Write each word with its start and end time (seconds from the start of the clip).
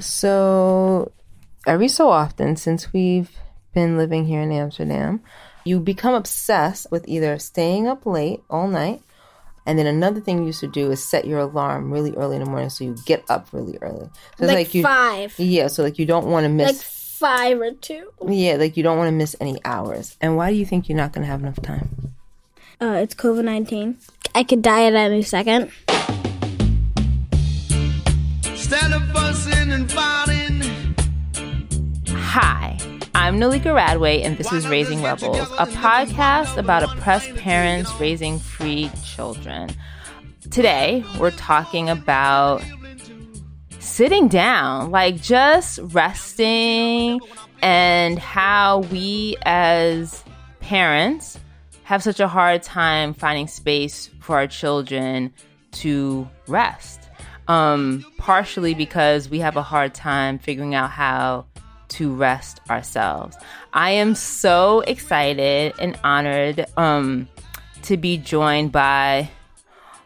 So, 0.00 1.12
every 1.66 1.88
so 1.88 2.10
often, 2.10 2.56
since 2.56 2.92
we've 2.92 3.30
been 3.74 3.96
living 3.96 4.26
here 4.26 4.42
in 4.42 4.52
Amsterdam, 4.52 5.22
you 5.64 5.80
become 5.80 6.14
obsessed 6.14 6.86
with 6.90 7.06
either 7.08 7.38
staying 7.38 7.88
up 7.88 8.06
late 8.06 8.40
all 8.48 8.68
night 8.68 9.02
and 9.66 9.78
then 9.78 9.86
another 9.86 10.20
thing 10.20 10.38
you 10.38 10.46
used 10.46 10.60
to 10.60 10.68
do 10.68 10.92
is 10.92 11.04
set 11.04 11.26
your 11.26 11.40
alarm 11.40 11.92
really 11.92 12.14
early 12.14 12.36
in 12.36 12.44
the 12.44 12.48
morning 12.48 12.70
so 12.70 12.84
you 12.84 12.96
get 13.04 13.24
up 13.28 13.48
really 13.52 13.76
early. 13.82 14.08
So 14.38 14.46
like, 14.46 14.54
like 14.54 14.74
you, 14.74 14.82
five. 14.84 15.34
Yeah, 15.38 15.66
so 15.66 15.82
like 15.82 15.98
you 15.98 16.06
don't 16.06 16.26
want 16.26 16.44
to 16.44 16.48
miss. 16.48 16.68
Like 16.68 16.76
five 16.76 17.60
or 17.60 17.72
two. 17.72 18.12
Yeah, 18.26 18.54
like 18.54 18.76
you 18.76 18.84
don't 18.84 18.96
want 18.96 19.08
to 19.08 19.12
miss 19.12 19.34
any 19.40 19.58
hours. 19.64 20.16
And 20.20 20.36
why 20.36 20.52
do 20.52 20.56
you 20.56 20.64
think 20.64 20.88
you're 20.88 20.96
not 20.96 21.12
going 21.12 21.26
to 21.26 21.30
have 21.30 21.40
enough 21.40 21.60
time? 21.60 22.14
Uh, 22.80 23.00
it's 23.02 23.14
COVID 23.14 23.44
19. 23.44 23.98
I 24.34 24.44
could 24.44 24.62
die 24.62 24.84
at 24.84 24.94
any 24.94 25.22
second. 25.22 25.72
Instead 28.68 28.94
of 28.94 29.08
fussing 29.10 29.70
and 29.70 29.92
fighting. 29.92 30.60
Hi, 32.08 32.76
I'm 33.14 33.38
Nalika 33.38 33.66
Radway, 33.66 34.24
and 34.24 34.36
this 34.38 34.52
is 34.52 34.66
Raising 34.66 35.04
Rebels, 35.04 35.38
a 35.38 35.66
podcast 35.66 36.56
about 36.56 36.82
oppressed 36.82 37.32
parents 37.36 37.92
raising 38.00 38.40
free 38.40 38.90
children. 39.04 39.70
Today, 40.50 41.04
we're 41.20 41.30
talking 41.30 41.88
about 41.88 42.60
sitting 43.78 44.26
down, 44.26 44.90
like 44.90 45.22
just 45.22 45.78
resting, 45.84 47.20
and 47.62 48.18
how 48.18 48.80
we 48.90 49.36
as 49.46 50.24
parents 50.58 51.38
have 51.84 52.02
such 52.02 52.18
a 52.18 52.26
hard 52.26 52.64
time 52.64 53.14
finding 53.14 53.46
space 53.46 54.10
for 54.18 54.34
our 54.34 54.48
children 54.48 55.32
to 55.70 56.28
rest. 56.48 57.05
Um, 57.48 58.04
partially 58.18 58.74
because 58.74 59.28
we 59.28 59.38
have 59.38 59.56
a 59.56 59.62
hard 59.62 59.94
time 59.94 60.38
figuring 60.38 60.74
out 60.74 60.90
how 60.90 61.46
to 61.88 62.14
rest 62.14 62.60
ourselves. 62.68 63.36
I 63.72 63.92
am 63.92 64.14
so 64.14 64.80
excited 64.80 65.72
and 65.78 65.98
honored 66.02 66.66
um, 66.76 67.28
to 67.82 67.96
be 67.96 68.16
joined 68.16 68.72
by 68.72 69.30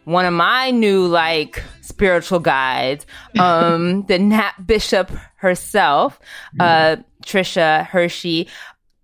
one 0.05 0.25
of 0.25 0.33
my 0.33 0.71
new 0.71 1.07
like 1.07 1.63
spiritual 1.81 2.41
guides, 2.41 3.07
um, 3.39 4.05
the 4.07 4.19
Nap 4.19 4.55
Bishop 4.65 5.11
herself, 5.37 6.19
uh, 6.59 6.97
Tricia 7.25 7.87
Hersey. 7.87 8.49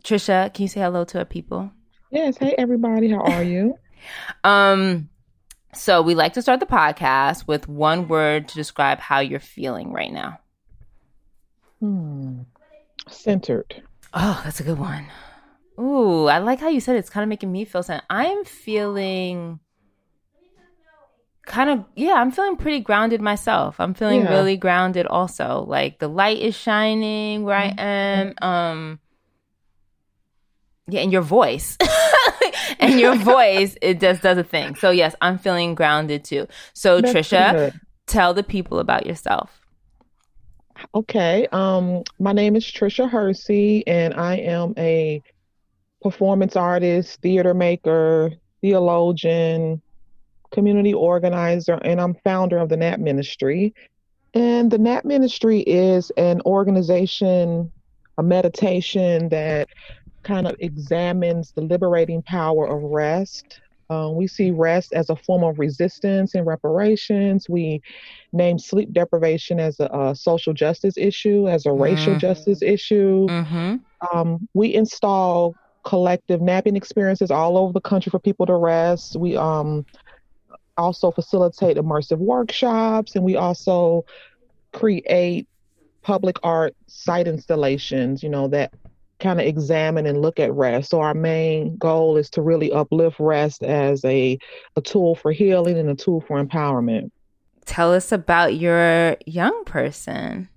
Tricia, 0.02 0.52
can 0.52 0.62
you 0.62 0.68
say 0.68 0.80
hello 0.80 1.04
to 1.04 1.18
our 1.18 1.24
people? 1.24 1.70
Yes. 2.10 2.36
Hey, 2.38 2.54
everybody. 2.56 3.10
How 3.10 3.20
are 3.20 3.42
you? 3.42 3.78
um, 4.44 5.08
so 5.76 6.02
we 6.02 6.14
like 6.14 6.32
to 6.34 6.42
start 6.42 6.60
the 6.60 6.66
podcast 6.66 7.46
with 7.46 7.68
one 7.68 8.08
word 8.08 8.48
to 8.48 8.54
describe 8.54 8.98
how 8.98 9.20
you're 9.20 9.40
feeling 9.40 9.92
right 9.92 10.12
now. 10.12 10.40
Hmm. 11.80 12.40
Centered. 13.08 13.82
Oh, 14.14 14.40
that's 14.44 14.60
a 14.60 14.62
good 14.64 14.78
one. 14.78 15.06
Ooh, 15.78 16.26
I 16.26 16.38
like 16.38 16.58
how 16.60 16.68
you 16.68 16.80
said 16.80 16.96
it. 16.96 17.00
it's 17.00 17.10
kind 17.10 17.22
of 17.22 17.28
making 17.28 17.52
me 17.52 17.64
feel 17.64 17.82
centered. 17.82 18.06
I 18.08 18.26
am 18.26 18.44
feeling 18.44 19.60
kind 21.44 21.70
of 21.70 21.84
yeah, 21.94 22.14
I'm 22.14 22.32
feeling 22.32 22.56
pretty 22.56 22.80
grounded 22.80 23.20
myself. 23.20 23.78
I'm 23.78 23.94
feeling 23.94 24.22
Yeah. 24.22 24.30
really 24.30 24.56
grounded 24.56 25.06
also. 25.06 25.64
Like 25.68 25.98
the 25.98 26.08
light 26.08 26.38
is 26.38 26.56
shining 26.56 27.44
where 27.44 27.56
I 27.56 27.74
am. 27.78 28.34
Um 28.42 29.00
yeah, 30.88 31.00
and 31.00 31.12
your 31.12 31.22
voice. 31.22 31.76
and 32.78 33.00
your 33.00 33.16
voice 33.16 33.76
it 33.82 34.00
just 34.00 34.22
does 34.22 34.38
a 34.38 34.44
thing. 34.44 34.74
So 34.76 34.90
yes, 34.90 35.14
I'm 35.20 35.38
feeling 35.38 35.74
grounded 35.74 36.24
too. 36.24 36.46
So 36.72 37.00
That's 37.00 37.12
Tricia, 37.12 37.52
good. 37.52 37.80
tell 38.06 38.34
the 38.34 38.42
people 38.42 38.78
about 38.78 39.06
yourself. 39.06 39.60
Okay. 40.94 41.48
Um, 41.52 42.02
my 42.18 42.32
name 42.32 42.56
is 42.56 42.64
Tricia 42.64 43.08
Hersey, 43.08 43.86
and 43.86 44.14
I 44.14 44.36
am 44.36 44.74
a 44.76 45.22
performance 46.02 46.54
artist, 46.54 47.20
theater 47.22 47.54
maker, 47.54 48.32
theologian, 48.60 49.80
community 50.52 50.94
organizer, 50.94 51.74
and 51.82 52.00
I'm 52.00 52.14
founder 52.24 52.58
of 52.58 52.68
the 52.68 52.76
Nap 52.76 53.00
Ministry. 53.00 53.74
And 54.34 54.70
the 54.70 54.78
Nap 54.78 55.04
Ministry 55.04 55.60
is 55.60 56.10
an 56.16 56.42
organization, 56.44 57.72
a 58.18 58.22
meditation 58.22 59.30
that 59.30 59.68
kind 60.26 60.46
of 60.46 60.56
examines 60.58 61.52
the 61.54 61.62
liberating 61.62 62.22
power 62.22 62.66
of 62.66 62.82
rest. 62.82 63.60
Uh, 63.88 64.10
we 64.12 64.26
see 64.26 64.50
rest 64.50 64.92
as 64.92 65.10
a 65.10 65.16
form 65.16 65.44
of 65.44 65.58
resistance 65.58 66.34
and 66.34 66.46
reparations. 66.46 67.48
We 67.48 67.80
name 68.32 68.58
sleep 68.58 68.92
deprivation 68.92 69.60
as 69.60 69.78
a, 69.80 69.88
a 69.92 70.14
social 70.14 70.52
justice 70.52 70.96
issue, 70.96 71.48
as 71.48 71.66
a 71.66 71.72
racial 71.72 72.14
Mhm. 72.14 72.20
justice 72.20 72.62
issue. 72.62 73.28
Mhm. 73.28 73.80
Um, 74.12 74.48
we 74.54 74.74
install 74.74 75.56
collective 75.84 76.40
napping 76.42 76.76
experiences 76.76 77.30
all 77.30 77.56
over 77.56 77.72
the 77.72 77.80
country 77.80 78.10
for 78.10 78.18
people 78.18 78.46
to 78.46 78.56
rest. 78.56 79.16
We 79.16 79.36
um, 79.36 79.86
also 80.76 81.10
facilitate 81.12 81.76
immersive 81.76 82.18
workshops, 82.18 83.14
and 83.14 83.24
we 83.24 83.36
also 83.36 84.04
create 84.72 85.46
public 86.02 86.36
art 86.42 86.74
site 86.88 87.28
installations, 87.28 88.22
you 88.22 88.28
know, 88.28 88.48
that 88.48 88.72
kind 89.18 89.40
of 89.40 89.46
examine 89.46 90.06
and 90.06 90.20
look 90.20 90.38
at 90.38 90.52
rest. 90.52 90.90
So 90.90 91.00
our 91.00 91.14
main 91.14 91.76
goal 91.76 92.16
is 92.16 92.30
to 92.30 92.42
really 92.42 92.72
uplift 92.72 93.18
rest 93.18 93.62
as 93.62 94.04
a, 94.04 94.38
a 94.76 94.80
tool 94.80 95.14
for 95.14 95.32
healing 95.32 95.78
and 95.78 95.88
a 95.88 95.94
tool 95.94 96.20
for 96.20 96.42
empowerment. 96.42 97.10
Tell 97.64 97.92
us 97.92 98.12
about 98.12 98.56
your 98.56 99.16
young 99.26 99.64
person. 99.64 100.48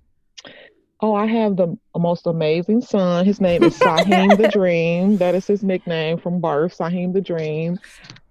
Oh, 1.02 1.14
I 1.14 1.26
have 1.26 1.56
the 1.56 1.76
most 1.96 2.26
amazing 2.26 2.82
son. 2.82 3.24
His 3.24 3.40
name 3.40 3.62
is 3.64 3.78
Saheem 3.78 4.36
the 4.36 4.48
Dream. 4.52 5.16
That 5.16 5.34
is 5.34 5.46
his 5.46 5.62
nickname 5.62 6.18
from 6.18 6.40
birth, 6.40 6.76
Saheem 6.76 7.14
the 7.14 7.22
Dream. 7.22 7.78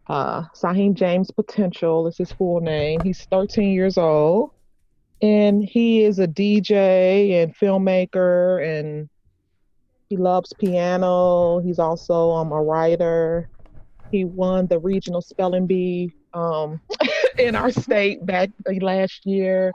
Uh, 0.08 0.44
Saheem 0.56 0.94
James 0.94 1.32
Potential 1.32 2.08
is 2.08 2.18
his 2.18 2.32
full 2.32 2.62
name. 2.62 3.00
He's 3.02 3.26
13 3.26 3.74
years 3.74 3.98
old, 3.98 4.52
and 5.22 5.64
he 5.64 6.04
is 6.04 6.20
a 6.20 6.28
DJ 6.28 7.44
and 7.44 7.56
filmmaker, 7.58 8.64
and 8.64 9.10
he 10.10 10.18
loves 10.18 10.54
piano. 10.54 11.60
He's 11.60 11.80
also 11.80 12.32
um, 12.32 12.52
a 12.52 12.62
writer. 12.62 13.50
He 14.12 14.26
won 14.26 14.68
the 14.68 14.80
regional 14.80 15.22
spelling 15.22 15.68
bee 15.68 16.14
um, 16.34 16.82
in 17.40 17.56
our 17.56 17.72
state 17.72 18.26
back 18.26 18.50
uh, 18.68 18.74
last 18.82 19.26
year. 19.26 19.74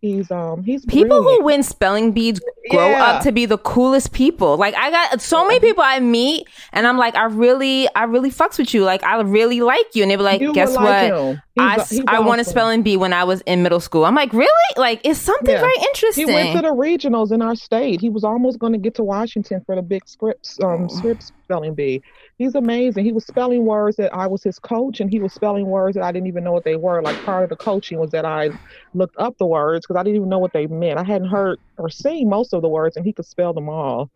He's 0.00 0.30
um 0.30 0.62
he's 0.62 0.84
People 0.86 1.20
brilliant. 1.20 1.40
who 1.40 1.44
win 1.44 1.62
spelling 1.64 2.12
bees 2.12 2.40
grow 2.70 2.88
Yeah. 2.90 3.04
up 3.04 3.22
to 3.24 3.32
be 3.32 3.46
the 3.46 3.58
coolest 3.58 4.12
people. 4.12 4.56
Like 4.56 4.74
I 4.76 4.90
got 4.92 5.20
so 5.20 5.44
many 5.44 5.58
people 5.58 5.82
I 5.84 5.98
meet 5.98 6.46
and 6.72 6.86
I'm 6.86 6.96
like, 6.96 7.16
I 7.16 7.24
really, 7.24 7.88
I 7.96 8.04
really 8.04 8.30
fucks 8.30 8.58
with 8.58 8.72
you. 8.74 8.84
Like 8.84 9.02
I 9.02 9.20
really 9.22 9.60
like 9.60 9.86
you. 9.94 10.02
And 10.04 10.10
they 10.12 10.16
be 10.16 10.22
like, 10.22 10.40
You 10.40 10.52
guess 10.52 10.68
what? 10.76 10.82
like. 10.84 11.12
He's 11.56 11.64
I, 11.64 11.84
he's 11.90 12.04
I 12.06 12.20
won 12.20 12.38
a 12.38 12.44
spelling 12.44 12.82
bee 12.84 12.96
when 12.96 13.12
I 13.12 13.24
was 13.24 13.40
in 13.40 13.64
middle 13.64 13.80
school. 13.80 14.04
I'm 14.04 14.14
like, 14.14 14.32
really? 14.32 14.52
Like 14.76 15.00
it's 15.02 15.18
something 15.18 15.50
Yeah. 15.50 15.62
very 15.62 15.74
interesting. 15.88 16.28
He 16.28 16.32
went 16.32 16.54
to 16.54 16.62
the 16.62 16.72
regionals 16.74 17.32
in 17.32 17.42
our 17.42 17.56
state. 17.56 18.00
He 18.00 18.08
was 18.08 18.22
almost 18.22 18.60
going 18.60 18.74
to 18.74 18.78
get 18.78 18.94
to 18.96 19.02
Washington 19.02 19.62
for 19.66 19.74
the 19.74 19.82
big 19.82 20.06
Scripps 20.06 20.60
um 20.62 20.88
Scripps 20.88 21.32
spelling 21.44 21.74
bee. 21.74 22.02
He's 22.38 22.54
amazing. 22.54 23.04
He 23.04 23.12
was 23.12 23.26
spelling 23.26 23.64
words 23.66 23.96
that 23.96 24.14
I 24.14 24.28
was 24.28 24.44
his 24.44 24.60
coach, 24.60 25.00
and 25.00 25.10
he 25.10 25.20
was 25.20 25.34
spelling 25.34 25.66
words 25.66 25.96
that 25.96 26.04
I 26.04 26.12
didn't 26.12 26.28
even 26.28 26.44
know 26.44 26.52
what 26.52 26.64
they 26.64 26.76
were. 26.76 27.02
Like 27.02 27.20
part 27.22 27.42
of 27.44 27.50
the 27.50 27.56
coaching 27.56 27.98
was 27.98 28.12
that 28.12 28.24
I 28.24 28.50
looked 28.94 29.16
up 29.18 29.36
the 29.38 29.46
words 29.46 29.84
because 29.86 29.98
I 29.98 30.04
didn't 30.04 30.16
even 30.16 30.28
know 30.28 30.38
what 30.38 30.52
they 30.52 30.68
meant. 30.68 30.98
I 31.00 31.04
hadn't 31.04 31.30
heard 31.30 31.58
or 31.78 31.90
seen 31.90 32.28
most 32.28 32.54
of 32.54 32.62
the 32.62 32.68
words, 32.68 32.96
and 32.96 33.04
he 33.04 33.12
could 33.12 33.26
spell 33.26 33.52
them 33.52 33.68
all. 33.68 34.10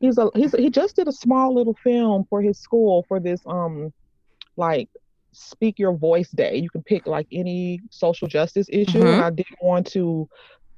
He's 0.00 0.18
a 0.18 0.30
he's 0.34 0.52
he 0.54 0.70
just 0.70 0.96
did 0.96 1.08
a 1.08 1.12
small 1.12 1.54
little 1.54 1.74
film 1.84 2.24
for 2.30 2.42
his 2.42 2.58
school 2.58 3.04
for 3.08 3.20
this 3.20 3.40
um 3.46 3.92
like 4.56 4.88
speak 5.32 5.78
your 5.78 5.94
voice 5.96 6.30
day. 6.30 6.56
You 6.56 6.70
can 6.70 6.82
pick 6.82 7.06
like 7.06 7.26
any 7.32 7.80
social 7.90 8.28
justice 8.28 8.66
issue, 8.70 9.08
Mhm. 9.08 9.12
and 9.12 9.20
I 9.22 9.30
didn't 9.30 9.58
want 9.62 9.86
to 9.88 10.28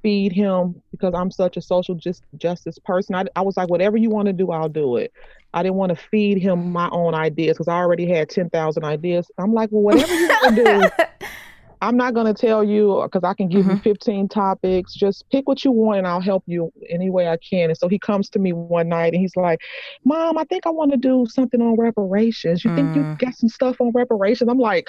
feed 0.03 0.31
him 0.31 0.81
because 0.91 1.13
I'm 1.15 1.31
such 1.31 1.57
a 1.57 1.61
social 1.61 1.95
just 1.95 2.23
justice 2.37 2.77
person. 2.83 3.15
I, 3.15 3.25
I 3.35 3.41
was 3.41 3.57
like, 3.57 3.69
whatever 3.69 3.97
you 3.97 4.09
want 4.09 4.27
to 4.27 4.33
do, 4.33 4.51
I'll 4.51 4.69
do 4.69 4.97
it. 4.97 5.11
I 5.53 5.63
didn't 5.63 5.75
want 5.75 5.89
to 5.91 6.01
feed 6.09 6.37
him 6.37 6.71
my 6.71 6.89
own 6.91 7.13
ideas 7.13 7.55
because 7.57 7.67
I 7.67 7.75
already 7.77 8.07
had 8.07 8.29
ten 8.29 8.49
thousand 8.49 8.83
ideas. 8.85 9.29
I'm 9.37 9.53
like, 9.53 9.69
well, 9.71 9.81
whatever 9.83 10.13
you 10.15 10.27
want 10.27 10.55
to 10.55 10.63
do, 10.63 10.89
I'm 11.83 11.97
not 11.97 12.13
going 12.13 12.27
to 12.31 12.33
tell 12.39 12.63
you 12.63 13.01
because 13.03 13.23
I 13.27 13.33
can 13.33 13.49
give 13.49 13.65
Mhm. 13.65 13.71
you 13.75 13.81
15 13.81 14.27
topics. 14.29 14.93
Just 14.93 15.25
pick 15.31 15.47
what 15.47 15.65
you 15.65 15.71
want 15.71 15.97
and 15.97 16.07
I'll 16.07 16.21
help 16.21 16.43
you 16.45 16.71
any 16.89 17.09
way 17.09 17.27
I 17.27 17.37
can. 17.37 17.69
And 17.71 17.77
so 17.77 17.87
he 17.87 17.97
comes 17.97 18.29
to 18.29 18.39
me 18.39 18.53
one 18.53 18.87
night 18.89 19.13
and 19.13 19.21
he's 19.21 19.35
like, 19.35 19.59
Mom, 20.05 20.37
I 20.37 20.43
think 20.43 20.67
I 20.67 20.69
want 20.69 20.91
to 20.91 20.97
do 20.97 21.25
something 21.27 21.59
on 21.59 21.75
reparations. 21.77 22.63
You 22.63 22.69
think 22.71 22.93
you 22.95 23.05
Mm. 23.05 23.17
got 23.17 23.33
some 23.35 23.49
stuff 23.49 23.81
on 23.81 23.91
reparations? 23.95 24.49
I'm 24.49 24.59
like, 24.59 24.87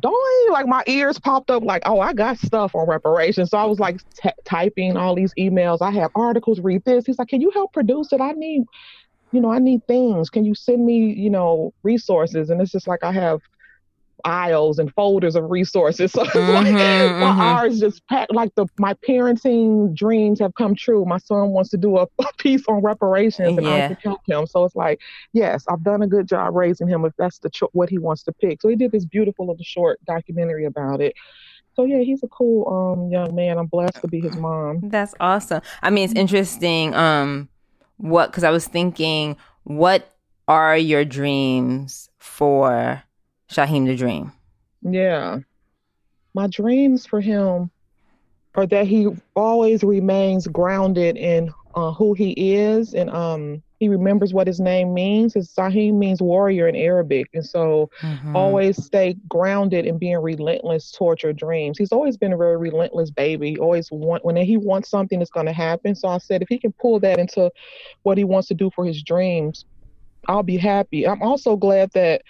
don't 0.00 0.52
like 0.52 0.66
my 0.66 0.82
ears 0.86 1.18
popped 1.18 1.50
up 1.50 1.62
like 1.62 1.82
oh 1.86 2.00
i 2.00 2.12
got 2.12 2.38
stuff 2.38 2.74
on 2.74 2.88
reparations. 2.88 3.50
So 3.50 3.58
i 3.58 3.64
was 3.64 3.78
like 3.78 4.00
t- 4.14 4.30
typing 4.44 4.96
all 4.96 5.14
these 5.14 5.32
emails. 5.38 5.78
I 5.80 5.90
have 5.92 6.10
articles 6.14 6.60
read 6.60 6.84
this. 6.84 7.06
He's 7.06 7.18
like 7.18 7.28
can 7.28 7.40
you 7.40 7.50
help 7.50 7.72
produce 7.72 8.12
it? 8.12 8.20
I 8.20 8.32
need 8.32 8.64
you 9.32 9.40
know 9.40 9.52
i 9.52 9.58
need 9.58 9.86
things. 9.86 10.30
Can 10.30 10.44
you 10.44 10.54
send 10.54 10.84
me 10.84 11.12
you 11.12 11.30
know 11.30 11.72
resources? 11.82 12.50
And 12.50 12.60
it's 12.60 12.72
just 12.72 12.88
like 12.88 13.04
i 13.04 13.12
have 13.12 13.40
aisles 14.24 14.78
and 14.78 14.92
folders 14.94 15.36
of 15.36 15.50
resources 15.50 16.12
so 16.16 16.22
it's 16.22 16.34
like 16.36 16.74
Mhm, 16.74 17.18
my 17.18 17.28
ours 17.28 17.78
just 17.80 18.06
packed 18.08 18.32
like 18.34 18.54
the 18.54 18.66
my 18.78 18.94
parenting 19.08 19.94
dreams 19.94 20.40
have 20.40 20.54
come 20.54 20.74
true 20.74 21.04
my 21.04 21.18
son 21.18 21.50
wants 21.50 21.70
to 21.70 21.76
do 21.76 21.98
a, 21.98 22.02
a 22.20 22.26
piece 22.38 22.62
on 22.68 22.82
reparations 22.82 23.56
and 23.58 23.68
i 23.68 23.78
Yeah. 23.78 23.88
can 23.88 23.96
help 24.04 24.20
him 24.26 24.46
so 24.46 24.64
it's 24.64 24.74
like 24.76 25.00
yes 25.32 25.64
i've 25.68 25.82
done 25.84 26.02
a 26.02 26.06
good 26.06 26.26
job 26.26 26.54
raising 26.54 26.88
him 26.88 27.04
if 27.04 27.12
that's 27.18 27.38
the 27.40 27.50
cho- 27.50 27.70
what 27.72 27.88
he 27.90 27.98
wants 27.98 28.22
to 28.24 28.32
pick 28.32 28.60
so 28.62 28.68
he 28.68 28.76
did 28.76 28.92
this 28.92 29.04
beautiful 29.04 29.46
little 29.46 29.64
short 29.64 29.98
documentary 30.06 30.64
about 30.64 31.00
it 31.00 31.14
so 31.74 31.84
yeah 31.84 31.98
he's 31.98 32.22
a 32.22 32.28
cool 32.28 32.66
um 32.68 33.10
young 33.10 33.34
man 33.34 33.58
i'm 33.58 33.66
blessed 33.66 34.00
to 34.00 34.08
be 34.08 34.20
his 34.20 34.34
mom 34.36 34.80
That's 34.90 35.14
awesome. 35.20 35.60
I 35.82 35.90
mean, 35.90 36.04
it's 36.04 36.18
interesting. 36.18 36.94
Um, 36.94 37.48
what? 37.96 38.26
Because 38.30 38.44
I 38.44 38.50
was 38.50 38.66
thinking, 38.66 39.36
what 39.64 40.10
are 40.48 40.76
your 40.76 41.04
dreams 41.04 42.08
for 42.18 43.02
Saheem 43.50 43.86
the 43.86 43.96
Dream? 43.96 44.32
Yeah. 44.82 45.38
My 46.34 46.46
dreams 46.48 47.06
for 47.06 47.20
him 47.20 47.70
are 48.54 48.66
that 48.66 48.86
he 48.86 49.08
always 49.34 49.82
remains 49.82 50.46
grounded 50.46 51.16
in 51.16 51.52
uh, 51.74 51.92
who 51.92 52.14
he 52.14 52.54
is 52.54 52.94
and 52.94 53.10
um 53.10 53.62
he 53.80 53.88
remembers 53.88 54.32
what 54.32 54.46
his 54.46 54.60
name 54.60 54.94
means. 54.94 55.34
His 55.34 55.52
Sahim 55.52 55.94
means 55.98 56.22
warrior 56.22 56.68
in 56.68 56.76
Arabic. 56.76 57.26
And 57.34 57.44
so 57.44 57.90
Mhm. 58.02 58.34
always 58.34 58.82
stay 58.82 59.16
grounded 59.28 59.84
in 59.84 59.98
being 59.98 60.16
relentless 60.18 60.92
towards 60.92 61.24
your 61.24 61.32
dreams. 61.32 61.76
He's 61.76 61.90
always 61.92 62.16
been 62.16 62.32
a 62.32 62.36
very 62.36 62.56
relentless 62.56 63.10
baby. 63.10 63.58
Always 63.58 63.90
want 63.90 64.24
when 64.24 64.36
he 64.36 64.56
wants 64.56 64.88
something, 64.88 65.20
it's 65.20 65.30
going 65.30 65.46
to 65.46 65.52
happen. 65.52 65.94
So 65.96 66.08
I 66.08 66.18
said, 66.18 66.40
if 66.40 66.48
he 66.48 66.58
can 66.58 66.72
pull 66.80 67.00
that 67.00 67.18
into 67.18 67.50
what 68.04 68.16
he 68.16 68.24
wants 68.24 68.48
to 68.48 68.54
do 68.54 68.70
for 68.74 68.86
his 68.86 69.02
dreams, 69.02 69.64
I'll 70.28 70.42
be 70.42 70.56
happy. 70.56 71.06
I'm 71.06 71.22
also 71.22 71.56
glad 71.56 71.90
that 71.94 72.22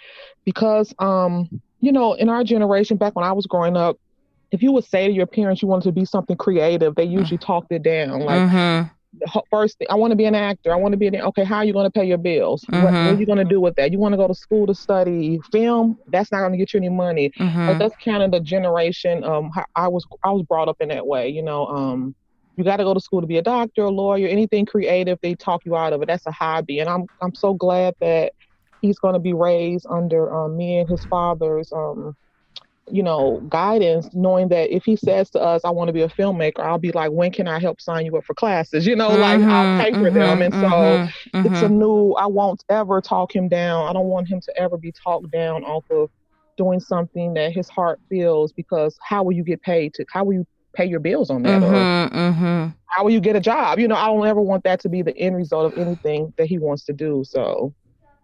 because 0.45 0.93
um, 0.99 1.49
you 1.81 1.91
know, 1.91 2.13
in 2.13 2.29
our 2.29 2.43
generation, 2.43 2.97
back 2.97 3.15
when 3.15 3.25
I 3.25 3.31
was 3.31 3.45
growing 3.45 3.77
up, 3.77 3.97
if 4.51 4.61
you 4.61 4.71
would 4.71 4.85
say 4.85 5.07
to 5.07 5.13
your 5.13 5.25
parents 5.27 5.61
you 5.61 5.67
wanted 5.67 5.83
to 5.85 5.91
be 5.91 6.05
something 6.05 6.37
creative, 6.37 6.95
they 6.95 7.03
usually 7.03 7.37
talked 7.37 7.71
it 7.71 7.83
down. 7.83 8.21
Like 8.21 8.41
Mhm. 8.41 8.89
the 9.13 9.43
first 9.49 9.77
thing, 9.77 9.87
I 9.89 9.95
want 9.95 10.11
to 10.11 10.15
be 10.15 10.25
an 10.25 10.35
actor. 10.35 10.71
I 10.71 10.75
want 10.75 10.93
to 10.93 10.97
be 10.97 11.07
an 11.07 11.15
okay. 11.15 11.43
How 11.43 11.57
are 11.57 11.65
you 11.65 11.73
going 11.73 11.85
to 11.85 11.91
pay 11.91 12.05
your 12.05 12.17
bills? 12.17 12.63
What, 12.69 12.81
what 12.81 12.91
are 12.93 13.13
Mhm. 13.13 13.19
you 13.19 13.25
going 13.25 13.37
to 13.37 13.45
do 13.45 13.59
with 13.61 13.75
that? 13.75 13.91
You 13.91 13.99
want 13.99 14.13
to 14.13 14.17
go 14.17 14.27
to 14.27 14.33
school 14.35 14.67
to 14.67 14.75
study 14.75 15.39
film? 15.51 15.97
That's 16.07 16.31
not 16.31 16.39
going 16.39 16.51
to 16.51 16.57
get 16.57 16.73
you 16.73 16.79
any 16.79 16.89
money. 16.89 17.31
Mhm. 17.39 17.67
Like 17.67 17.79
that's 17.79 17.95
kind 18.03 18.23
of 18.23 18.31
the 18.31 18.39
generation. 18.39 19.23
Um, 19.23 19.51
I 19.75 19.87
was 19.87 20.05
I 20.23 20.31
was 20.31 20.43
brought 20.43 20.67
up 20.69 20.77
in 20.79 20.89
that 20.89 21.05
way. 21.05 21.29
You 21.29 21.43
know, 21.43 21.65
um, 21.67 22.15
you 22.57 22.63
got 22.63 22.77
to 22.77 22.83
go 22.83 22.93
to 22.93 22.99
school 22.99 23.21
to 23.21 23.27
be 23.27 23.37
a 23.37 23.41
doctor, 23.41 23.83
a 23.83 23.89
lawyer, 23.89 24.27
anything 24.27 24.65
creative. 24.65 25.17
They 25.21 25.35
talk 25.35 25.61
you 25.65 25.75
out 25.75 25.93
of 25.93 26.01
it. 26.01 26.07
That's 26.07 26.25
a 26.27 26.31
hobby, 26.31 26.79
and 26.79 26.89
I'm 26.89 27.07
I'm 27.21 27.33
so 27.35 27.53
glad 27.53 27.95
that 28.01 28.33
he's 28.81 28.99
going 28.99 29.13
to 29.13 29.19
be 29.19 29.33
raised 29.33 29.85
under 29.89 30.33
um, 30.33 30.57
me 30.57 30.79
and 30.79 30.89
his 30.89 31.05
father's 31.05 31.71
um, 31.73 32.13
you 32.91 33.03
know, 33.03 33.45
guidance, 33.49 34.09
knowing 34.13 34.49
that 34.49 34.73
if 34.73 34.83
he 34.85 34.95
says 34.95 35.29
to 35.31 35.41
us, 35.41 35.61
I 35.65 35.71
want 35.71 35.87
to 35.87 35.93
be 35.93 36.01
a 36.01 36.07
filmmaker, 36.09 36.59
I'll 36.59 36.77
be 36.77 36.91
like, 36.91 37.11
when 37.11 37.31
can 37.31 37.47
I 37.47 37.59
help 37.59 37.81
sign 37.81 38.05
you 38.05 38.15
up 38.17 38.23
for 38.25 38.35
classes? 38.35 38.85
You 38.85 38.95
know, 38.95 39.15
like 39.15 39.43
I'll 39.49 39.69
pay 39.77 39.95
for 39.95 40.11
them. 40.11 40.41
mhm, 40.41 40.43
And 40.43 40.53
so 40.53 40.99
mhm, 40.99 41.43
it's 41.43 41.61
a 41.61 41.67
mhm. 41.67 41.69
new, 41.69 42.11
I 42.13 42.27
won't 42.27 42.63
ever 42.69 43.01
talk 43.01 43.35
him 43.35 43.47
down. 43.49 43.87
I 43.87 43.93
don't 43.93 44.05
want 44.07 44.27
him 44.27 44.39
to 44.45 44.53
ever 44.59 44.77
be 44.77 44.93
talked 45.03 45.31
down 45.31 45.63
off 45.63 45.85
of 45.89 46.09
doing 46.57 46.79
something 46.79 47.33
that 47.33 47.51
his 47.53 47.69
heart 47.69 47.99
feels 48.09 48.53
because 48.53 48.95
how 49.01 49.23
will 49.23 49.33
you 49.33 49.43
get 49.43 49.61
paid 49.61 49.93
to, 49.95 50.05
how 50.11 50.23
will 50.23 50.33
you 50.33 50.45
pay 50.75 50.85
your 50.85 50.99
bills 50.99 51.29
on 51.29 51.43
that? 51.43 51.63
Or 51.63 51.71
Mhm, 51.71 52.11
mhm. 52.11 52.73
how 52.87 53.03
will 53.03 53.11
you 53.11 53.19
get 53.19 53.35
a 53.35 53.39
job? 53.39 53.79
You 53.79 53.87
know, 53.87 53.95
I 53.95 54.07
don't 54.07 54.25
ever 54.27 54.41
want 54.41 54.63
that 54.63 54.79
to 54.81 54.89
be 54.89 55.01
the 55.01 55.17
end 55.17 55.35
result 55.35 55.65
of 55.71 55.77
anything 55.77 56.33
that 56.37 56.47
he 56.47 56.57
wants 56.59 56.83
to 56.85 56.93
do. 56.93 57.23
So 57.25 57.73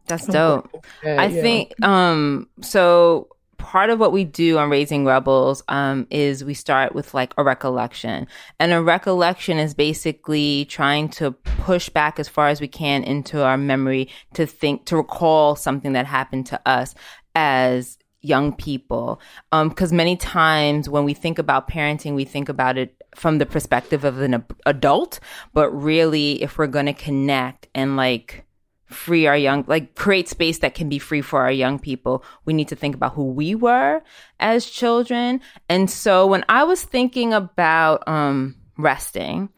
That's 0.08 0.28
dope. 0.28 0.70
that, 1.04 1.20
I 1.20 1.28
yeah. 1.28 1.42
think 1.42 1.86
um 1.86 2.50
so 2.62 3.28
part 3.58 3.92
of 3.92 4.00
what 4.00 4.12
we 4.12 4.24
do 4.24 4.58
on 4.58 4.72
raising 4.72 5.06
rebels 5.06 5.62
um 5.68 6.08
is 6.10 6.44
we 6.44 6.54
start 6.54 6.96
with 6.96 7.14
like 7.14 7.32
a 7.38 7.44
recollection 7.44 8.28
and 8.60 8.72
a 8.72 8.82
recollection 8.82 9.60
is 9.60 9.76
basically 9.76 10.66
trying 10.66 11.08
to 11.08 11.32
push 11.32 11.88
back 11.88 12.20
as 12.20 12.28
far 12.28 12.48
as 12.48 12.60
we 12.60 12.68
can 12.68 13.04
into 13.04 13.44
our 13.44 13.58
memory 13.58 14.10
to 14.34 14.48
think 14.48 14.86
to 14.86 14.98
recall 14.98 15.56
something 15.56 15.94
that 15.94 16.08
happened 16.08 16.48
to 16.48 16.60
us 16.68 16.96
as 17.36 18.00
young 18.24 18.54
people 18.54 19.20
um 19.52 19.70
because 19.70 19.92
many 19.92 20.16
times 20.16 20.88
when 20.88 21.04
we 21.04 21.14
think 21.14 21.40
about 21.40 21.68
parenting 21.68 22.14
we 22.14 22.24
think 22.24 22.50
about 22.50 22.78
it 22.78 23.02
from 23.16 23.38
the 23.38 23.46
perspective 23.46 24.04
of 24.04 24.20
an 24.20 24.44
adult. 24.66 25.20
But 25.54 25.70
really 25.72 26.42
if 26.42 26.58
we're 26.58 26.68
going 26.68 26.86
to 26.86 26.94
connect 26.94 27.68
and 27.76 27.96
like 27.96 28.46
free 28.86 29.26
our 29.26 29.38
young 29.38 29.64
like 29.68 29.96
create 29.96 30.28
space 30.28 30.60
that 30.60 30.76
can 30.76 30.90
be 30.90 31.00
free 31.00 31.22
for 31.22 31.42
our 31.42 31.52
young 31.52 31.80
people 31.80 32.26
we 32.44 32.52
need 32.52 32.68
to 32.68 32.76
think 32.76 32.94
about 32.94 33.14
who 33.14 33.32
we 33.32 33.56
were 33.56 34.02
as 34.40 34.66
children. 34.66 35.40
And 35.70 35.90
so 35.90 36.28
when 36.28 36.44
i 36.50 36.64
was 36.64 36.84
thinking 36.84 37.34
about 37.34 38.08
um 38.08 38.56
resting 38.78 39.50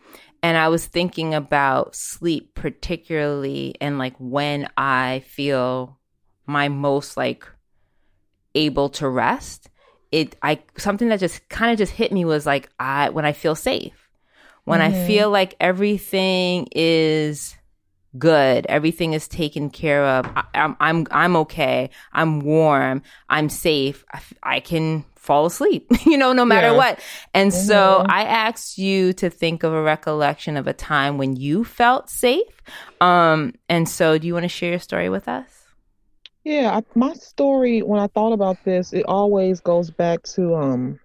and 0.44 0.56
i 0.56 0.68
was 0.68 0.86
thinking 0.86 1.34
about 1.34 1.96
sleep 1.96 2.54
particularly 2.54 3.74
and 3.82 3.98
like 3.98 4.16
when 4.20 4.70
i 4.78 5.24
feel 5.26 5.98
my 6.46 6.70
most 6.70 7.18
like 7.18 7.48
able 8.56 8.90
to 8.90 9.08
rest 9.10 9.70
it 10.12 10.36
i 10.42 10.60
something 10.78 11.10
that 11.10 11.20
just 11.20 11.48
kind 11.50 11.72
of 11.72 11.78
just 11.78 11.92
hit 11.94 12.12
me 12.12 12.24
was 12.26 12.46
like 12.46 12.70
i 12.80 13.10
when 13.10 13.26
i 13.26 13.32
feel 13.34 13.56
safe 13.56 14.10
when 14.66 14.82
i 14.82 14.92
Mhm. 14.92 15.06
feel 15.08 15.30
like 15.30 15.56
everything 15.60 16.68
is 16.72 17.56
good 18.18 18.66
everything 18.68 19.14
is 19.14 19.28
taken 19.28 19.70
care 19.72 20.06
of 20.06 20.26
I, 20.36 20.44
i'm 20.54 20.76
i'm 20.80 21.08
i'm 21.10 21.36
okay 21.38 21.90
i'm 22.12 22.42
warm 22.42 23.02
i'm 23.28 23.50
safe 23.50 24.06
i, 24.14 24.22
I 24.44 24.60
can 24.60 25.04
fall 25.16 25.48
asleep 25.48 25.88
you 26.06 26.18
know 26.18 26.32
no 26.32 26.46
matter 26.46 26.68
Yeah. 26.68 26.78
what 26.78 27.00
and 27.34 27.52
so 27.52 28.04
Mhm. 28.04 28.06
i 28.10 28.24
asked 28.26 28.78
you 28.78 29.14
to 29.14 29.32
think 29.32 29.64
of 29.64 29.74
a 29.74 29.82
recollection 29.82 30.58
of 30.58 30.68
a 30.68 30.74
time 30.74 31.18
when 31.18 31.36
you 31.36 31.64
felt 31.64 32.10
safe 32.10 32.62
um 33.02 33.54
and 33.68 33.90
so 33.90 34.20
do 34.20 34.28
you 34.28 34.34
want 34.34 34.44
to 34.44 34.50
share 34.50 34.70
your 34.70 34.80
story 34.80 35.10
with 35.10 35.28
us 35.28 35.63
Yeah, 36.44 36.78
I, 36.78 36.98
my 36.98 37.14
story 37.14 37.82
when 37.82 38.00
I 38.00 38.08
thought 38.08 38.34
about 38.34 38.58
this, 38.66 38.92
it 38.94 39.06
always 39.06 39.62
goes 39.62 39.90
back 39.90 40.24
to 40.36 40.56
um 40.56 41.00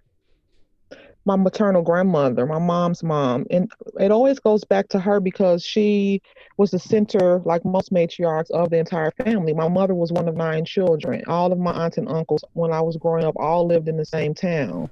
my 1.25 1.35
maternal 1.35 1.81
grandmother, 1.83 2.45
my 2.45 2.57
mom's 2.57 3.03
mom, 3.03 3.45
and 3.51 3.71
it 3.99 4.09
always 4.09 4.39
goes 4.39 4.63
back 4.63 4.87
to 4.89 4.99
her 4.99 5.19
because 5.19 5.63
she 5.63 6.21
was 6.57 6.71
the 6.71 6.79
center, 6.79 7.39
like 7.45 7.63
most 7.63 7.93
matriarchs, 7.93 8.49
of 8.51 8.69
the 8.71 8.77
entire 8.77 9.11
family. 9.11 9.53
My 9.53 9.67
mother 9.67 9.93
was 9.93 10.11
one 10.11 10.27
of 10.27 10.35
nine 10.35 10.65
children. 10.65 11.21
All 11.27 11.51
of 11.51 11.59
my 11.59 11.71
aunts 11.71 11.97
and 11.97 12.09
uncles, 12.09 12.43
when 12.53 12.71
I 12.71 12.81
was 12.81 12.97
growing 12.97 13.25
up, 13.25 13.35
all 13.37 13.67
lived 13.67 13.87
in 13.87 13.97
the 13.97 14.05
same 14.05 14.33
town. 14.33 14.89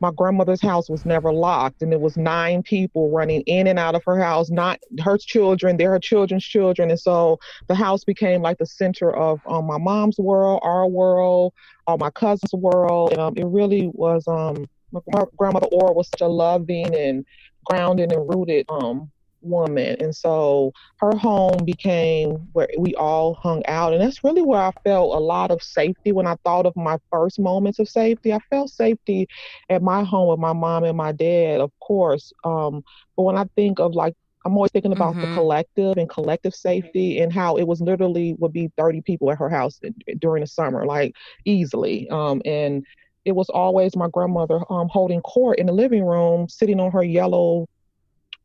My 0.00 0.10
grandmother's 0.10 0.62
house 0.62 0.88
was 0.88 1.04
never 1.04 1.32
locked, 1.32 1.82
and 1.82 1.92
it 1.92 2.00
was 2.00 2.16
nine 2.16 2.62
people 2.62 3.10
running 3.10 3.42
in 3.42 3.66
and 3.66 3.78
out 3.78 3.94
of 3.94 4.02
her 4.04 4.18
house, 4.18 4.50
not 4.50 4.80
her 5.04 5.18
children, 5.18 5.76
they're 5.76 5.90
her 5.90 5.98
children's 5.98 6.44
children. 6.44 6.90
And 6.90 6.98
so 6.98 7.38
the 7.68 7.74
house 7.74 8.04
became 8.04 8.42
like 8.42 8.58
the 8.58 8.66
center 8.66 9.14
of 9.14 9.40
um, 9.46 9.66
my 9.66 9.78
mom's 9.78 10.18
world, 10.18 10.60
our 10.62 10.86
world, 10.86 11.52
all 11.86 11.98
my 11.98 12.10
cousins' 12.10 12.54
world. 12.54 13.16
Um, 13.18 13.34
it 13.36 13.46
really 13.46 13.90
was. 13.92 14.26
Um, 14.26 14.66
my, 14.92 15.00
grandmother 15.36 15.66
Aura 15.66 15.92
was 15.92 16.08
such 16.08 16.20
a 16.20 16.26
loving 16.26 16.94
and 16.94 17.24
grounded 17.64 18.12
and 18.12 18.28
rooted 18.28 18.66
um, 18.68 19.10
woman, 19.42 19.96
and 20.00 20.14
so 20.14 20.72
her 21.00 21.16
home 21.16 21.64
became 21.64 22.32
where 22.52 22.68
we 22.78 22.94
all 22.94 23.34
hung 23.34 23.62
out, 23.66 23.92
and 23.92 24.00
that's 24.02 24.22
really 24.24 24.42
where 24.42 24.60
I 24.60 24.72
felt 24.84 25.14
a 25.14 25.18
lot 25.18 25.50
of 25.50 25.62
safety. 25.62 26.12
When 26.12 26.26
I 26.26 26.36
thought 26.44 26.66
of 26.66 26.74
my 26.76 26.98
first 27.10 27.38
moments 27.38 27.78
of 27.78 27.88
safety, 27.88 28.32
I 28.32 28.38
felt 28.50 28.70
safety 28.70 29.26
at 29.68 29.82
my 29.82 30.02
home 30.04 30.28
with 30.30 30.40
my 30.40 30.52
mom 30.52 30.84
and 30.84 30.96
my 30.96 31.12
dad, 31.12 31.60
of 31.60 31.70
course. 31.80 32.32
Um, 32.44 32.82
but 33.16 33.22
when 33.24 33.36
I 33.36 33.44
think 33.56 33.78
of 33.80 33.94
like 33.94 34.14
I'm 34.44 34.54
always 34.56 34.70
thinking 34.70 34.92
about 34.92 35.20
the 35.20 35.26
Mhm. 35.26 35.32
collective 35.34 35.96
and 35.98 36.08
collective 36.08 36.54
safety 36.54 37.20
and 37.20 37.32
how 37.32 37.56
it 37.56 37.66
was 37.66 37.80
literally 37.80 38.34
would 38.38 38.52
be 38.52 38.70
30 38.76 39.00
people 39.02 39.30
at 39.30 39.38
her 39.38 39.50
house 39.50 39.80
during 40.18 40.40
the 40.42 40.46
summer, 40.46 40.86
like 40.86 41.14
easily. 41.44 42.08
Um, 42.10 42.40
and 42.44 42.84
it 43.24 43.32
was 43.32 43.48
always 43.50 43.96
my 43.96 44.08
grandmother 44.12 44.60
um, 44.70 44.88
holding 44.90 45.20
court 45.20 45.58
in 45.58 45.66
the 45.66 45.72
living 45.72 46.04
room, 46.04 46.48
sitting 46.48 46.80
on 46.80 46.90
her 46.92 47.02
yellow 47.02 47.66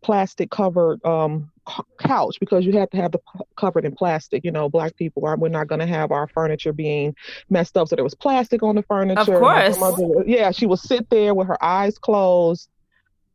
plastic 0.06 0.52
covered 0.52 1.04
um, 1.04 1.52
couch 1.98 2.38
because 2.40 2.64
you 2.64 2.72
had 2.74 2.92
to 2.92 2.98
have 2.98 3.12
the 3.12 3.20
covered 3.58 3.86
in 3.86 3.96
plastic. 3.96 4.46
You 4.46 4.52
know, 4.52 4.70
black 4.70 4.96
people 4.98 5.26
are 5.26 5.36
we're 5.36 5.50
not 5.50 5.68
going 5.68 5.80
to 5.80 5.88
have 5.88 6.12
our 6.12 6.28
furniture 6.28 6.72
being 6.72 7.16
messed 7.50 7.76
up. 7.76 7.88
So 7.88 7.96
there 7.96 8.04
was 8.04 8.14
plastic 8.14 8.62
on 8.62 8.76
the 8.76 8.84
furniture. 8.84 9.20
Of 9.34 9.40
course. 9.40 9.80
Mother, 9.80 10.24
yeah, 10.28 10.52
she 10.52 10.68
would 10.68 10.78
sit 10.78 11.10
there 11.10 11.34
with 11.34 11.48
her 11.48 11.62
eyes 11.64 11.98
closed, 11.98 12.70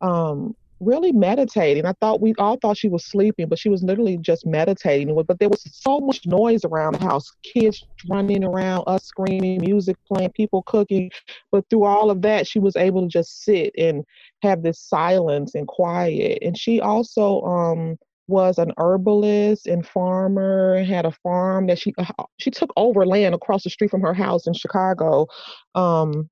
um, 0.01 0.55
really 0.81 1.13
meditating. 1.13 1.85
I 1.87 1.93
thought 2.01 2.21
we 2.21 2.35
all 2.39 2.57
thought 2.57 2.77
she 2.79 2.89
was 2.89 3.05
sleeping, 3.05 3.49
but 3.49 3.59
she 3.59 3.69
was 3.69 3.83
literally 3.83 4.17
just 4.17 4.47
meditating. 4.47 5.15
But 5.27 5.39
there 5.39 5.49
was 5.49 5.63
so 5.73 6.01
much 6.01 6.27
noise 6.27 6.65
around 6.65 6.95
the 6.95 7.05
house, 7.05 7.31
kids 7.43 7.85
running 8.09 8.43
around, 8.45 8.85
us 8.87 9.05
screaming, 9.05 9.61
music 9.61 9.97
playing, 10.11 10.33
people 10.33 10.63
cooking. 10.63 11.11
But 11.53 11.69
through 11.69 11.85
all 11.85 12.11
of 12.11 12.23
that, 12.23 12.47
she 12.47 12.59
was 12.59 12.77
able 12.77 13.03
to 13.03 13.09
just 13.09 13.45
sit 13.45 13.73
and 13.77 14.05
have 14.43 14.63
this 14.63 14.81
silence 14.81 15.55
and 15.55 15.69
quiet. 15.69 16.39
And 16.43 16.57
she 16.59 16.81
also 16.81 17.43
um 17.43 17.97
was 18.27 18.59
an 18.59 18.73
herbalist 18.79 19.67
and 19.67 19.85
farmer 19.85 20.85
had 20.85 21.05
a 21.05 21.11
farm 21.11 21.67
that 21.67 21.79
she 21.79 21.93
uh, 21.99 22.05
she 22.39 22.49
took 22.49 22.71
over 22.77 23.05
land 23.05 23.35
across 23.35 23.65
the 23.65 23.71
street 23.71 23.91
from 23.91 24.01
her 24.03 24.15
house 24.15 24.47
in 24.47 24.55
Chicago 24.55 25.27
um 25.75 26.31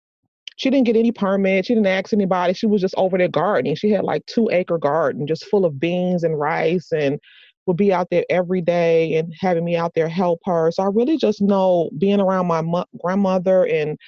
she 0.59 0.71
didn't 0.71 0.87
get 0.87 0.97
any 0.97 1.13
permit 1.13 1.67
she 1.67 1.75
didn't 1.75 1.89
ask 1.89 2.13
anybody 2.13 2.55
she 2.55 2.67
was 2.67 2.83
just 2.83 2.95
over 2.99 3.19
there 3.19 3.29
gardening 3.29 3.77
she 3.77 3.91
had 3.91 4.05
like 4.05 4.25
two 4.27 4.49
acre 4.53 4.79
garden 4.79 5.27
just 5.27 5.47
full 5.47 5.65
of 5.67 5.81
beans 5.81 6.25
and 6.25 6.39
rice 6.39 6.93
and 6.93 7.21
would 7.67 7.79
be 7.79 7.93
out 7.93 8.09
there 8.11 8.25
every 8.31 8.63
day 8.63 9.17
and 9.17 9.35
having 9.41 9.65
me 9.65 9.77
out 9.77 9.93
there 9.95 10.09
help 10.09 10.41
her 10.45 10.71
so 10.73 10.83
i 10.85 10.89
really 10.89 11.19
just 11.19 11.43
know 11.43 11.91
being 11.99 12.21
around 12.21 12.47
my 12.47 12.63
mo- 12.63 12.87
grandmother 13.03 13.67
and 13.67 13.99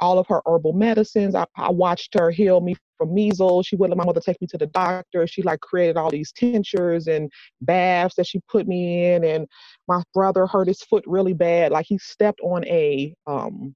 all 0.00 0.20
of 0.20 0.28
her 0.28 0.42
herbal 0.46 0.74
medicines. 0.74 1.34
I, 1.36 1.46
I 1.56 1.70
watched 1.70 2.14
her 2.18 2.30
heal 2.30 2.62
me 2.62 2.76
from 2.98 3.14
measles. 3.14 3.66
She 3.66 3.76
wouldn't 3.76 3.98
let 3.98 4.04
my 4.04 4.06
mother 4.06 4.22
take 4.22 4.40
me 4.40 4.48
to 4.48 4.58
the 4.58 4.68
doctor. 4.68 5.26
She 5.26 5.42
like 5.42 5.60
created 5.60 5.98
all 5.98 6.10
these 6.10 6.32
tinctures 6.32 7.08
and 7.08 7.32
baths 7.62 8.16
that 8.16 8.28
she 8.28 8.40
put 8.50 8.68
me 8.68 9.12
in. 9.12 9.24
And 9.24 9.48
my 9.88 10.02
brother 10.14 10.46
hurt 10.46 10.68
his 10.68 10.82
foot 10.82 11.04
really 11.08 11.34
bad. 11.34 11.72
Like 11.72 11.86
he 11.88 11.98
stepped 11.98 12.40
on 12.42 12.66
a 12.66 13.14
um 13.26 13.74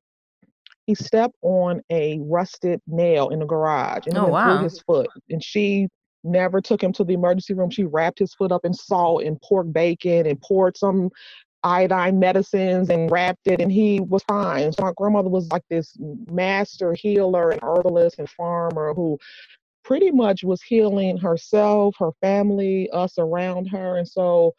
he 0.87 0.95
stepped 0.95 1.37
on 1.43 1.83
a 1.90 2.19
rusted 2.23 2.81
nail 2.87 3.28
in 3.28 3.40
the 3.40 3.47
garage 3.47 4.07
and 4.07 4.16
oh, 4.16 4.26
it 4.26 4.31
wow. 4.31 4.57
through 4.57 4.64
his 4.64 4.81
foot. 4.81 5.09
And 5.31 5.43
she 5.43 5.88
never 6.25 6.61
took 6.61 6.83
him 6.83 6.93
to 6.95 7.05
the 7.05 7.14
emergency 7.14 7.55
room. 7.55 7.71
She 7.71 7.85
wrapped 7.85 8.19
his 8.19 8.35
foot 8.35 8.52
up 8.52 8.64
in 8.64 8.73
salt 8.73 9.23
and 9.25 9.40
pork 9.43 9.73
bacon 9.73 10.26
and 10.26 10.40
poured 10.40 10.76
some 10.76 11.11
iodine 11.64 12.19
medicines 12.21 12.90
and 12.90 13.11
wrapped 13.11 13.47
it 13.47 13.61
and 13.61 13.73
he 13.73 14.00
was 14.00 14.23
fine. 14.25 14.73
So 14.73 14.85
my 14.85 14.93
grandmother 14.97 15.28
was 15.28 15.50
like 15.50 15.64
this 15.69 15.97
master 16.31 16.95
healer 16.95 17.50
and 17.50 17.61
herbalist 17.62 18.21
and 18.21 18.31
farmer 18.31 18.95
who 18.95 19.19
pretty 19.83 20.11
much 20.11 20.45
was 20.45 20.62
healing 20.62 21.16
herself, 21.16 21.97
her 21.99 22.11
family, 22.21 22.88
us 22.93 23.19
around 23.19 23.66
her. 23.66 23.97
And 23.97 24.07
so 24.07 24.55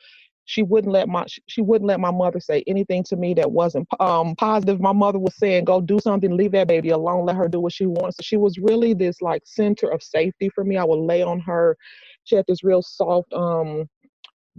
she 0.47 0.63
wouldn't 0.63 0.93
let 0.93 1.09
my 1.09 1.25
she 1.47 1.59
wouldn't 1.61 1.89
let 1.89 1.99
my 1.99 2.09
mother 2.09 2.39
say 2.39 2.63
anything 2.67 3.03
to 3.03 3.17
me 3.17 3.33
that 3.33 3.51
wasn't 3.51 3.85
um, 3.99 4.33
positive. 4.37 4.79
My 4.79 4.93
mother 4.93 5.19
was 5.19 5.35
saying, 5.35 5.65
"Go 5.65 5.81
do 5.81 5.99
something, 5.99 6.35
leave 6.35 6.53
that 6.53 6.69
baby 6.69 6.89
alone, 6.89 7.25
let 7.25 7.35
her 7.35 7.49
do 7.49 7.59
what 7.59 7.73
she 7.73 7.85
wants." 7.85 8.15
So 8.15 8.21
she 8.23 8.37
was 8.37 8.57
really 8.57 8.93
this 8.93 9.21
like 9.21 9.41
center 9.45 9.89
of 9.89 10.01
safety 10.01 10.49
for 10.55 10.63
me. 10.63 10.77
I 10.77 10.85
would 10.85 10.99
lay 11.01 11.21
on 11.21 11.41
her. 11.41 11.77
She 12.23 12.37
had 12.37 12.45
this 12.47 12.63
real 12.63 12.81
soft 12.81 13.31
um 13.33 13.89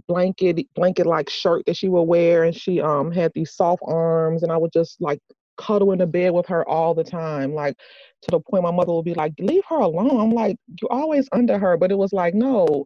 blanket 0.07 0.59
blanket 0.75 1.07
like 1.07 1.27
shirt 1.27 1.63
that 1.65 1.75
she 1.75 1.89
would 1.89 2.03
wear 2.03 2.43
and 2.43 2.55
she 2.55 2.79
um 2.79 3.11
had 3.11 3.31
these 3.33 3.51
soft 3.51 3.81
arms 3.87 4.43
and 4.43 4.51
I 4.51 4.57
would 4.57 4.71
just 4.71 5.01
like 5.01 5.19
cuddle 5.57 5.91
in 5.91 5.99
the 5.99 6.07
bed 6.07 6.31
with 6.31 6.45
her 6.47 6.67
all 6.69 6.93
the 6.93 7.03
time 7.03 7.53
like 7.53 7.75
to 8.21 8.31
the 8.31 8.39
point 8.39 8.63
my 8.63 8.71
mother 8.71 8.93
would 8.93 9.05
be 9.05 9.13
like 9.13 9.33
leave 9.39 9.63
her 9.69 9.77
alone 9.77 10.19
I'm 10.21 10.31
like 10.31 10.55
you're 10.81 10.91
always 10.91 11.27
under 11.33 11.59
her 11.59 11.77
but 11.77 11.91
it 11.91 11.97
was 11.97 12.13
like 12.13 12.33
no 12.33 12.85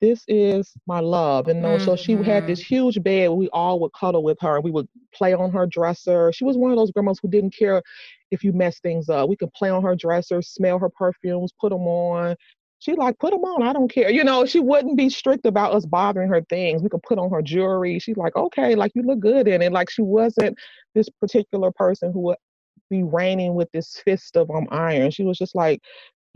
this 0.00 0.24
is 0.28 0.72
my 0.86 1.00
love 1.00 1.48
and 1.48 1.64
mm-hmm. 1.64 1.84
so 1.84 1.96
she 1.96 2.12
had 2.14 2.46
this 2.46 2.62
mm-hmm. 2.62 2.74
huge 2.74 3.02
bed 3.02 3.30
we 3.30 3.48
all 3.50 3.80
would 3.80 3.92
cuddle 3.98 4.22
with 4.22 4.38
her 4.40 4.56
and 4.56 4.64
we 4.64 4.70
would 4.70 4.88
play 5.14 5.32
on 5.32 5.50
her 5.50 5.66
dresser 5.66 6.32
she 6.32 6.44
was 6.44 6.56
one 6.56 6.70
of 6.70 6.76
those 6.76 6.90
grandmas 6.90 7.18
who 7.20 7.28
didn't 7.28 7.54
care 7.56 7.82
if 8.30 8.44
you 8.44 8.52
mess 8.52 8.78
things 8.80 9.08
up 9.08 9.28
we 9.28 9.36
could 9.36 9.52
play 9.54 9.70
on 9.70 9.82
her 9.82 9.96
dresser 9.96 10.42
smell 10.42 10.78
her 10.78 10.90
perfumes 10.90 11.52
put 11.60 11.70
them 11.70 11.86
on 11.86 12.36
she 12.78 12.94
like 12.94 13.18
put 13.18 13.30
them 13.32 13.40
on. 13.40 13.62
I 13.62 13.72
don't 13.72 13.90
care. 13.90 14.10
You 14.10 14.22
know, 14.22 14.44
she 14.44 14.60
wouldn't 14.60 14.96
be 14.96 15.08
strict 15.08 15.46
about 15.46 15.74
us 15.74 15.86
bothering 15.86 16.28
her 16.28 16.42
things. 16.42 16.82
We 16.82 16.88
could 16.88 17.02
put 17.02 17.18
on 17.18 17.30
her 17.30 17.42
jewelry. 17.42 17.98
She's 17.98 18.16
like, 18.16 18.36
okay, 18.36 18.74
like 18.74 18.92
you 18.94 19.02
look 19.02 19.20
good 19.20 19.48
in 19.48 19.62
it. 19.62 19.72
Like 19.72 19.90
she 19.90 20.02
wasn't 20.02 20.58
this 20.94 21.08
particular 21.08 21.72
person 21.72 22.12
who 22.12 22.20
would 22.20 22.36
be 22.90 23.02
reigning 23.02 23.54
with 23.54 23.70
this 23.72 24.00
fist 24.04 24.36
of 24.36 24.50
um 24.50 24.68
iron. 24.70 25.10
She 25.10 25.24
was 25.24 25.38
just 25.38 25.54
like, 25.54 25.80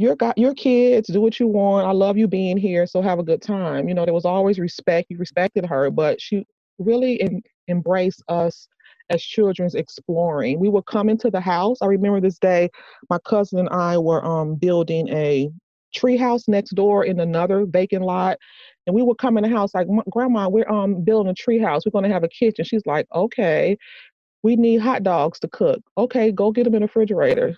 your 0.00 0.16
got 0.16 0.38
your 0.38 0.54
kids, 0.54 1.08
do 1.08 1.20
what 1.22 1.40
you 1.40 1.48
want. 1.48 1.86
I 1.88 1.92
love 1.92 2.18
you 2.18 2.28
being 2.28 2.58
here, 2.58 2.86
so 2.86 3.02
have 3.02 3.20
a 3.20 3.24
good 3.24 3.42
time. 3.42 3.88
You 3.88 3.94
know, 3.94 4.06
there 4.06 4.14
was 4.14 4.26
always 4.26 4.58
respect. 4.60 5.08
You 5.10 5.18
respected 5.18 5.66
her, 5.66 5.90
but 5.90 6.20
she 6.20 6.46
really 6.80 7.22
em- 7.22 7.42
embraced 7.68 8.24
us 8.28 8.68
as 9.10 9.22
children's 9.22 9.76
exploring. 9.76 10.60
We 10.60 10.70
would 10.70 10.86
come 10.86 11.10
into 11.10 11.30
the 11.30 11.40
house. 11.42 11.78
I 11.82 11.86
remember 11.86 12.20
this 12.20 12.38
day, 12.40 12.70
my 13.10 13.18
cousin 13.26 13.60
and 13.60 13.70
I 13.70 13.98
were 13.98 14.24
um 14.26 14.56
building 14.56 15.08
a 15.10 15.50
tree 15.94 16.18
house 16.18 16.48
next 16.48 16.72
door 16.76 17.04
in 17.06 17.20
another 17.20 17.66
vacant 17.66 18.04
lot. 18.04 18.38
And 18.88 18.96
we 18.96 19.02
would 19.04 19.18
come 19.18 19.38
in 19.38 19.44
the 19.44 19.50
house 19.50 19.74
like, 19.74 19.88
Grandma, 20.10 20.48
we're 20.50 20.68
um 20.70 21.04
building 21.04 21.30
a 21.30 21.34
tree 21.36 21.60
house 21.60 21.84
We're 21.86 21.92
gonna 21.92 22.12
have 22.14 22.24
a 22.24 22.28
kitchen. 22.28 22.66
She's 22.66 22.86
like, 22.86 23.06
okay. 23.14 23.78
We 24.44 24.56
need 24.56 24.80
hot 24.80 25.04
dogs 25.04 25.40
to 25.40 25.48
cook. 25.48 25.80
Okay, 25.98 26.32
go 26.32 26.52
get 26.52 26.64
them 26.64 26.74
in 26.76 26.82
the 26.82 26.86
refrigerator. 26.88 27.56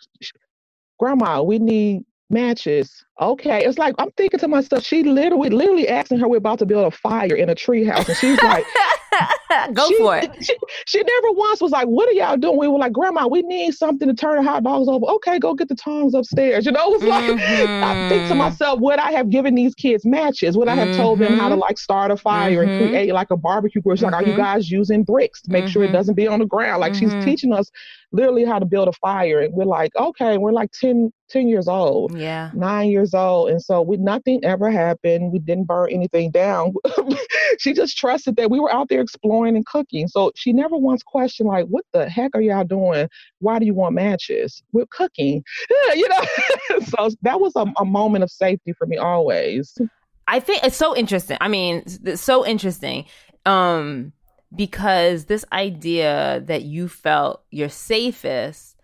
Grandma, 0.98 1.42
we 1.42 1.58
need 1.60 2.04
matches. 2.32 3.04
Okay, 3.20 3.64
it's 3.64 3.78
like 3.78 3.94
I'm 3.98 4.10
thinking 4.12 4.40
to 4.40 4.48
myself. 4.48 4.82
She 4.82 5.02
literally, 5.02 5.50
literally 5.50 5.88
asking 5.88 6.18
her, 6.18 6.28
we're 6.28 6.38
about 6.38 6.58
to 6.60 6.66
build 6.66 6.86
a 6.86 6.90
fire 6.90 7.34
in 7.34 7.50
a 7.50 7.54
treehouse, 7.54 8.08
and 8.08 8.16
she's 8.16 8.42
like, 8.42 8.64
Go 9.74 9.88
she, 9.88 9.96
for 9.98 10.16
it. 10.16 10.30
She, 10.40 10.56
she, 10.86 11.02
never 11.02 11.32
once 11.32 11.60
was 11.60 11.70
like, 11.70 11.86
What 11.86 12.08
are 12.08 12.12
y'all 12.12 12.36
doing? 12.36 12.58
We 12.58 12.68
were 12.68 12.78
like, 12.78 12.92
Grandma, 12.92 13.26
we 13.28 13.42
need 13.42 13.72
something 13.72 14.08
to 14.08 14.14
turn 14.14 14.36
the 14.36 14.50
hot 14.50 14.64
dogs 14.64 14.88
over. 14.88 15.04
Okay, 15.06 15.38
go 15.38 15.54
get 15.54 15.68
the 15.68 15.74
tongs 15.74 16.14
upstairs. 16.14 16.64
You 16.66 16.72
know, 16.72 16.90
it 16.90 17.00
was 17.00 17.04
like, 17.04 17.24
mm-hmm. 17.24 17.84
I 17.84 18.08
think 18.08 18.22
to 18.22 18.28
mm-hmm. 18.30 18.38
myself, 18.38 18.80
would 18.80 18.98
I 18.98 19.12
have 19.12 19.30
given 19.30 19.54
these 19.54 19.74
kids 19.74 20.04
matches? 20.04 20.56
Would 20.56 20.68
I 20.68 20.74
have 20.74 20.88
mm-hmm. 20.88 21.00
told 21.00 21.18
them 21.18 21.38
how 21.38 21.48
to 21.48 21.54
mm-hmm. 21.54 21.60
like 21.60 21.78
start 21.78 22.10
a 22.10 22.16
fire 22.16 22.64
mm-hmm. 22.64 22.70
and 22.70 22.90
create 22.90 23.12
like 23.12 23.30
a 23.30 23.36
barbecue 23.36 23.82
grill? 23.82 23.96
She's 23.96 24.04
like, 24.04 24.14
Are 24.14 24.24
you 24.24 24.36
guys 24.36 24.70
using 24.70 25.04
bricks 25.04 25.42
to 25.42 25.50
make 25.50 25.68
sure 25.68 25.84
it 25.84 25.92
doesn't 25.92 26.14
be 26.14 26.26
on 26.26 26.38
the 26.38 26.46
ground? 26.46 26.80
Like, 26.80 26.94
she's 26.94 27.12
teaching 27.24 27.52
us 27.52 27.70
literally 28.12 28.44
how 28.44 28.58
to 28.58 28.64
build 28.64 28.88
a 28.88 28.92
fire. 28.92 29.40
And 29.40 29.54
we're 29.54 29.64
like, 29.64 29.94
Okay, 29.96 30.38
we're 30.38 30.52
like 30.52 30.70
10, 30.72 31.12
10 31.30 31.48
years 31.48 31.68
old, 31.68 32.16
yeah, 32.16 32.50
nine 32.54 32.90
years 32.90 33.14
old. 33.14 33.50
And 33.50 33.60
so 33.60 33.82
we 33.82 33.96
nothing 33.96 34.44
ever 34.44 34.70
happened. 34.70 35.32
We 35.32 35.38
didn't 35.38 35.64
burn 35.64 35.90
anything 35.90 36.30
down. 36.30 36.74
she 37.58 37.72
just 37.72 37.96
trusted 37.96 38.36
that 38.36 38.50
we 38.50 38.60
were 38.60 38.72
out 38.72 38.88
there 38.88 39.00
exploring 39.00 39.56
and 39.56 39.66
cooking. 39.66 40.08
So 40.08 40.32
she 40.34 40.52
never 40.52 40.76
once 40.76 41.02
questioned, 41.02 41.48
like, 41.48 41.66
what 41.66 41.84
the 41.92 42.08
heck 42.08 42.32
are 42.34 42.40
y'all 42.40 42.64
doing? 42.64 43.08
Why 43.40 43.58
do 43.58 43.66
you 43.66 43.74
want 43.74 43.94
matches? 43.94 44.62
We're 44.72 44.86
cooking. 44.90 45.42
Yeah, 45.70 45.94
you 45.94 46.08
know. 46.08 46.80
so 46.84 47.10
that 47.22 47.40
was 47.40 47.52
a, 47.56 47.66
a 47.78 47.84
moment 47.84 48.24
of 48.24 48.30
safety 48.30 48.72
for 48.72 48.86
me 48.86 48.96
always. 48.96 49.76
I 50.28 50.40
think 50.40 50.64
it's 50.64 50.76
so 50.76 50.96
interesting. 50.96 51.36
I 51.40 51.48
mean, 51.48 51.82
it's 52.04 52.22
so 52.22 52.46
interesting. 52.46 53.06
Um, 53.44 54.12
because 54.54 55.26
this 55.26 55.44
idea 55.52 56.42
that 56.46 56.62
you 56.62 56.88
felt 56.88 57.42
you're 57.50 57.68
safest 57.68 58.76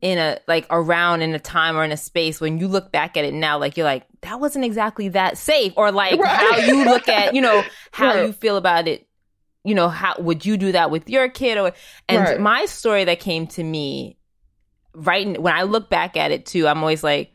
in 0.00 0.18
a 0.18 0.38
like 0.46 0.66
around 0.68 1.22
in 1.22 1.34
a 1.34 1.38
time 1.38 1.76
or 1.76 1.84
in 1.84 1.90
a 1.90 1.96
space 1.96 2.40
when 2.40 2.58
you 2.58 2.68
look 2.68 2.92
back 2.92 3.16
at 3.16 3.24
it 3.24 3.32
now 3.32 3.58
like 3.58 3.76
you're 3.76 3.86
like 3.86 4.04
that 4.20 4.38
wasn't 4.38 4.62
exactly 4.64 5.08
that 5.08 5.38
safe 5.38 5.72
or 5.76 5.90
like 5.90 6.20
right. 6.20 6.28
how 6.28 6.56
you 6.58 6.84
look 6.84 7.08
at 7.08 7.34
you 7.34 7.40
know 7.40 7.62
how 7.92 8.08
right. 8.08 8.26
you 8.26 8.32
feel 8.32 8.56
about 8.56 8.86
it 8.86 9.08
you 9.64 9.74
know 9.74 9.88
how 9.88 10.14
would 10.18 10.44
you 10.44 10.58
do 10.58 10.72
that 10.72 10.90
with 10.90 11.08
your 11.08 11.28
kid 11.30 11.56
or 11.56 11.72
and 12.08 12.20
right. 12.20 12.40
my 12.40 12.66
story 12.66 13.04
that 13.04 13.18
came 13.18 13.46
to 13.46 13.64
me 13.64 14.18
right 14.92 15.40
when 15.40 15.54
i 15.54 15.62
look 15.62 15.88
back 15.88 16.18
at 16.18 16.30
it 16.30 16.44
too 16.44 16.68
i'm 16.68 16.78
always 16.78 17.02
like 17.02 17.32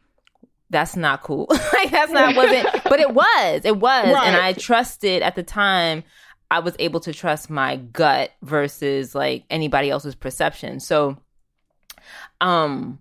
that's 0.69 0.95
not 0.95 1.23
cool 1.23 1.47
like 1.73 1.89
that's 1.89 2.11
not 2.11 2.35
wasn't 2.35 2.67
but 2.83 2.99
it 2.99 3.11
was 3.13 3.61
it 3.65 3.77
was 3.77 4.05
and 4.05 4.37
i 4.37 4.53
trusted 4.53 5.23
at 5.23 5.35
the 5.35 5.43
time 5.43 6.03
i 6.51 6.59
was 6.59 6.75
able 6.79 6.99
to 6.99 7.13
trust 7.13 7.49
my 7.49 7.75
gut 7.77 8.31
versus 8.41 9.13
like 9.15 9.43
anybody 9.49 9.89
else's 9.89 10.15
perception 10.15 10.79
so 10.79 11.17
um, 12.41 12.99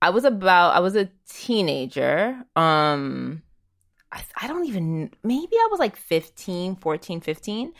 I 0.00 0.10
was 0.10 0.24
about 0.24 0.74
I 0.74 0.80
was 0.80 0.96
a 0.96 1.10
teenager. 1.28 2.40
Um, 2.56 3.42
I, 4.10 4.22
I 4.40 4.46
don't 4.46 4.64
even 4.66 5.10
maybe 5.22 5.52
I 5.52 5.68
was 5.70 5.80
like 5.80 5.96
15, 5.96 6.76
14, 6.76 7.20
15 7.20 7.72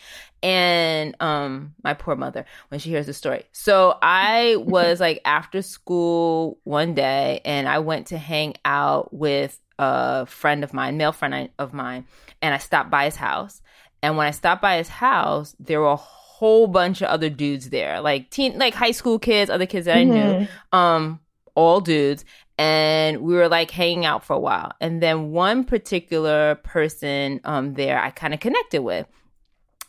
and 0.43 1.17
um 1.21 1.75
my 1.83 1.95
poor 1.95 2.15
mother 2.17 2.45
when 2.69 2.81
she 2.81 2.91
hears 2.91 3.07
the 3.07 3.15
story. 3.15 3.45
So 3.53 3.97
I 4.03 4.57
was 4.59 5.01
like 5.01 5.21
after 5.25 5.63
school 5.63 6.59
one 6.65 6.95
day 6.95 7.41
and 7.45 7.69
I 7.69 7.79
went 7.79 8.09
to 8.09 8.19
hang 8.19 8.55
out 8.65 9.15
with 9.15 9.59
a 9.79 10.27
friend 10.27 10.65
of 10.65 10.75
mine, 10.75 10.97
male 10.97 11.13
friend 11.13 11.51
of 11.59 11.73
mine, 11.73 12.05
and 12.43 12.53
I 12.53 12.59
stopped 12.59 12.91
by 12.91 13.05
his 13.05 13.17
house. 13.17 13.63
And 14.03 14.17
when 14.17 14.27
I 14.27 14.31
stopped 14.31 14.63
by 14.63 14.77
his 14.77 14.89
house, 14.89 15.57
there 15.59 15.81
were 15.81 15.91
a 15.91 15.97
whole 15.97 16.69
bunch 16.69 17.03
of 17.03 17.09
other 17.09 17.29
dudes 17.29 17.71
there, 17.71 18.01
like 18.01 18.31
teen, 18.31 18.59
like 18.59 18.75
high 18.75 18.93
school 18.93 19.19
kids, 19.19 19.51
other 19.51 19.67
kids 19.67 19.87
that 19.87 19.97
mm-hmm. 19.97 20.13
I 20.13 20.15
knew, 20.15 20.47
mm-hmm. 20.47 20.77
um, 20.77 21.21
all 21.55 21.81
dudes. 21.81 22.25
and 22.59 23.23
we 23.23 23.35
were 23.35 23.49
like 23.49 23.71
hanging 23.71 24.05
out 24.05 24.25
for 24.25 24.35
a 24.35 24.39
while. 24.39 24.73
And 24.81 25.01
then 25.01 25.31
one 25.31 25.65
particular 25.65 26.57
person 26.57 27.41
um, 27.45 27.75
there 27.75 28.01
I 28.01 28.11
kind 28.11 28.35
of 28.35 28.41
connected 28.41 28.83
with, 28.83 29.07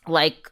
like 0.07 0.51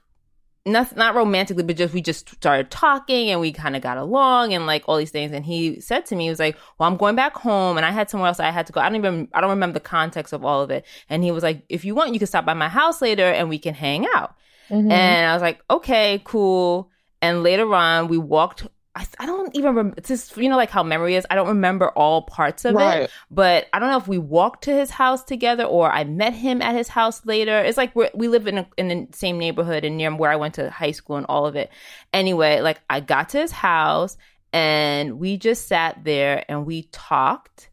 not 0.67 0.95
not 0.95 1.15
romantically, 1.15 1.63
but 1.63 1.77
just 1.77 1.93
we 1.93 2.01
just 2.01 2.29
started 2.29 2.69
talking 2.69 3.29
and 3.29 3.39
we 3.39 3.51
kind 3.51 3.75
of 3.75 3.81
got 3.81 3.97
along 3.97 4.53
and 4.53 4.65
like 4.65 4.83
all 4.87 4.97
these 4.97 5.11
things. 5.11 5.31
And 5.31 5.45
he 5.45 5.79
said 5.79 6.05
to 6.07 6.15
me, 6.15 6.25
he 6.25 6.29
was 6.29 6.39
like, 6.39 6.57
"Well, 6.77 6.89
I'm 6.89 6.97
going 6.97 7.15
back 7.15 7.35
home, 7.35 7.77
and 7.77 7.85
I 7.85 7.91
had 7.91 8.09
somewhere 8.09 8.27
else 8.27 8.39
I 8.39 8.51
had 8.51 8.67
to 8.67 8.73
go. 8.73 8.81
I 8.81 8.89
don't 8.89 8.97
even 8.97 9.27
I 9.33 9.41
don't 9.41 9.49
remember 9.49 9.73
the 9.73 9.79
context 9.79 10.33
of 10.33 10.43
all 10.43 10.61
of 10.61 10.69
it." 10.69 10.85
And 11.09 11.23
he 11.23 11.31
was 11.31 11.43
like, 11.43 11.63
"If 11.69 11.85
you 11.85 11.95
want, 11.95 12.13
you 12.13 12.19
can 12.19 12.27
stop 12.27 12.45
by 12.45 12.53
my 12.53 12.69
house 12.69 13.01
later 13.01 13.25
and 13.25 13.49
we 13.49 13.59
can 13.59 13.73
hang 13.73 14.05
out." 14.15 14.35
Mm-hmm. 14.69 14.91
And 14.91 15.31
I 15.31 15.33
was 15.33 15.41
like, 15.41 15.61
"Okay, 15.69 16.21
cool." 16.23 16.91
And 17.21 17.43
later 17.43 17.73
on, 17.73 18.07
we 18.09 18.17
walked 18.17 18.67
I, 18.97 19.05
I 19.19 19.25
don't 19.27 19.55
even 19.55 19.75
remember. 19.75 19.93
It's 19.97 20.07
just 20.07 20.35
you 20.37 20.49
know 20.49 20.57
like 20.57 20.71
how 20.71 20.81
memory 20.81 21.15
is. 21.15 21.25
I 21.29 21.35
don't 21.35 21.49
remember 21.49 21.89
all 21.89 22.23
parts 22.23 22.65
of 22.65 22.73
right. 22.73 23.03
it, 23.03 23.11
but 23.29 23.67
I 23.71 23.79
don't 23.79 23.91
know 23.91 23.97
if 23.97 24.07
we 24.07 24.17
walked 24.17 24.63
to 24.63 24.73
his 24.73 24.89
house 24.89 25.23
together 25.23 25.63
or 25.65 25.91
I 25.91 26.03
met 26.03 26.33
him 26.33 26.63
at 26.63 26.75
his 26.75 26.87
house 26.87 27.23
later. 27.23 27.59
It's 27.59 27.77
like 27.77 27.95
we 27.95 28.09
we 28.15 28.27
live 28.27 28.47
in 28.47 28.57
a, 28.57 28.67
in 28.75 28.87
the 28.87 29.07
same 29.11 29.37
neighborhood 29.37 29.85
and 29.85 29.97
near 29.97 30.15
where 30.15 30.31
I 30.31 30.35
went 30.35 30.55
to 30.55 30.71
high 30.71 30.91
school 30.91 31.17
and 31.17 31.27
all 31.29 31.45
of 31.45 31.55
it. 31.55 31.69
Anyway, 32.11 32.59
like 32.61 32.81
I 32.89 32.99
got 32.99 33.29
to 33.29 33.39
his 33.39 33.51
house 33.51 34.17
and 34.51 35.19
we 35.19 35.37
just 35.37 35.67
sat 35.67 36.03
there 36.03 36.43
and 36.49 36.65
we 36.65 36.83
talked 36.91 37.69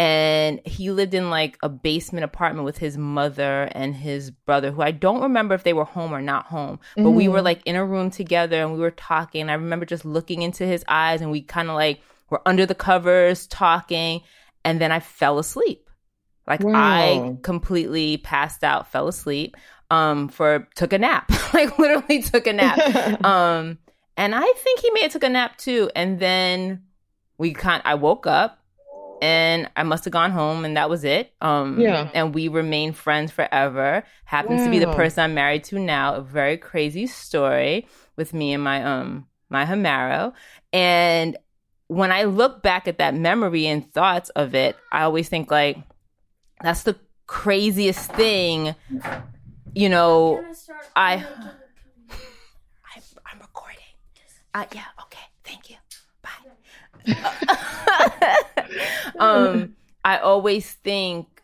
and 0.00 0.62
he 0.64 0.90
lived 0.90 1.12
in 1.12 1.28
like 1.28 1.58
a 1.62 1.68
basement 1.68 2.24
apartment 2.24 2.64
with 2.64 2.78
his 2.78 2.96
mother 2.96 3.68
and 3.72 3.94
his 3.94 4.30
brother 4.30 4.70
who 4.70 4.80
i 4.80 4.90
don't 4.90 5.20
remember 5.20 5.54
if 5.54 5.62
they 5.62 5.74
were 5.74 5.84
home 5.84 6.14
or 6.14 6.22
not 6.22 6.46
home 6.46 6.80
but 6.96 7.02
mm-hmm. 7.02 7.14
we 7.14 7.28
were 7.28 7.36
mm-hmm. 7.36 7.44
like 7.44 7.62
in 7.66 7.76
a 7.76 7.84
room 7.84 8.10
together 8.10 8.62
and 8.62 8.72
we 8.72 8.78
were 8.78 8.90
talking 8.90 9.50
i 9.50 9.52
remember 9.52 9.84
just 9.84 10.06
looking 10.06 10.40
into 10.40 10.64
his 10.64 10.82
eyes 10.88 11.20
and 11.20 11.30
we 11.30 11.42
kind 11.42 11.68
of 11.68 11.74
like 11.74 12.00
were 12.30 12.40
under 12.46 12.64
the 12.64 12.74
covers 12.74 13.46
talking 13.46 14.22
and 14.64 14.80
then 14.80 14.90
i 14.90 15.00
fell 15.00 15.38
asleep 15.38 15.90
like 16.46 16.64
wow. 16.64 16.72
i 16.74 17.36
completely 17.42 18.16
passed 18.16 18.64
out 18.64 18.90
fell 18.90 19.06
asleep 19.06 19.54
um 19.90 20.28
for 20.28 20.66
took 20.76 20.94
a 20.94 20.98
nap 20.98 21.30
like 21.52 21.78
literally 21.78 22.22
took 22.22 22.46
a 22.46 22.54
nap 22.54 23.22
um 23.24 23.76
and 24.16 24.34
i 24.34 24.52
think 24.56 24.80
he 24.80 24.90
may 24.92 25.02
have 25.02 25.12
took 25.12 25.24
a 25.24 25.28
nap 25.28 25.58
too 25.58 25.90
and 25.94 26.18
then 26.18 26.84
we 27.36 27.52
kind 27.52 27.82
i 27.84 27.94
woke 27.94 28.26
up 28.26 28.59
and 29.20 29.68
I 29.76 29.82
must 29.82 30.04
have 30.04 30.12
gone 30.12 30.30
home 30.30 30.64
and 30.64 30.76
that 30.76 30.88
was 30.88 31.04
it. 31.04 31.32
Um, 31.40 31.80
yeah. 31.80 32.10
And 32.14 32.34
we 32.34 32.48
remained 32.48 32.96
friends 32.96 33.30
forever. 33.30 34.04
Happens 34.24 34.64
to 34.64 34.70
be 34.70 34.78
the 34.78 34.92
person 34.92 35.24
I'm 35.24 35.34
married 35.34 35.64
to 35.64 35.78
now. 35.78 36.14
A 36.14 36.22
very 36.22 36.56
crazy 36.56 37.06
story 37.06 37.86
with 38.16 38.32
me 38.32 38.52
and 38.52 38.62
my 38.62 38.82
um 38.82 39.26
my 39.50 39.66
Hamaro. 39.66 40.32
And 40.72 41.36
when 41.88 42.12
I 42.12 42.24
look 42.24 42.62
back 42.62 42.88
at 42.88 42.98
that 42.98 43.14
memory 43.14 43.66
and 43.66 43.92
thoughts 43.92 44.30
of 44.30 44.54
it, 44.54 44.76
I 44.92 45.02
always 45.02 45.28
think 45.28 45.50
like 45.50 45.76
that's 46.62 46.84
the 46.84 46.96
craziest 47.26 48.12
thing. 48.12 48.74
You 49.74 49.88
know, 49.88 50.44
I, 50.96 51.24
I 52.84 53.00
I'm 53.26 53.40
recording. 53.40 53.78
Uh, 54.54 54.64
yeah. 54.74 54.84
Okay. 55.02 55.24
Thank 55.44 55.70
you. 55.70 55.76
Bye. 56.22 58.36
um, 59.18 59.76
I 60.04 60.18
always 60.18 60.70
think, 60.70 61.42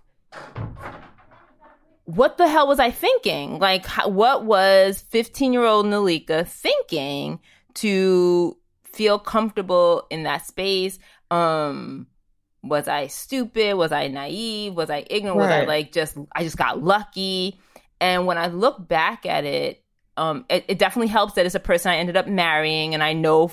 what 2.04 2.38
the 2.38 2.48
hell 2.48 2.68
was 2.68 2.78
I 2.78 2.90
thinking? 2.90 3.58
Like, 3.58 3.86
what 4.06 4.44
was 4.44 5.00
15 5.08 5.52
year 5.52 5.64
old 5.64 5.86
Nalika 5.86 6.46
thinking 6.46 7.40
to 7.74 8.56
feel 8.84 9.18
comfortable 9.18 10.06
in 10.10 10.22
that 10.22 10.46
space? 10.46 10.98
Um, 11.30 12.06
was 12.62 12.88
I 12.88 13.08
stupid? 13.08 13.74
Was 13.74 13.92
I 13.92 14.08
naive? 14.08 14.74
Was 14.74 14.90
I 14.90 15.04
ignorant? 15.10 15.38
Right. 15.38 15.60
Was 15.60 15.64
I 15.64 15.64
like 15.66 15.92
just, 15.92 16.16
I 16.34 16.44
just 16.44 16.56
got 16.56 16.82
lucky? 16.82 17.60
And 18.00 18.26
when 18.26 18.38
I 18.38 18.48
look 18.48 18.86
back 18.86 19.26
at 19.26 19.44
it, 19.44 19.82
um, 20.16 20.46
it, 20.48 20.64
it, 20.68 20.78
definitely 20.78 21.08
helps 21.08 21.34
that 21.34 21.44
it's 21.44 21.54
a 21.54 21.60
person 21.60 21.92
I 21.92 21.96
ended 21.96 22.16
up 22.16 22.26
marrying 22.26 22.94
and 22.94 23.02
I 23.02 23.12
know 23.12 23.48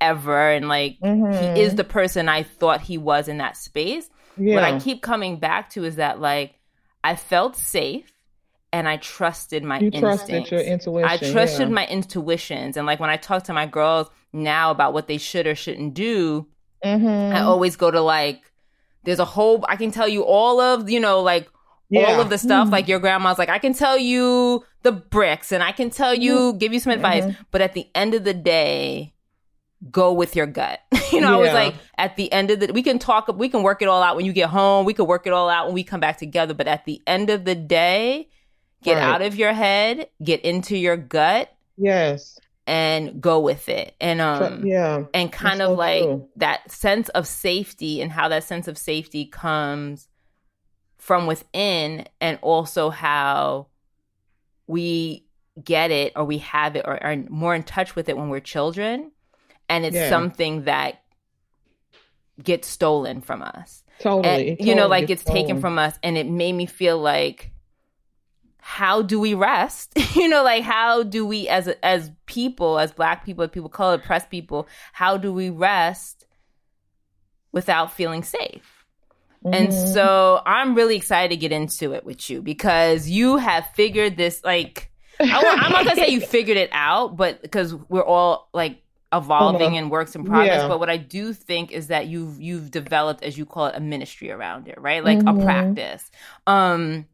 forever. 0.00 0.50
And 0.50 0.68
like, 0.68 0.98
mm-hmm. 1.00 1.56
he 1.56 1.62
is 1.62 1.74
the 1.74 1.84
person 1.84 2.28
I 2.28 2.42
thought 2.42 2.80
he 2.80 2.98
was 2.98 3.28
in 3.28 3.38
that 3.38 3.56
space. 3.56 4.08
Yeah. 4.36 4.54
What 4.54 4.64
I 4.64 4.78
keep 4.78 5.02
coming 5.02 5.38
back 5.38 5.70
to 5.70 5.84
is 5.84 5.96
that 5.96 6.20
like, 6.20 6.54
I 7.02 7.16
felt 7.16 7.56
safe 7.56 8.12
and 8.72 8.88
I 8.88 8.96
trusted 8.96 9.62
my 9.62 9.78
you 9.78 9.86
instincts. 9.92 10.48
Trusted 10.48 10.50
your 10.50 10.60
intuition. 10.60 11.08
I 11.08 11.16
trusted 11.16 11.68
yeah. 11.68 11.74
my 11.74 11.86
intuitions. 11.86 12.76
And 12.76 12.86
like, 12.86 13.00
when 13.00 13.10
I 13.10 13.16
talk 13.16 13.44
to 13.44 13.52
my 13.52 13.66
girls 13.66 14.10
now 14.32 14.70
about 14.70 14.92
what 14.92 15.06
they 15.06 15.18
should 15.18 15.46
or 15.46 15.54
shouldn't 15.54 15.94
do, 15.94 16.48
mm-hmm. 16.84 17.34
I 17.34 17.40
always 17.40 17.76
go 17.76 17.90
to 17.90 18.00
like, 18.00 18.42
there's 19.04 19.20
a 19.20 19.24
whole, 19.24 19.64
I 19.68 19.76
can 19.76 19.92
tell 19.92 20.08
you 20.08 20.24
all 20.24 20.60
of, 20.60 20.90
you 20.90 21.00
know, 21.00 21.22
like, 21.22 21.48
yeah. 21.88 22.06
all 22.06 22.20
of 22.20 22.28
the 22.28 22.38
stuff. 22.38 22.64
Mm-hmm. 22.64 22.72
Like 22.72 22.88
your 22.88 22.98
grandma's 22.98 23.38
like, 23.38 23.48
I 23.48 23.60
can 23.60 23.72
tell 23.72 23.96
you 23.96 24.64
the 24.82 24.92
bricks 24.92 25.52
and 25.52 25.62
I 25.62 25.70
can 25.70 25.90
tell 25.90 26.12
you, 26.12 26.36
mm-hmm. 26.36 26.58
give 26.58 26.72
you 26.72 26.80
some 26.80 26.92
advice. 26.92 27.22
Mm-hmm. 27.22 27.42
But 27.52 27.60
at 27.60 27.72
the 27.72 27.88
end 27.94 28.14
of 28.14 28.24
the 28.24 28.34
day, 28.34 29.14
go 29.90 30.12
with 30.12 30.36
your 30.36 30.46
gut. 30.46 30.80
you 31.12 31.20
know, 31.20 31.30
yeah. 31.30 31.36
I 31.36 31.40
was 31.40 31.52
like, 31.52 31.74
at 31.98 32.16
the 32.16 32.32
end 32.32 32.50
of 32.50 32.60
the, 32.60 32.72
we 32.72 32.82
can 32.82 32.98
talk, 32.98 33.28
we 33.36 33.48
can 33.48 33.62
work 33.62 33.82
it 33.82 33.88
all 33.88 34.02
out 34.02 34.16
when 34.16 34.24
you 34.24 34.32
get 34.32 34.48
home. 34.48 34.86
We 34.86 34.94
can 34.94 35.06
work 35.06 35.26
it 35.26 35.32
all 35.32 35.48
out 35.48 35.66
when 35.66 35.74
we 35.74 35.84
come 35.84 36.00
back 36.00 36.18
together. 36.18 36.54
But 36.54 36.66
at 36.66 36.84
the 36.84 37.02
end 37.06 37.30
of 37.30 37.44
the 37.44 37.54
day, 37.54 38.28
get 38.82 38.94
right. 38.94 39.02
out 39.02 39.22
of 39.22 39.36
your 39.36 39.52
head, 39.52 40.08
get 40.22 40.42
into 40.42 40.76
your 40.76 40.96
gut. 40.96 41.52
Yes. 41.76 42.38
And 42.66 43.20
go 43.20 43.40
with 43.40 43.68
it. 43.68 43.94
And, 44.00 44.20
um, 44.20 44.66
yeah. 44.66 45.04
And 45.14 45.30
kind 45.30 45.60
That's 45.60 45.70
of 45.70 45.74
so 45.74 45.78
like 45.78 46.02
true. 46.02 46.28
that 46.36 46.70
sense 46.70 47.08
of 47.10 47.26
safety 47.26 48.00
and 48.00 48.10
how 48.10 48.28
that 48.28 48.42
sense 48.42 48.66
of 48.66 48.76
safety 48.76 49.26
comes 49.26 50.08
from 50.98 51.28
within 51.28 52.06
and 52.20 52.40
also 52.42 52.90
how 52.90 53.68
we 54.66 55.24
get 55.62 55.92
it 55.92 56.12
or 56.16 56.24
we 56.24 56.38
have 56.38 56.74
it 56.74 56.84
or 56.84 57.02
are 57.02 57.16
more 57.28 57.54
in 57.54 57.62
touch 57.62 57.94
with 57.94 58.08
it 58.08 58.16
when 58.16 58.28
we're 58.28 58.40
children 58.40 59.12
and 59.68 59.84
it's 59.84 59.96
yeah. 59.96 60.08
something 60.08 60.64
that 60.64 61.02
gets 62.42 62.68
stolen 62.68 63.20
from 63.20 63.42
us 63.42 63.82
totally 64.00 64.28
and, 64.28 64.40
you 64.48 64.56
totally 64.56 64.74
know 64.74 64.86
like 64.86 65.10
it's 65.10 65.24
taken 65.24 65.60
from 65.60 65.78
us 65.78 65.98
and 66.02 66.18
it 66.18 66.26
made 66.26 66.52
me 66.52 66.66
feel 66.66 66.98
like 66.98 67.50
how 68.58 69.00
do 69.00 69.18
we 69.18 69.32
rest 69.32 69.92
you 70.14 70.28
know 70.28 70.42
like 70.42 70.62
how 70.62 71.02
do 71.02 71.24
we 71.24 71.48
as 71.48 71.68
as 71.82 72.10
people 72.26 72.78
as 72.78 72.92
black 72.92 73.24
people 73.24 73.44
as 73.44 73.50
people 73.50 73.70
color 73.70 73.94
oppressed 73.94 74.28
people 74.28 74.66
how 74.92 75.16
do 75.16 75.32
we 75.32 75.48
rest 75.48 76.26
without 77.52 77.92
feeling 77.92 78.22
safe 78.22 78.76
and 79.52 79.68
mm-hmm. 79.68 79.92
so 79.92 80.42
I'm 80.44 80.74
really 80.74 80.96
excited 80.96 81.30
to 81.30 81.36
get 81.36 81.52
into 81.52 81.92
it 81.92 82.04
with 82.04 82.28
you 82.28 82.42
because 82.42 83.08
you 83.08 83.36
have 83.36 83.66
figured 83.74 84.16
this 84.16 84.42
like 84.42 84.90
I, 85.20 85.24
am 85.24 85.72
not 85.72 85.84
gonna 85.84 85.96
say 85.96 86.08
you 86.08 86.20
figured 86.26 86.56
it 86.56 86.70
out, 86.72 87.16
but 87.16 87.42
because 87.42 87.74
we're 87.74 88.04
all 88.04 88.48
like 88.52 88.82
evolving 89.12 89.68
uh-huh. 89.68 89.76
and 89.76 89.90
works 89.90 90.14
in 90.14 90.24
progress. 90.24 90.62
Yeah. 90.62 90.68
But 90.68 90.80
what 90.80 90.90
I 90.90 90.96
do 90.96 91.32
think 91.32 91.72
is 91.72 91.88
that 91.88 92.06
you've 92.06 92.40
you've 92.40 92.70
developed, 92.70 93.22
as 93.22 93.38
you 93.38 93.46
call 93.46 93.66
it, 93.66 93.76
a 93.76 93.80
ministry 93.80 94.30
around 94.30 94.68
it, 94.68 94.80
right? 94.80 95.04
Like 95.04 95.18
mm-hmm. 95.18 95.40
a 95.40 95.44
practice, 95.44 96.10
um, 96.46 97.06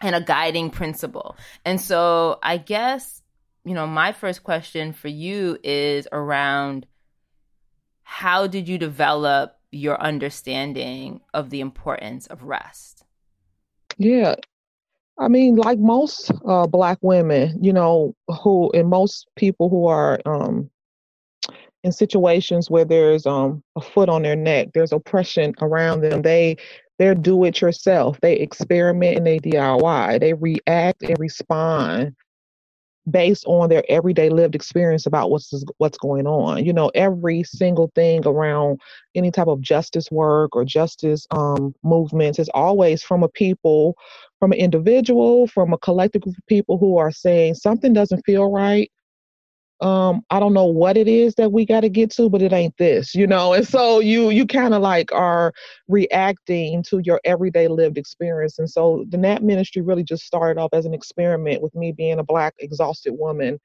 and 0.00 0.14
a 0.14 0.20
guiding 0.20 0.70
principle. 0.70 1.36
And 1.64 1.80
so 1.80 2.38
I 2.42 2.56
guess 2.56 3.22
you 3.64 3.74
know 3.74 3.86
my 3.86 4.12
first 4.12 4.44
question 4.44 4.92
for 4.92 5.08
you 5.08 5.58
is 5.62 6.06
around 6.12 6.86
how 8.02 8.46
did 8.46 8.68
you 8.68 8.76
develop 8.76 9.56
your 9.70 10.00
understanding 10.00 11.20
of 11.32 11.50
the 11.50 11.60
importance 11.60 12.26
of 12.26 12.42
rest? 12.42 13.04
Yeah. 13.98 14.34
I 15.16 15.28
mean, 15.28 15.56
like 15.56 15.78
most 15.78 16.32
uh, 16.46 16.66
Black 16.66 16.98
women, 17.02 17.62
you 17.62 17.72
know, 17.72 18.16
who, 18.42 18.70
and 18.72 18.88
most 18.88 19.28
people 19.36 19.68
who 19.68 19.86
are 19.86 20.18
um, 20.24 20.70
in 21.82 21.92
situations 21.92 22.70
where 22.70 22.84
there's 22.84 23.26
um, 23.26 23.62
a 23.76 23.80
foot 23.80 24.08
on 24.08 24.22
their 24.22 24.36
neck, 24.36 24.68
there's 24.74 24.92
oppression 24.92 25.54
around 25.60 26.02
them, 26.02 26.22
they, 26.22 26.56
they're 26.98 27.14
do 27.14 27.44
it 27.44 27.60
yourself. 27.60 28.18
They 28.20 28.36
experiment 28.36 29.16
and 29.16 29.26
they 29.26 29.38
DIY. 29.38 30.20
They 30.20 30.34
react 30.34 31.02
and 31.02 31.18
respond 31.18 32.14
based 33.10 33.44
on 33.46 33.70
their 33.70 33.82
everyday 33.88 34.28
lived 34.28 34.54
experience 34.54 35.06
about 35.06 35.30
what's 35.30 35.64
what's 35.78 35.96
going 35.96 36.26
on. 36.26 36.64
You 36.64 36.72
know, 36.74 36.90
every 36.94 37.42
single 37.42 37.90
thing 37.94 38.26
around 38.26 38.80
any 39.14 39.30
type 39.30 39.46
of 39.46 39.62
justice 39.62 40.10
work 40.10 40.54
or 40.54 40.64
justice 40.64 41.26
um, 41.30 41.74
movements 41.82 42.38
is 42.38 42.50
always 42.50 43.02
from 43.02 43.22
a 43.22 43.28
people, 43.28 43.96
from 44.38 44.52
an 44.52 44.58
individual, 44.58 45.46
from 45.46 45.72
a 45.72 45.78
collective 45.78 46.22
of 46.26 46.34
people 46.46 46.76
who 46.76 46.98
are 46.98 47.10
saying 47.10 47.54
something 47.54 47.94
doesn't 47.94 48.24
feel 48.26 48.50
right 48.50 48.90
um 49.80 50.20
i 50.30 50.38
don't 50.38 50.52
know 50.52 50.66
what 50.66 50.96
it 50.96 51.08
is 51.08 51.34
that 51.36 51.52
we 51.52 51.64
got 51.64 51.80
to 51.80 51.88
get 51.88 52.10
to 52.10 52.28
but 52.28 52.42
it 52.42 52.52
ain't 52.52 52.76
this 52.76 53.14
you 53.14 53.26
know? 53.26 53.52
And 53.52 53.66
so 53.68 54.00
you 54.00 54.30
you 54.30 54.46
kind 54.46 54.74
of 54.74 54.82
like 54.82 55.12
are 55.12 55.52
reacting 55.88 56.82
to 56.84 57.00
your 57.04 57.20
everyday 57.24 57.68
lived 57.68 57.98
experience. 57.98 58.58
And 58.58 58.68
so 58.68 59.04
the 59.08 59.18
nap 59.18 59.42
ministry 59.42 59.82
really 59.82 60.02
just 60.02 60.24
started 60.24 60.60
off 60.60 60.70
as 60.72 60.86
an 60.86 60.94
experiment 60.94 61.62
with 61.62 61.74
me 61.74 61.92
being 61.92 62.18
a 62.18 62.24
black 62.24 62.54
exhausted 62.58 63.12
woman 63.12 63.58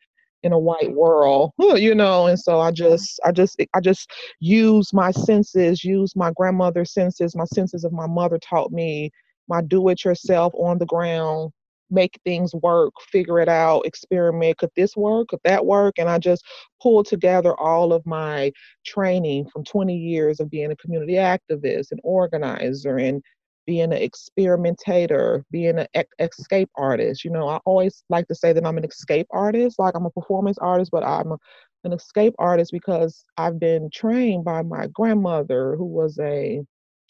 in 0.44 0.52
a 0.52 0.60
white 0.60 0.92
world, 0.92 1.52
you 1.60 1.96
know. 1.96 2.28
And 2.28 2.40
so 2.40 2.60
I 2.60 2.72
just, 2.72 3.20
I 3.26 3.32
just, 3.32 3.60
I 3.74 3.80
just 3.80 4.12
use 4.40 4.94
my 4.94 5.12
senses, 5.12 5.84
use 5.84 6.16
my 6.16 6.32
grandmother's 6.36 6.94
senses, 6.94 7.36
my 7.36 7.46
senses 7.46 7.84
of 7.84 7.92
my 7.94 8.08
mother 8.08 8.38
taught 8.38 8.72
me 8.72 9.12
my 9.48 9.62
do-it-yourself 9.62 10.54
on 10.56 10.80
the 10.80 10.86
ground, 10.88 11.52
make 11.90 12.20
things 12.24 12.54
work, 12.56 12.94
figure 13.12 13.40
it 13.40 13.50
out, 13.50 13.86
experiment. 13.86 14.58
Could 14.58 14.72
this 14.76 14.96
work? 14.96 15.30
Could 15.30 15.40
that 15.44 15.66
work? 15.66 15.96
And 15.98 16.10
I 16.10 16.18
just 16.20 16.44
pulled 16.82 17.06
together 17.06 17.54
all 17.60 17.94
of 17.94 18.06
my 18.06 18.52
training 18.86 19.50
from 19.52 19.64
20 19.64 19.96
years 19.96 20.40
of 20.40 20.50
being 20.50 20.72
a 20.72 20.76
community 20.76 21.14
activist 21.14 21.92
and 21.92 22.00
organizer 22.04 22.98
and 22.98 23.22
being 23.66 23.92
an 23.92 24.00
experimentator, 24.00 25.44
being 25.52 25.80
an 25.80 25.88
escape 26.20 26.70
artist. 26.76 27.24
You 27.24 27.32
know, 27.32 27.48
I 27.48 27.58
always 27.66 28.04
like 28.10 28.28
to 28.28 28.36
say 28.36 28.54
that 28.54 28.66
I'm 28.66 28.78
an 28.78 28.86
escape 28.86 29.28
artist, 29.32 29.80
like 29.80 29.96
I'm 29.96 30.06
a 30.06 30.12
performance 30.12 30.58
artist, 30.60 30.92
but 30.92 31.04
I'm 31.04 31.32
a, 31.32 31.38
an 31.84 31.94
escape 31.94 32.36
artist 32.38 32.72
because 32.72 33.24
I've 33.38 33.60
been 33.60 33.90
trained 33.92 34.44
by 34.46 34.62
my 34.62 34.88
grandmother, 34.88 35.76
who 35.76 35.86
was 35.86 36.20
a 36.20 36.62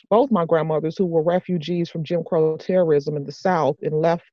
both 0.10 0.32
my 0.32 0.46
grandmothers 0.46 0.96
who 0.98 1.06
were 1.06 1.24
refugees 1.24 1.90
from 1.90 2.04
Jim 2.04 2.24
Crow 2.24 2.58
terrorism 2.58 3.18
in 3.18 3.24
the 3.24 3.32
South 3.32 3.76
and 3.82 4.02
left 4.02 4.24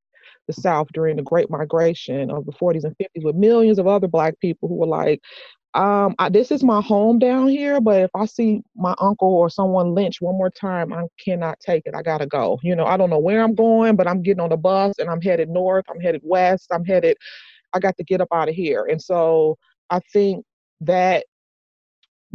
the 0.47 0.53
South 0.53 0.89
during 0.93 1.17
the 1.17 1.23
Great 1.23 1.51
Migration 1.51 2.31
of 2.31 2.47
the 2.47 2.53
40s 2.53 2.85
and 2.85 2.97
50s 2.97 3.25
with 3.25 3.37
millions 3.37 3.79
of 3.79 3.87
other 3.87 4.09
Black 4.09 4.39
people 4.41 4.69
who 4.69 4.77
were 4.77 4.87
like, 4.87 5.21
um, 5.75 6.15
I, 6.19 6.29
this 6.29 6.51
is 6.51 6.63
my 6.63 6.83
home 6.83 7.19
down 7.19 7.49
here, 7.49 7.81
but 7.81 8.03
if 8.03 8.11
I 8.15 8.27
see 8.27 8.63
my 8.77 8.95
uncle 9.01 9.33
or 9.33 9.49
someone 9.49 9.95
lynch 9.95 10.21
one 10.21 10.37
more 10.37 10.51
time, 10.51 10.93
I 10.93 11.05
cannot 11.25 11.59
take 11.61 11.85
it. 11.87 11.95
I 11.95 12.03
gotta 12.03 12.27
go. 12.27 12.59
You 12.63 12.77
know, 12.77 12.85
I 12.85 12.99
don't 12.99 13.09
know 13.09 13.19
where 13.19 13.43
I'm 13.43 13.55
going, 13.55 13.97
but 13.97 14.07
I'm 14.07 14.23
getting 14.23 14.41
on 14.41 14.51
the 14.51 14.59
bus 14.59 14.95
and 14.99 15.09
I'm 15.09 15.23
headed 15.23 15.49
north. 15.49 15.87
I'm 15.89 16.01
headed 16.01 16.21
west. 16.25 16.69
I'm 16.73 16.85
headed. 16.85 17.17
I 17.73 17.79
got 17.79 17.97
to 17.97 18.05
get 18.05 18.21
up 18.21 18.29
out 18.33 18.51
of 18.51 18.55
here. 18.55 18.85
And 18.91 19.01
so 19.01 19.57
I 19.89 20.01
think 20.13 20.45
that 20.83 21.25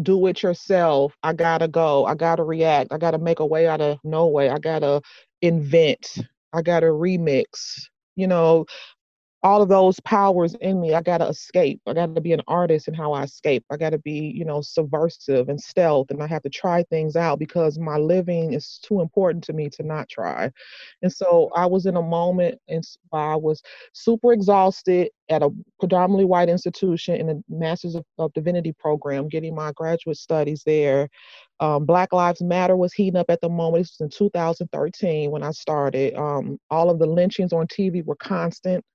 do 0.01 0.27
it 0.27 0.43
yourself. 0.43 1.13
I 1.23 1.33
gotta 1.33 1.67
go. 1.67 2.05
I 2.05 2.15
gotta 2.15 2.43
react. 2.43 2.91
I 2.91 2.97
gotta 2.97 3.17
make 3.17 3.39
a 3.39 3.45
way 3.45 3.67
out 3.67 3.81
of 3.81 3.99
no 4.03 4.27
way. 4.27 4.49
I 4.49 4.59
gotta 4.59 5.01
invent. 5.41 6.17
I 6.53 6.61
gotta 6.61 6.87
remix. 6.87 7.45
You 8.17 8.27
know, 8.27 8.65
all 9.43 9.61
of 9.61 9.69
those 9.69 9.99
powers 10.01 10.55
in 10.55 10.81
me. 10.81 10.93
I 10.93 11.01
got 11.01 11.19
to 11.19 11.27
escape. 11.27 11.79
I 11.87 11.93
got 11.93 12.15
to 12.15 12.21
be 12.21 12.33
an 12.33 12.41
artist 12.47 12.87
in 12.87 12.93
how 12.93 13.13
i 13.13 13.23
escape. 13.23 13.63
I 13.71 13.77
got 13.77 13.91
to 13.91 13.99
be 13.99 14.31
you 14.35 14.43
know 14.45 14.61
subversive 14.61 15.49
and 15.49 15.61
stealth 15.61 16.09
and 16.09 16.21
i 16.23 16.27
have 16.27 16.41
to 16.43 16.49
try 16.49 16.83
things 16.83 17.15
out 17.15 17.39
because 17.39 17.77
my 17.77 17.97
living 17.97 18.53
is 18.53 18.79
too 18.83 19.01
important 19.01 19.43
to 19.45 19.53
me 19.53 19.69
to 19.71 19.83
not 19.83 20.09
try. 20.09 20.51
And 21.01 21.11
so 21.11 21.51
i 21.55 21.65
was 21.65 21.85
in 21.85 21.97
a 21.97 22.01
moment 22.01 22.59
and 22.67 22.83
i 23.13 23.35
was 23.35 23.61
super 23.93 24.33
exhausted 24.33 25.09
at 25.29 25.43
a 25.43 25.49
predominantly 25.79 26.25
white 26.25 26.49
institution 26.49 27.15
in 27.15 27.29
a 27.29 27.35
master's 27.49 27.95
of, 27.95 28.05
of 28.17 28.33
divinity 28.33 28.73
program 28.73 29.27
getting 29.27 29.53
my 29.53 29.71
graduate 29.73 30.17
studies 30.17 30.63
there. 30.65 31.09
Um, 31.59 31.85
Black 31.85 32.13
Lives 32.13 32.41
Matter 32.41 32.75
was 32.75 32.93
heating 32.93 33.17
up 33.19 33.29
at 33.29 33.41
the 33.41 33.49
moment. 33.49 33.83
This 33.83 33.97
was 33.99 34.05
in 34.05 34.09
2013 34.09 35.31
when 35.31 35.43
I 35.43 35.51
started. 35.51 36.15
Um, 36.15 36.59
all 36.69 36.89
of 36.89 36.99
the 36.99 37.07
lynchings 37.07 37.51
on 37.51 37.67
TV 37.67 38.05
were 38.05 38.15
constant 38.15 38.85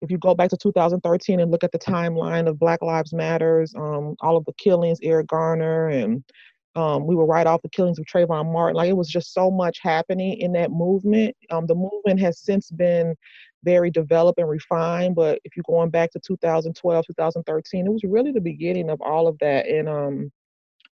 if 0.00 0.10
you 0.10 0.18
go 0.18 0.34
back 0.34 0.50
to 0.50 0.56
2013 0.56 1.40
and 1.40 1.50
look 1.50 1.64
at 1.64 1.72
the 1.72 1.78
timeline 1.78 2.48
of 2.48 2.58
Black 2.58 2.82
Lives 2.82 3.12
Matters, 3.12 3.74
um, 3.74 4.14
all 4.20 4.36
of 4.36 4.44
the 4.44 4.52
killings, 4.54 4.98
Eric 5.02 5.26
Garner, 5.28 5.88
and 5.88 6.22
um, 6.76 7.06
we 7.06 7.16
were 7.16 7.26
right 7.26 7.46
off 7.46 7.62
the 7.62 7.68
killings 7.68 7.98
of 7.98 8.04
Trayvon 8.04 8.52
Martin. 8.52 8.76
Like 8.76 8.88
it 8.88 8.96
was 8.96 9.08
just 9.08 9.34
so 9.34 9.50
much 9.50 9.78
happening 9.82 10.38
in 10.38 10.52
that 10.52 10.70
movement. 10.70 11.34
Um, 11.50 11.66
the 11.66 11.74
movement 11.74 12.20
has 12.20 12.38
since 12.38 12.70
been 12.70 13.14
very 13.64 13.90
developed 13.90 14.38
and 14.38 14.48
refined, 14.48 15.16
but 15.16 15.40
if 15.44 15.56
you're 15.56 15.64
going 15.66 15.90
back 15.90 16.12
to 16.12 16.20
2012, 16.20 17.06
2013, 17.06 17.86
it 17.86 17.90
was 17.90 18.04
really 18.04 18.30
the 18.30 18.40
beginning 18.40 18.90
of 18.90 19.00
all 19.00 19.26
of 19.26 19.36
that. 19.40 19.66
And 19.66 19.88
um, 19.88 20.30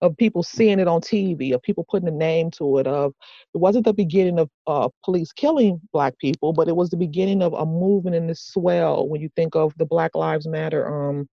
of 0.01 0.15
people 0.17 0.43
seeing 0.43 0.79
it 0.79 0.87
on 0.87 1.01
TV, 1.01 1.53
of 1.53 1.61
people 1.61 1.85
putting 1.89 2.07
a 2.07 2.11
name 2.11 2.51
to 2.51 2.77
it. 2.79 2.87
Of 2.87 3.13
it 3.53 3.57
wasn't 3.57 3.85
the 3.85 3.93
beginning 3.93 4.39
of 4.39 4.49
uh, 4.67 4.89
police 5.03 5.31
killing 5.31 5.79
black 5.93 6.17
people, 6.19 6.53
but 6.53 6.67
it 6.67 6.75
was 6.75 6.89
the 6.89 6.97
beginning 6.97 7.41
of 7.41 7.53
a 7.53 7.65
movement 7.65 8.15
in 8.15 8.27
this 8.27 8.41
swell. 8.41 9.07
When 9.07 9.21
you 9.21 9.29
think 9.35 9.55
of 9.55 9.73
the 9.77 9.85
Black 9.85 10.15
Lives 10.15 10.47
Matter 10.47 11.09
um, 11.09 11.27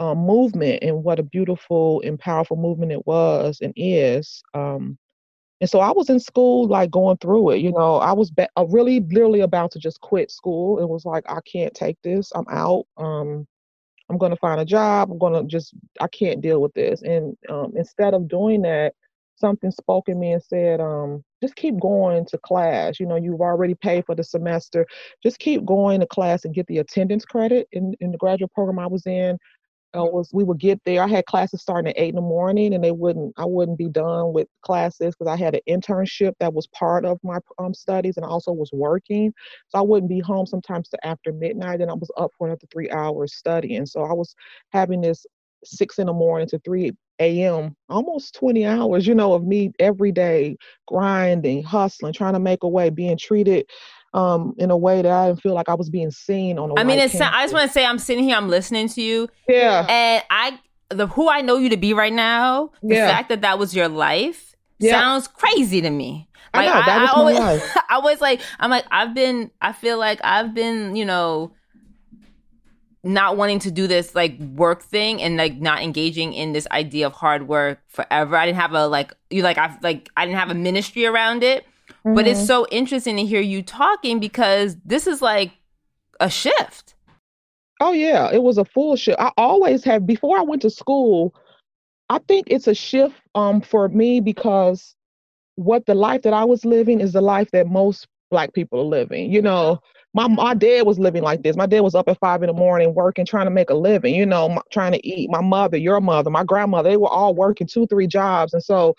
uh, 0.00 0.14
movement 0.14 0.82
and 0.82 1.02
what 1.02 1.18
a 1.18 1.22
beautiful 1.22 2.00
and 2.04 2.18
powerful 2.18 2.56
movement 2.56 2.92
it 2.92 3.06
was 3.06 3.58
and 3.60 3.72
is. 3.76 4.42
Um, 4.54 4.98
and 5.60 5.68
so 5.68 5.80
I 5.80 5.90
was 5.90 6.08
in 6.08 6.20
school, 6.20 6.68
like 6.68 6.90
going 6.90 7.16
through 7.16 7.50
it. 7.50 7.56
You 7.58 7.72
know, 7.72 7.96
I 7.96 8.12
was 8.12 8.30
be- 8.30 8.46
uh, 8.56 8.66
really, 8.68 9.00
literally 9.00 9.40
about 9.40 9.72
to 9.72 9.78
just 9.80 10.00
quit 10.00 10.30
school. 10.30 10.78
It 10.78 10.88
was 10.88 11.04
like 11.04 11.24
I 11.28 11.40
can't 11.50 11.74
take 11.74 11.96
this. 12.02 12.30
I'm 12.34 12.46
out. 12.48 12.84
Um, 12.96 13.46
I'm 14.10 14.18
going 14.18 14.30
to 14.30 14.36
find 14.36 14.60
a 14.60 14.64
job. 14.64 15.10
I'm 15.10 15.18
going 15.18 15.34
to 15.34 15.44
just, 15.44 15.74
I 16.00 16.08
can't 16.08 16.40
deal 16.40 16.60
with 16.60 16.72
this. 16.74 17.02
And 17.02 17.36
um, 17.48 17.72
instead 17.76 18.14
of 18.14 18.28
doing 18.28 18.62
that, 18.62 18.94
something 19.36 19.70
spoke 19.70 20.08
in 20.08 20.18
me 20.18 20.32
and 20.32 20.42
said, 20.42 20.80
um, 20.80 21.22
just 21.42 21.54
keep 21.54 21.78
going 21.80 22.26
to 22.26 22.38
class. 22.38 22.98
You 22.98 23.06
know, 23.06 23.16
you've 23.16 23.40
already 23.40 23.74
paid 23.74 24.04
for 24.06 24.14
the 24.14 24.24
semester. 24.24 24.86
Just 25.22 25.38
keep 25.38 25.64
going 25.64 26.00
to 26.00 26.06
class 26.06 26.44
and 26.44 26.54
get 26.54 26.66
the 26.66 26.78
attendance 26.78 27.24
credit 27.24 27.68
in, 27.72 27.94
in 28.00 28.10
the 28.10 28.18
graduate 28.18 28.52
program 28.52 28.78
I 28.78 28.86
was 28.86 29.06
in 29.06 29.38
uh, 29.96 30.04
was 30.04 30.30
we 30.32 30.44
would 30.44 30.58
get 30.58 30.80
there. 30.84 31.02
I 31.02 31.08
had 31.08 31.26
classes 31.26 31.62
starting 31.62 31.90
at 31.90 31.98
eight 31.98 32.10
in 32.10 32.16
the 32.16 32.20
morning, 32.20 32.74
and 32.74 32.84
they 32.84 32.90
wouldn't. 32.92 33.32
I 33.38 33.44
wouldn't 33.44 33.78
be 33.78 33.88
done 33.88 34.32
with 34.32 34.48
classes 34.62 35.14
because 35.14 35.32
I 35.32 35.36
had 35.36 35.54
an 35.54 35.60
internship 35.68 36.34
that 36.40 36.52
was 36.54 36.66
part 36.68 37.04
of 37.04 37.18
my 37.22 37.38
um, 37.58 37.74
studies, 37.74 38.16
and 38.16 38.26
I 38.26 38.28
also 38.28 38.52
was 38.52 38.70
working. 38.72 39.32
So 39.68 39.78
I 39.78 39.82
wouldn't 39.82 40.10
be 40.10 40.20
home 40.20 40.46
sometimes 40.46 40.88
to 40.90 41.06
after 41.06 41.32
midnight, 41.32 41.80
and 41.80 41.90
I 41.90 41.94
was 41.94 42.10
up 42.18 42.30
for 42.36 42.46
another 42.48 42.66
three 42.72 42.90
hours 42.90 43.34
studying. 43.34 43.86
So 43.86 44.02
I 44.02 44.12
was 44.12 44.34
having 44.72 45.00
this 45.00 45.24
six 45.64 45.98
in 45.98 46.06
the 46.06 46.12
morning 46.12 46.48
to 46.48 46.58
three 46.60 46.92
a.m. 47.20 47.74
almost 47.88 48.34
20 48.36 48.64
hours, 48.64 49.06
you 49.06 49.14
know, 49.14 49.32
of 49.32 49.44
me 49.44 49.72
every 49.80 50.12
day 50.12 50.56
grinding, 50.86 51.62
hustling, 51.62 52.12
trying 52.12 52.34
to 52.34 52.38
make 52.40 52.62
a 52.62 52.68
way, 52.68 52.90
being 52.90 53.18
treated 53.18 53.66
um, 54.14 54.54
in 54.58 54.70
a 54.70 54.76
way 54.76 55.02
that 55.02 55.10
I 55.10 55.28
didn't 55.28 55.42
feel 55.42 55.54
like 55.54 55.68
I 55.68 55.74
was 55.74 55.90
being 55.90 56.10
seen 56.10 56.58
on. 56.58 56.70
A 56.70 56.74
I 56.80 56.84
mean, 56.84 56.98
it's. 56.98 57.20
I 57.20 57.42
just 57.42 57.54
want 57.54 57.68
to 57.68 57.72
say, 57.72 57.84
I'm 57.84 57.98
sitting 57.98 58.24
here, 58.24 58.36
I'm 58.36 58.48
listening 58.48 58.88
to 58.90 59.02
you. 59.02 59.28
Yeah. 59.48 59.86
And 59.88 60.24
I, 60.30 60.58
the 60.90 61.06
who 61.06 61.28
I 61.28 61.40
know 61.42 61.56
you 61.56 61.68
to 61.70 61.76
be 61.76 61.92
right 61.92 62.12
now, 62.12 62.72
the 62.82 62.96
yeah. 62.96 63.08
fact 63.08 63.28
that 63.28 63.42
that 63.42 63.58
was 63.58 63.74
your 63.74 63.88
life 63.88 64.54
yeah. 64.78 64.92
sounds 64.92 65.28
crazy 65.28 65.80
to 65.80 65.90
me. 65.90 66.28
Like, 66.54 66.68
I 66.68 66.74
know 66.74 66.86
that 66.86 66.88
I, 66.88 67.02
was 67.02 67.10
I 67.10 67.12
my 67.12 67.20
always, 67.20 67.38
life. 67.38 67.76
I 67.90 67.98
was 67.98 68.20
like, 68.20 68.40
I'm 68.58 68.70
like, 68.70 68.86
I've 68.90 69.14
been. 69.14 69.50
I 69.60 69.72
feel 69.72 69.98
like 69.98 70.20
I've 70.24 70.54
been, 70.54 70.96
you 70.96 71.04
know 71.04 71.52
not 73.04 73.36
wanting 73.36 73.58
to 73.60 73.70
do 73.70 73.86
this 73.86 74.14
like 74.14 74.38
work 74.38 74.82
thing 74.82 75.22
and 75.22 75.36
like 75.36 75.56
not 75.60 75.82
engaging 75.82 76.34
in 76.34 76.52
this 76.52 76.66
idea 76.72 77.06
of 77.06 77.12
hard 77.12 77.46
work 77.46 77.80
forever. 77.88 78.36
I 78.36 78.46
didn't 78.46 78.58
have 78.58 78.74
a 78.74 78.86
like 78.86 79.14
you 79.30 79.42
like 79.42 79.56
I 79.56 79.76
like 79.82 80.08
I 80.16 80.26
didn't 80.26 80.38
have 80.38 80.50
a 80.50 80.54
ministry 80.54 81.06
around 81.06 81.42
it. 81.42 81.64
Mm-hmm. 82.04 82.14
But 82.14 82.26
it's 82.26 82.40
mm-hmm. 82.40 82.46
so 82.46 82.66
interesting 82.70 83.16
to 83.16 83.24
hear 83.24 83.40
you 83.40 83.62
talking 83.62 84.20
because 84.20 84.76
this 84.84 85.06
is 85.06 85.20
like 85.20 85.52
a 86.20 86.30
shift. 86.30 86.94
Oh 87.80 87.92
yeah, 87.92 88.30
it 88.32 88.42
was 88.42 88.58
a 88.58 88.64
full 88.64 88.96
shift. 88.96 89.20
I 89.20 89.30
always 89.36 89.84
have 89.84 90.06
before 90.06 90.38
I 90.38 90.42
went 90.42 90.62
to 90.62 90.70
school. 90.70 91.34
I 92.10 92.18
think 92.26 92.48
it's 92.50 92.66
a 92.66 92.74
shift 92.74 93.16
um 93.34 93.60
for 93.60 93.88
me 93.88 94.20
because 94.20 94.94
what 95.56 95.86
the 95.86 95.94
life 95.94 96.22
that 96.22 96.32
I 96.32 96.44
was 96.44 96.64
living 96.64 97.00
is 97.00 97.12
the 97.12 97.20
life 97.20 97.50
that 97.52 97.66
most 97.66 98.06
black 98.30 98.52
people 98.52 98.80
are 98.80 98.84
living. 98.84 99.32
You 99.32 99.42
know, 99.42 99.80
my 100.14 100.26
my 100.28 100.54
dad 100.54 100.86
was 100.86 100.98
living 100.98 101.22
like 101.22 101.42
this. 101.42 101.56
My 101.56 101.66
dad 101.66 101.80
was 101.80 101.94
up 101.94 102.08
at 102.08 102.18
five 102.18 102.42
in 102.42 102.48
the 102.48 102.52
morning 102.52 102.94
working, 102.94 103.26
trying 103.26 103.46
to 103.46 103.50
make 103.50 103.70
a 103.70 103.74
living. 103.74 104.14
You 104.14 104.26
know, 104.26 104.60
trying 104.72 104.92
to 104.92 105.06
eat. 105.06 105.30
My 105.30 105.40
mother, 105.40 105.76
your 105.76 106.00
mother, 106.00 106.30
my 106.30 106.44
grandmother, 106.44 106.90
they 106.90 106.96
were 106.96 107.08
all 107.08 107.34
working 107.34 107.66
two, 107.66 107.86
three 107.86 108.06
jobs, 108.06 108.54
and 108.54 108.62
so 108.62 108.94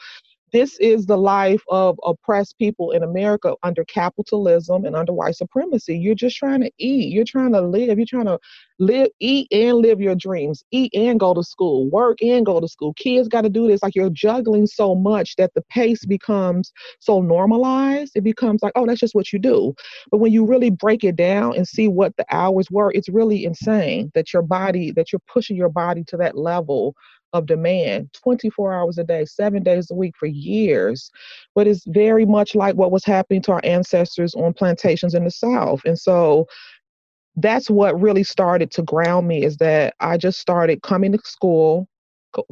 this 0.51 0.77
is 0.79 1.05
the 1.05 1.17
life 1.17 1.63
of 1.69 1.99
oppressed 2.05 2.57
people 2.57 2.91
in 2.91 3.03
America 3.03 3.55
under 3.63 3.83
capitalism 3.85 4.85
and 4.85 4.95
under 4.95 5.13
white 5.13 5.35
supremacy. 5.35 5.97
You're 5.97 6.15
just 6.15 6.37
trying 6.37 6.61
to 6.61 6.71
eat. 6.77 7.13
You're 7.13 7.25
trying 7.25 7.53
to 7.53 7.61
live. 7.61 7.97
You're 7.97 8.05
trying 8.05 8.25
to 8.25 8.39
live, 8.79 9.09
eat 9.19 9.47
and 9.51 9.77
live 9.77 9.99
your 9.99 10.15
dreams. 10.15 10.63
Eat 10.71 10.91
and 10.95 11.19
go 11.19 11.33
to 11.33 11.43
school. 11.43 11.89
Work 11.89 12.21
and 12.21 12.45
go 12.45 12.59
to 12.59 12.67
school. 12.67 12.93
Kids 12.93 13.27
got 13.27 13.41
to 13.41 13.49
do 13.49 13.67
this. 13.67 13.83
Like 13.83 13.95
you're 13.95 14.09
juggling 14.09 14.67
so 14.67 14.95
much 14.95 15.35
that 15.37 15.53
the 15.53 15.61
pace 15.69 16.05
becomes 16.05 16.71
so 16.99 17.21
normalized. 17.21 18.13
It 18.15 18.23
becomes 18.23 18.61
like, 18.63 18.73
oh, 18.75 18.85
that's 18.85 18.99
just 18.99 19.15
what 19.15 19.31
you 19.33 19.39
do. 19.39 19.73
But 20.11 20.19
when 20.19 20.31
you 20.31 20.45
really 20.45 20.69
break 20.69 21.03
it 21.03 21.15
down 21.15 21.55
and 21.55 21.67
see 21.67 21.87
what 21.87 22.15
the 22.17 22.25
hours 22.31 22.69
were, 22.71 22.91
it's 22.93 23.09
really 23.09 23.45
insane 23.45 24.11
that 24.15 24.33
your 24.33 24.41
body, 24.43 24.91
that 24.91 25.11
you're 25.11 25.21
pushing 25.27 25.55
your 25.55 25.69
body 25.69 26.03
to 26.05 26.17
that 26.17 26.37
level 26.37 26.95
of 27.33 27.45
demand 27.45 28.09
24 28.13 28.73
hours 28.73 28.97
a 28.97 29.03
day, 29.03 29.25
seven 29.25 29.63
days 29.63 29.89
a 29.91 29.95
week 29.95 30.15
for 30.17 30.25
years. 30.25 31.11
But 31.55 31.67
it's 31.67 31.85
very 31.87 32.25
much 32.25 32.55
like 32.55 32.75
what 32.75 32.91
was 32.91 33.05
happening 33.05 33.41
to 33.43 33.53
our 33.53 33.61
ancestors 33.63 34.33
on 34.35 34.53
plantations 34.53 35.13
in 35.13 35.23
the 35.23 35.31
South. 35.31 35.81
And 35.85 35.97
so 35.97 36.47
that's 37.35 37.69
what 37.69 37.99
really 37.99 38.23
started 38.23 38.71
to 38.71 38.81
ground 38.83 39.27
me 39.27 39.43
is 39.43 39.57
that 39.57 39.93
I 39.99 40.17
just 40.17 40.39
started 40.39 40.81
coming 40.81 41.11
to 41.11 41.19
school, 41.23 41.87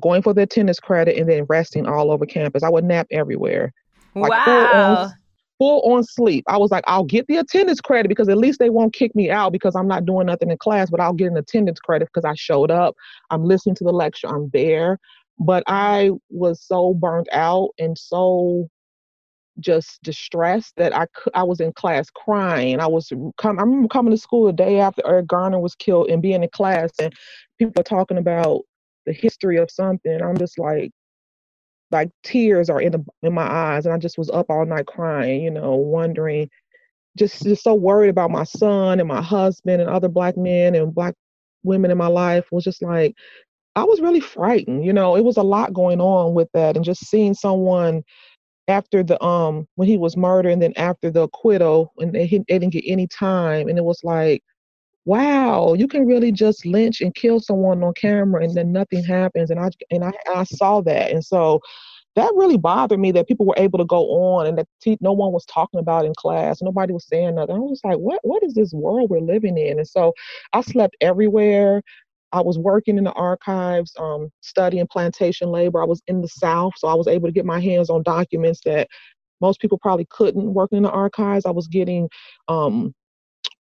going 0.02 0.22
for 0.22 0.34
the 0.34 0.44
attendance 0.44 0.80
credit, 0.80 1.18
and 1.18 1.30
then 1.30 1.46
resting 1.50 1.86
all 1.86 2.12
over 2.12 2.26
campus. 2.26 2.64
I 2.64 2.70
would 2.70 2.86
nap 2.86 3.08
everywhere. 3.12 3.74
Like 4.16 4.32
wow. 4.32 5.12
Full 5.58 5.82
on 5.92 6.04
sleep. 6.04 6.44
I 6.48 6.58
was 6.58 6.72
like, 6.72 6.84
I'll 6.88 7.04
get 7.04 7.28
the 7.28 7.38
attendance 7.38 7.82
credit 7.82 8.10
because 8.10 8.30
at 8.30 8.38
least 8.38 8.60
they 8.60 8.70
won't 8.70 8.94
kick 8.94 9.16
me 9.16 9.30
out 9.30 9.52
because 9.52 9.76
I'm 9.76 9.88
not 9.88 10.06
doing 10.06 10.28
nothing 10.28 10.52
in 10.52 10.58
class, 10.58 10.90
but 10.90 11.00
I'll 11.00 11.14
get 11.14 11.32
an 11.32 11.38
attendance 11.38 11.80
credit 11.80 12.10
because 12.14 12.26
I 12.26 12.34
showed 12.36 12.72
up. 12.72 12.96
I'm 13.30 13.44
listening 13.44 13.76
to 13.76 13.84
the 13.84 13.92
lecture. 13.92 14.28
I'm 14.28 14.50
there. 14.54 15.00
But 15.40 15.64
I 15.68 16.12
was 16.30 16.62
so 16.62 16.94
burnt 16.94 17.28
out 17.32 17.70
and 17.78 17.98
so 17.98 18.70
just 19.60 20.02
distressed 20.04 20.74
that 20.78 20.96
I 20.96 21.08
I 21.34 21.44
was 21.44 21.60
in 21.60 21.74
class 21.74 22.10
crying. 22.10 22.80
I 22.80 22.88
was 22.88 23.12
come 23.38 23.60
I 23.60 23.64
remember 23.64 23.88
coming 23.88 24.12
to 24.12 24.18
school 24.18 24.46
the 24.46 24.54
day 24.54 24.80
after 24.80 25.02
Eric 25.06 25.28
Garner 25.28 25.60
was 25.60 25.76
killed 25.76 26.10
and 26.10 26.22
being 26.22 26.44
in 26.44 26.50
class 26.50 26.92
and 27.02 27.14
people 27.58 27.80
are 27.80 27.84
talking 27.84 28.18
about 28.18 28.62
the 29.06 29.14
history 29.14 29.58
of 29.58 29.72
something. 29.72 30.22
I'm 30.22 30.38
just 30.38 30.60
like 30.60 30.92
like 31.92 32.10
tears 32.24 32.70
are 32.70 32.82
in 32.82 32.92
the 32.92 33.06
in 33.24 33.34
my 33.34 33.50
eyes 33.50 33.86
and 33.86 33.94
I 33.94 33.98
just 33.98 34.18
was 34.18 34.30
up 34.30 34.48
all 34.50 34.66
night 34.66 34.88
crying, 34.88 35.42
you 35.44 35.52
know, 35.52 35.76
wondering 35.76 36.50
just 37.18 37.44
just 37.44 37.64
so 37.64 37.74
worried 37.74 38.10
about 38.10 38.32
my 38.32 38.44
son 38.44 39.00
and 39.00 39.08
my 39.08 39.22
husband 39.22 39.82
and 39.82 39.90
other 39.90 40.10
black 40.10 40.38
men 40.38 40.76
and 40.76 40.94
black 40.94 41.16
women 41.64 41.92
in 41.92 41.98
my 41.98 42.08
life 42.08 42.46
was 42.52 42.64
just 42.64 42.82
like 42.84 43.16
I 43.76 43.84
was 43.84 44.02
really 44.02 44.20
frightened, 44.22 44.86
you 44.86 44.94
know, 44.94 45.16
it 45.16 45.24
was 45.24 45.38
a 45.38 45.44
lot 45.44 45.74
going 45.74 46.02
on 46.02 46.34
with 46.34 46.50
that 46.54 46.76
and 46.76 46.86
just 46.86 47.06
seeing 47.08 47.34
someone 47.36 48.04
after 48.68 49.04
the 49.04 49.22
um 49.24 49.68
when 49.76 49.88
he 49.88 49.98
was 49.98 50.18
murdered 50.18 50.52
and 50.52 50.62
then 50.62 50.74
after 50.78 51.10
the 51.12 51.24
acquittal 51.24 51.94
and 52.00 52.14
they, 52.14 52.28
they 52.28 52.60
didn't 52.60 52.74
get 52.74 52.84
any 52.88 53.08
time 53.08 53.70
and 53.70 53.78
it 53.78 53.86
was 53.86 54.02
like 54.04 54.44
wow 55.08 55.74
you 55.74 55.88
can 55.88 56.06
really 56.06 56.34
just 56.34 56.66
lynch 56.66 57.00
and 57.00 57.16
kill 57.16 57.40
someone 57.40 57.82
on 57.82 57.94
camera 57.94 58.44
and 58.44 58.56
then 58.56 58.74
nothing 58.74 59.02
happens 59.02 59.50
and 59.50 59.58
i 59.58 59.70
and 59.90 60.04
i, 60.04 60.12
I 60.36 60.44
saw 60.44 60.82
that 60.82 61.12
and 61.12 61.24
so 61.24 61.62
that 62.18 62.34
really 62.36 62.58
bothered 62.58 63.00
me 63.00 63.12
that 63.14 63.28
people 63.28 63.46
were 63.46 63.56
able 63.58 63.80
to 63.80 63.86
go 63.86 64.04
on 64.10 64.48
and 64.48 64.58
that 64.58 64.68
t- 64.82 64.98
no 65.00 65.14
one 65.14 65.32
was 65.32 65.46
talking 65.46 65.80
about 65.80 66.04
in 66.04 66.14
class 66.18 66.62
nobody 66.62 66.92
was 66.92 67.08
saying 67.08 67.36
nothing 67.36 67.56
i 67.56 67.60
was 67.60 67.80
like 67.86 67.98
what 67.98 68.20
what 68.24 68.44
is 68.44 68.54
this 68.54 68.74
world 68.74 69.10
we're 69.10 69.22
living 69.22 69.58
in 69.58 69.78
and 69.80 69.88
so 69.88 70.14
i 70.52 70.60
slept 70.60 70.98
everywhere 71.00 71.82
I 72.34 72.42
was 72.42 72.60
working 72.60 72.98
in 72.98 73.06
the 73.06 73.14
archives, 73.14 73.94
um, 73.98 74.30
studying 74.42 74.86
plantation 74.92 75.50
labor. 75.50 75.82
I 75.82 75.86
was 75.86 76.02
in 76.08 76.22
the 76.22 76.28
South, 76.28 76.74
so 76.76 76.90
I 76.90 76.94
was 76.94 77.08
able 77.08 77.30
to 77.30 77.32
get 77.32 77.46
my 77.46 77.62
hands 77.62 77.90
on 77.90 78.04
documents 78.04 78.60
that 78.66 78.90
most 79.40 79.62
people 79.62 79.78
probably 79.78 80.08
couldn't 80.10 80.54
work 80.54 80.72
in 80.74 80.84
the 80.84 80.92
archives. 80.92 81.46
I 81.46 81.52
was 81.52 81.70
getting 81.70 82.10
um, 82.50 82.94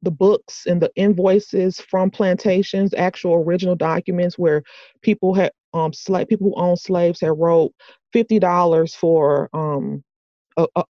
the 0.03 0.11
books 0.11 0.65
and 0.67 0.81
the 0.81 0.91
invoices 0.95 1.79
from 1.81 2.11
plantations, 2.11 2.93
actual 2.95 3.35
original 3.35 3.75
documents 3.75 4.37
where 4.37 4.63
people 5.01 5.33
had 5.33 5.51
um 5.73 5.93
slave 5.93 6.27
people 6.27 6.49
who 6.49 6.61
owned 6.61 6.79
slaves 6.79 7.21
had 7.21 7.31
wrote 7.37 7.73
fifty 8.13 8.39
dollars 8.39 8.95
for 8.95 9.49
um 9.53 10.03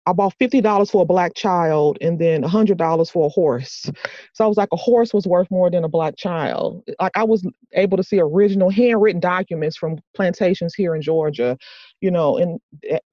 I 0.07 0.13
bought 0.13 0.35
fifty 0.39 0.61
dollars 0.61 0.91
for 0.91 1.03
a 1.03 1.07
black 1.07 1.35
child 1.35 1.99
and 2.01 2.19
then 2.19 2.43
hundred 2.45 2.79
dollars 2.79 3.11
for 3.11 3.27
a 3.27 3.31
horse. 3.31 3.91
So 4.35 4.45
I 4.45 4.49
was 4.49 4.57
like, 4.57 4.69
a 4.73 4.77
horse 4.77 5.13
was 5.13 5.27
worth 5.27 5.51
more 5.51 5.71
than 5.71 5.85
a 5.85 5.89
black 5.89 6.17
child. 6.17 6.83
Like 7.01 7.13
I 7.17 7.25
was 7.25 7.45
able 7.75 7.97
to 7.97 8.05
see 8.05 8.21
original 8.21 8.71
handwritten 8.71 9.21
documents 9.21 9.77
from 9.77 9.99
plantations 10.15 10.75
here 10.75 10.95
in 10.95 11.03
Georgia, 11.03 11.59
you 12.01 12.11
know, 12.11 12.39
and 12.39 12.61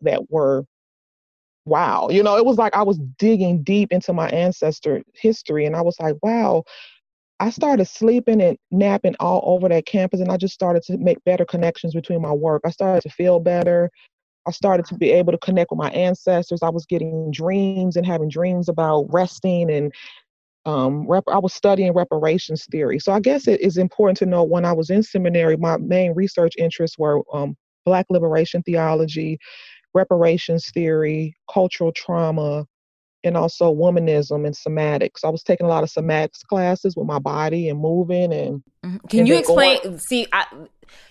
that 0.01 0.29
were 0.29 0.65
wow. 1.65 2.07
You 2.09 2.23
know, 2.23 2.37
it 2.37 2.45
was 2.45 2.57
like 2.57 2.75
I 2.75 2.83
was 2.83 2.99
digging 3.17 3.63
deep 3.63 3.91
into 3.91 4.13
my 4.13 4.29
ancestor 4.29 5.01
history, 5.13 5.65
and 5.65 5.75
I 5.75 5.81
was 5.81 5.99
like, 5.99 6.15
wow. 6.21 6.63
I 7.41 7.49
started 7.49 7.85
sleeping 7.85 8.41
and 8.41 8.57
napping 8.71 9.15
all 9.19 9.41
over 9.45 9.67
that 9.67 9.85
campus, 9.85 10.21
and 10.21 10.31
I 10.31 10.37
just 10.37 10.53
started 10.53 10.83
to 10.83 10.97
make 10.97 11.21
better 11.25 11.43
connections 11.43 11.93
between 11.93 12.21
my 12.21 12.31
work. 12.31 12.61
I 12.65 12.69
started 12.69 13.01
to 13.01 13.09
feel 13.09 13.41
better. 13.41 13.91
I 14.47 14.51
started 14.51 14.85
to 14.87 14.95
be 14.95 15.11
able 15.11 15.33
to 15.33 15.37
connect 15.39 15.71
with 15.71 15.79
my 15.79 15.89
ancestors. 15.89 16.61
I 16.61 16.69
was 16.69 16.85
getting 16.85 17.31
dreams 17.31 17.97
and 17.97 18.05
having 18.05 18.29
dreams 18.29 18.69
about 18.69 19.07
resting 19.09 19.71
and 19.71 19.91
um, 20.65 21.07
rep- 21.07 21.27
I 21.27 21.37
was 21.37 21.53
studying 21.53 21.93
reparations 21.93 22.65
theory. 22.71 22.99
So 22.99 23.11
I 23.11 23.19
guess 23.19 23.47
it 23.47 23.61
is 23.61 23.77
important 23.77 24.17
to 24.17 24.25
know 24.25 24.43
when 24.43 24.65
I 24.65 24.73
was 24.73 24.89
in 24.89 25.03
seminary, 25.03 25.57
my 25.57 25.77
main 25.77 26.13
research 26.13 26.53
interests 26.57 26.97
were 26.97 27.21
um, 27.33 27.55
Black 27.85 28.07
liberation 28.09 28.63
theology, 28.63 29.37
reparations 29.95 30.69
theory, 30.69 31.35
cultural 31.51 31.91
trauma, 31.91 32.67
and 33.23 33.35
also 33.35 33.73
womanism 33.73 34.45
and 34.45 34.53
somatics. 34.53 35.23
I 35.23 35.29
was 35.29 35.41
taking 35.41 35.65
a 35.65 35.69
lot 35.69 35.83
of 35.83 35.89
somatics 35.89 36.45
classes 36.47 36.95
with 36.95 37.07
my 37.07 37.19
body 37.19 37.69
and 37.69 37.79
moving 37.79 38.31
and. 38.31 38.63
Mm-hmm. 38.85 38.97
Can 39.07 39.19
and 39.21 39.27
you 39.27 39.35
explain? 39.35 39.81
Going, 39.83 39.97
see, 39.97 40.27
I, 40.31 40.45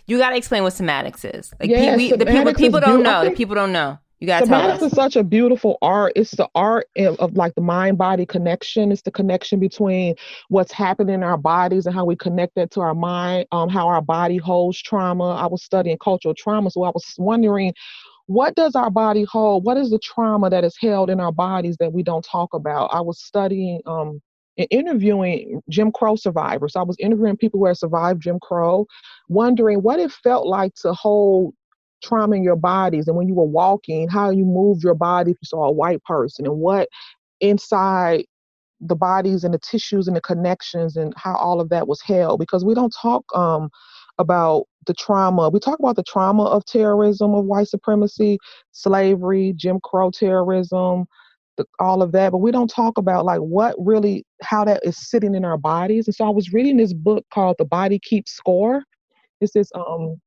you 0.07 0.19
got 0.19 0.31
to 0.31 0.37
explain 0.37 0.63
what 0.63 0.75
somatics 0.75 1.25
is. 1.25 1.53
Like 1.59 1.71
yeah, 1.71 1.97
we, 1.97 2.13
the 2.13 2.25
people, 2.25 2.55
people 2.55 2.81
don't 2.81 3.03
know. 3.03 3.25
The 3.25 3.33
people 3.33 3.57
don't 3.57 3.73
know. 3.73 3.99
You 4.21 4.29
got 4.29 4.41
to 4.41 4.47
tell 4.47 4.71
us. 4.71 4.81
is 4.81 4.93
such 4.93 5.17
a 5.17 5.25
beautiful 5.25 5.77
art. 5.83 6.13
It's 6.17 6.31
the 6.31 6.49
art 6.55 6.87
of, 6.97 7.17
of 7.19 7.37
like 7.37 7.55
the 7.57 7.61
mind 7.61 7.99
body 7.99 8.25
connection. 8.25 8.91
It's 8.91 9.03
the 9.03 9.11
connection 9.11 9.61
between 9.61 10.15
what's 10.49 10.73
happening 10.73 11.17
in 11.17 11.23
our 11.23 11.37
bodies 11.37 11.85
and 11.85 11.95
how 11.95 12.07
we 12.07 12.17
connect 12.17 12.55
that 12.55 12.71
to 12.71 12.81
our 12.81 12.95
mind. 12.95 13.47
Um, 13.53 13.69
how 13.69 13.87
our 13.87 14.01
body 14.01 14.39
holds 14.39 14.81
trauma. 14.81 15.35
I 15.35 15.47
was 15.47 15.63
studying 15.63 15.99
cultural 15.99 16.33
trauma, 16.33 16.71
so 16.71 16.85
I 16.85 16.91
was 16.91 17.05
wondering 17.19 17.75
what 18.27 18.55
does 18.55 18.75
our 18.75 18.91
body 18.91 19.25
hold? 19.25 19.65
What 19.65 19.77
is 19.77 19.91
the 19.91 19.99
trauma 19.99 20.51
that 20.51 20.65
is 20.65 20.77
held 20.81 21.11
in 21.11 21.21
our 21.21 21.33
bodies 21.33 21.77
that 21.79 21.93
we 21.93 22.03
don't 22.03 22.25
talk 22.25 22.55
about? 22.55 22.91
I 22.93 23.01
was 23.01 23.23
studying 23.23 23.81
um, 23.87 24.21
and 24.57 24.69
interviewing 24.71 25.61
Jim 25.69 25.91
Crow 25.93 26.17
survivors. 26.17 26.77
I 26.77 26.83
was 26.83 26.97
interviewing 26.99 27.37
people 27.37 27.61
who 27.61 27.67
had 27.67 27.77
survived 27.77 28.23
Jim 28.23 28.39
Crow, 28.41 28.87
wondering 29.29 29.83
what 29.83 29.99
it 29.99 30.13
felt 30.13 30.47
like 30.47 30.75
to 30.83 30.93
hold 30.93 31.55
trauma 32.03 32.37
in 32.37 32.43
your 32.43 32.57
bodies 32.57 33.09
and 33.09 33.17
when 33.17 33.29
you 33.29 33.35
were 33.35 33.45
walking, 33.45 34.09
how 34.09 34.31
you 34.31 34.45
moved 34.45 34.85
your 34.85 34.95
body 34.95 35.33
if 35.33 35.39
you 35.41 35.47
saw 35.47 35.65
a 35.65 35.73
white 35.73 36.03
person 36.05 36.47
and 36.47 36.59
what 36.59 36.89
inside 37.41 38.25
the 38.81 38.97
bodies 38.97 39.45
and 39.45 39.55
the 39.55 39.59
tissues 39.59 40.07
and 40.07 40.17
the 40.17 40.21
connections 40.21 40.97
and 40.97 41.15
how 41.17 41.35
all 41.37 41.61
of 41.61 41.71
that 41.71 41.89
was 41.89 42.03
held 42.03 42.39
because 42.39 42.65
we 42.65 42.75
don't 42.75 42.95
talk 43.01 43.25
um, 43.35 43.71
about 44.19 44.65
the 44.87 44.95
trauma. 44.95 45.51
We 45.51 45.61
talk 45.61 45.79
about 45.79 45.97
the 45.97 46.05
trauma 46.05 46.45
of 46.45 46.65
terrorism, 46.65 47.35
of 47.35 47.45
white 47.45 47.69
supremacy, 47.69 48.39
slavery, 48.73 49.55
Jim 49.57 49.81
Crow 49.83 50.11
terrorism, 50.11 51.07
the, 51.57 51.65
all 51.79 52.03
of 52.03 52.13
that, 52.13 52.33
but 52.33 52.39
we 52.39 52.51
don't 52.51 52.71
talk 52.71 52.99
about 52.99 53.25
like 53.25 53.41
what 53.41 53.75
really 53.79 54.25
how 54.43 54.65
that 54.65 54.81
is 54.85 54.97
sitting 54.97 55.35
in 55.35 55.45
our 55.45 55.59
bodies. 55.59 56.07
And 56.07 56.15
so 56.15 56.27
I 56.27 56.31
was 56.31 56.53
reading 56.53 56.77
this 56.77 56.93
book 56.93 57.25
called 57.33 57.57
The 57.59 57.65
Body 57.65 57.99
Keeps 57.99 58.33
Score. 58.33 58.83
It's 59.41 59.53
this 59.53 59.71
um 59.75 60.21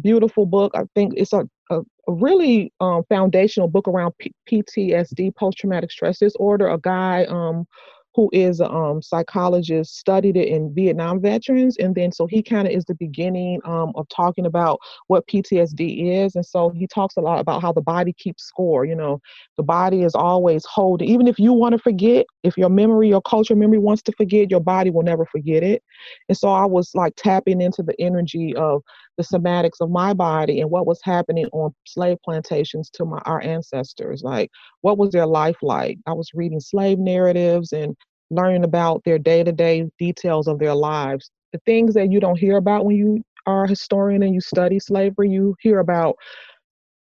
beautiful 0.00 0.46
book. 0.46 0.72
I 0.74 0.82
think 0.94 1.14
it's 1.16 1.32
a, 1.32 1.48
a, 1.70 1.80
a 2.08 2.12
really 2.12 2.72
um, 2.80 3.02
foundational 3.08 3.68
book 3.68 3.88
around 3.88 4.12
P- 4.18 4.34
PTSD, 4.50 5.34
post 5.36 5.58
traumatic 5.58 5.90
stress 5.90 6.18
disorder. 6.18 6.68
A 6.68 6.78
guy 6.78 7.24
um, 7.26 7.66
who 8.14 8.28
is 8.32 8.60
a 8.60 8.70
um, 8.70 9.00
psychologist, 9.00 9.96
studied 9.96 10.36
it 10.36 10.48
in 10.48 10.74
Vietnam 10.74 11.20
veterans. 11.20 11.76
And 11.78 11.94
then, 11.94 12.12
so 12.12 12.26
he 12.26 12.42
kind 12.42 12.68
of 12.68 12.74
is 12.74 12.84
the 12.84 12.94
beginning 12.94 13.60
um, 13.64 13.92
of 13.94 14.06
talking 14.08 14.46
about 14.46 14.78
what 15.06 15.26
PTSD 15.26 16.24
is. 16.24 16.34
And 16.34 16.44
so 16.44 16.70
he 16.70 16.86
talks 16.86 17.16
a 17.16 17.20
lot 17.20 17.40
about 17.40 17.62
how 17.62 17.72
the 17.72 17.80
body 17.80 18.12
keeps 18.12 18.44
score. 18.44 18.84
You 18.84 18.94
know, 18.94 19.20
the 19.56 19.62
body 19.62 20.02
is 20.02 20.14
always 20.14 20.64
holding, 20.64 21.08
even 21.08 21.26
if 21.26 21.38
you 21.38 21.52
want 21.52 21.72
to 21.72 21.78
forget, 21.78 22.26
if 22.42 22.56
your 22.56 22.70
memory, 22.70 23.08
your 23.08 23.22
culture 23.22 23.56
memory 23.56 23.78
wants 23.78 24.02
to 24.02 24.12
forget, 24.12 24.50
your 24.50 24.60
body 24.60 24.90
will 24.90 25.02
never 25.02 25.24
forget 25.26 25.62
it. 25.62 25.82
And 26.28 26.36
so 26.36 26.50
I 26.50 26.66
was 26.66 26.90
like 26.94 27.14
tapping 27.16 27.60
into 27.60 27.82
the 27.82 27.98
energy 28.00 28.54
of 28.56 28.82
the 29.16 29.24
somatics 29.24 29.80
of 29.80 29.90
my 29.90 30.12
body 30.12 30.60
and 30.60 30.70
what 30.70 30.86
was 30.86 31.00
happening 31.02 31.46
on 31.52 31.74
slave 31.86 32.18
plantations 32.24 32.90
to 32.90 33.04
my 33.04 33.18
our 33.24 33.42
ancestors. 33.42 34.22
Like, 34.22 34.50
what 34.80 34.98
was 34.98 35.10
their 35.10 35.26
life 35.26 35.58
like? 35.62 35.98
I 36.06 36.12
was 36.12 36.30
reading 36.34 36.60
slave 36.60 36.98
narratives 36.98 37.72
and 37.72 37.94
learning 38.30 38.64
about 38.64 39.02
their 39.04 39.18
day-to-day 39.18 39.90
details 39.98 40.48
of 40.48 40.58
their 40.58 40.74
lives. 40.74 41.30
The 41.52 41.60
things 41.66 41.94
that 41.94 42.10
you 42.10 42.20
don't 42.20 42.38
hear 42.38 42.56
about 42.56 42.86
when 42.86 42.96
you 42.96 43.22
are 43.46 43.64
a 43.64 43.68
historian 43.68 44.22
and 44.22 44.34
you 44.34 44.40
study 44.40 44.78
slavery, 44.78 45.28
you 45.28 45.54
hear 45.60 45.80
about 45.80 46.16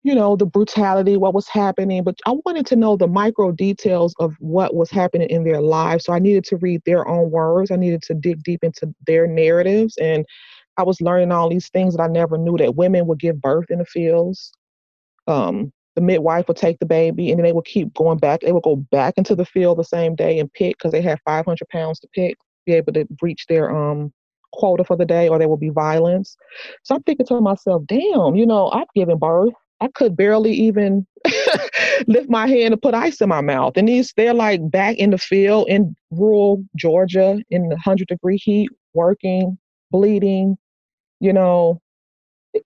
you 0.04 0.16
know 0.16 0.36
the 0.36 0.46
brutality 0.46 1.16
what 1.16 1.34
was 1.34 1.48
happening 1.48 2.04
but 2.04 2.16
i 2.26 2.32
wanted 2.46 2.66
to 2.66 2.76
know 2.76 2.98
the 2.98 3.08
micro 3.08 3.52
details 3.52 4.16
of 4.20 4.36
what 4.40 4.74
was 4.76 4.90
happening 4.90 5.30
in 5.30 5.44
their 5.44 5.62
lives 5.62 6.06
so 6.06 6.14
i 6.14 6.20
needed 6.20 6.44
to 6.44 6.58
read 6.58 6.82
their 6.86 7.08
own 7.08 7.30
words 7.30 7.72
i 7.72 7.76
needed 7.76 8.02
to 8.02 8.14
dig 8.14 8.42
deep 8.44 8.64
into 8.64 8.94
their 9.06 9.28
narratives 9.28 9.96
and 9.98 10.26
I 10.78 10.84
was 10.84 11.02
learning 11.02 11.32
all 11.32 11.50
these 11.50 11.70
things 11.70 11.96
that 11.96 12.04
I 12.04 12.08
never 12.08 12.38
knew 12.38 12.58
that 12.58 12.76
women 12.76 13.08
would 13.08 13.20
give 13.20 13.42
birth 13.42 13.70
in 13.70 13.80
the 13.80 13.86
fields. 13.86 14.52
Um, 15.28 15.72
the 15.96 16.02
midwife 16.02 16.48
would 16.48 16.58
take 16.58 16.80
the 16.80 16.86
baby 16.86 17.32
and 17.32 17.40
then 17.40 17.44
they 17.44 17.52
would 17.52 17.66
keep 17.66 17.94
going 17.94 18.18
back. 18.18 18.42
They 18.42 18.52
would 18.52 18.64
go 18.64 18.78
back 18.78 19.16
into 19.18 19.36
the 19.36 19.46
field 19.46 19.78
the 19.78 19.84
same 19.84 20.16
day 20.16 20.40
and 20.40 20.52
pick 20.54 20.78
because 20.78 20.92
they 20.92 21.02
had 21.02 21.20
500 21.26 21.68
pounds 21.70 22.00
to 22.00 22.08
pick, 22.14 22.38
be 22.66 22.74
able 22.74 22.94
to 22.94 23.06
reach 23.22 23.46
their 23.48 23.76
um, 23.76 24.14
quota 24.54 24.84
for 24.84 24.96
the 24.96 25.06
day, 25.06 25.28
or 25.28 25.38
there 25.38 25.50
would 25.50 25.60
be 25.60 25.70
violence. 25.70 26.36
So 26.84 26.96
I'm 26.96 27.04
thinking 27.04 27.26
to 27.28 27.42
myself, 27.42 27.84
damn, 27.88 28.36
you 28.36 28.46
know, 28.46 28.70
I've 28.72 28.92
given 28.96 29.18
birth. 29.18 29.54
I 29.82 29.88
could 29.90 30.16
barely 30.16 30.54
even 30.54 31.08
lift 32.08 32.30
my 32.30 32.48
hand 32.48 32.74
and 32.74 32.82
put 32.82 32.94
ice 32.94 33.20
in 33.20 33.30
my 33.30 33.42
mouth. 33.42 33.74
And 33.76 33.88
these, 33.88 34.14
they're 34.16 34.34
like 34.34 34.70
back 34.70 34.98
in 34.98 35.10
the 35.10 35.18
field 35.18 35.68
in 35.68 35.96
rural 36.12 36.64
Georgia 36.76 37.42
in 37.50 37.64
the 37.64 37.76
100 37.76 38.08
degree 38.08 38.38
heat, 38.38 38.70
working, 38.94 39.58
bleeding, 39.92 40.58
you 41.20 41.34
know, 41.34 41.82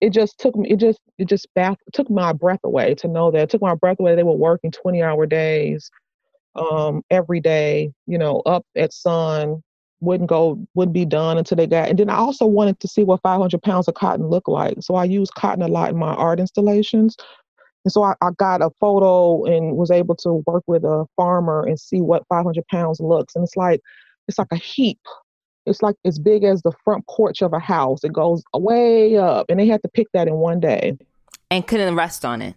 it 0.01 0.11
just 0.11 0.39
took 0.39 0.55
me 0.55 0.69
it 0.71 0.77
just 0.79 0.99
it 1.17 1.27
just 1.27 1.47
back, 1.55 1.77
took 1.93 2.09
my 2.09 2.33
breath 2.33 2.61
away 2.63 2.95
to 2.95 3.07
know 3.07 3.31
that 3.31 3.43
it 3.43 3.49
took 3.49 3.61
my 3.61 3.75
breath 3.75 3.99
away 3.99 4.15
they 4.15 4.23
were 4.23 4.33
working 4.33 4.71
20 4.71 5.01
hour 5.03 5.25
days 5.25 5.91
um, 6.55 7.03
every 7.09 7.39
day, 7.39 7.91
you 8.07 8.17
know, 8.17 8.41
up 8.45 8.65
at 8.75 8.93
sun, 8.93 9.61
wouldn't 9.99 10.29
go, 10.29 10.59
wouldn't 10.73 10.93
be 10.93 11.05
done 11.05 11.37
until 11.37 11.57
they 11.57 11.67
got. 11.67 11.89
And 11.89 11.99
then 11.99 12.09
I 12.09 12.15
also 12.15 12.45
wanted 12.45 12.79
to 12.79 12.87
see 12.87 13.03
what 13.03 13.21
500 13.21 13.61
pounds 13.61 13.87
of 13.87 13.95
cotton 13.95 14.27
looked 14.27 14.47
like. 14.47 14.77
So 14.81 14.95
I 14.95 15.03
use 15.05 15.29
cotton 15.31 15.63
a 15.63 15.67
lot 15.67 15.89
in 15.89 15.97
my 15.97 16.13
art 16.13 16.39
installations. 16.39 17.15
And 17.83 17.91
so 17.91 18.03
I, 18.03 18.15
I 18.21 18.31
got 18.37 18.61
a 18.61 18.71
photo 18.79 19.43
and 19.45 19.77
was 19.77 19.91
able 19.91 20.15
to 20.17 20.43
work 20.47 20.63
with 20.67 20.83
a 20.83 21.05
farmer 21.15 21.65
and 21.65 21.79
see 21.79 22.01
what 22.01 22.25
500 22.29 22.65
pounds 22.67 22.99
looks. 22.99 23.35
And 23.35 23.43
it's 23.43 23.55
like, 23.55 23.81
it's 24.27 24.39
like 24.39 24.51
a 24.51 24.57
heap. 24.57 24.99
It's 25.65 25.81
like 25.81 25.95
as 26.05 26.19
big 26.19 26.43
as 26.43 26.61
the 26.61 26.71
front 26.83 27.05
porch 27.07 27.41
of 27.41 27.53
a 27.53 27.59
house. 27.59 28.03
It 28.03 28.13
goes 28.13 28.43
way 28.53 29.17
up, 29.17 29.47
and 29.49 29.59
they 29.59 29.67
had 29.67 29.81
to 29.83 29.89
pick 29.89 30.07
that 30.13 30.27
in 30.27 30.35
one 30.35 30.59
day. 30.59 30.97
And 31.49 31.65
couldn't 31.65 31.95
rest 31.95 32.25
on 32.25 32.41
it. 32.41 32.55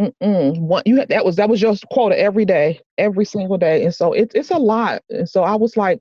Mm-mm. 0.00 0.60
One, 0.60 0.82
you 0.84 0.96
had 0.96 1.08
that 1.08 1.24
was 1.24 1.36
that 1.36 1.48
was 1.48 1.62
your 1.62 1.74
quota 1.90 2.18
every 2.18 2.44
day, 2.44 2.80
every 2.98 3.24
single 3.24 3.56
day, 3.56 3.82
and 3.84 3.94
so 3.94 4.12
it's 4.12 4.34
it's 4.34 4.50
a 4.50 4.58
lot. 4.58 5.02
And 5.08 5.28
so 5.28 5.42
I 5.42 5.54
was 5.54 5.76
like, 5.76 6.00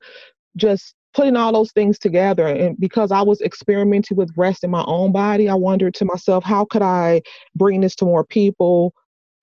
just 0.58 0.96
putting 1.14 1.38
all 1.38 1.54
those 1.54 1.72
things 1.72 1.98
together, 1.98 2.46
and 2.46 2.78
because 2.78 3.12
I 3.12 3.22
was 3.22 3.40
experimenting 3.42 4.18
with 4.18 4.34
rest 4.36 4.66
in 4.66 4.70
my 4.70 4.84
own 4.86 5.14
body, 5.14 5.48
I 5.48 5.54
wondered 5.56 5.94
to 5.96 6.06
myself, 6.06 6.44
how 6.44 6.66
could 6.66 6.82
I 6.82 7.22
bring 7.56 7.82
this 7.82 7.96
to 7.96 8.06
more 8.06 8.26
people? 8.26 8.94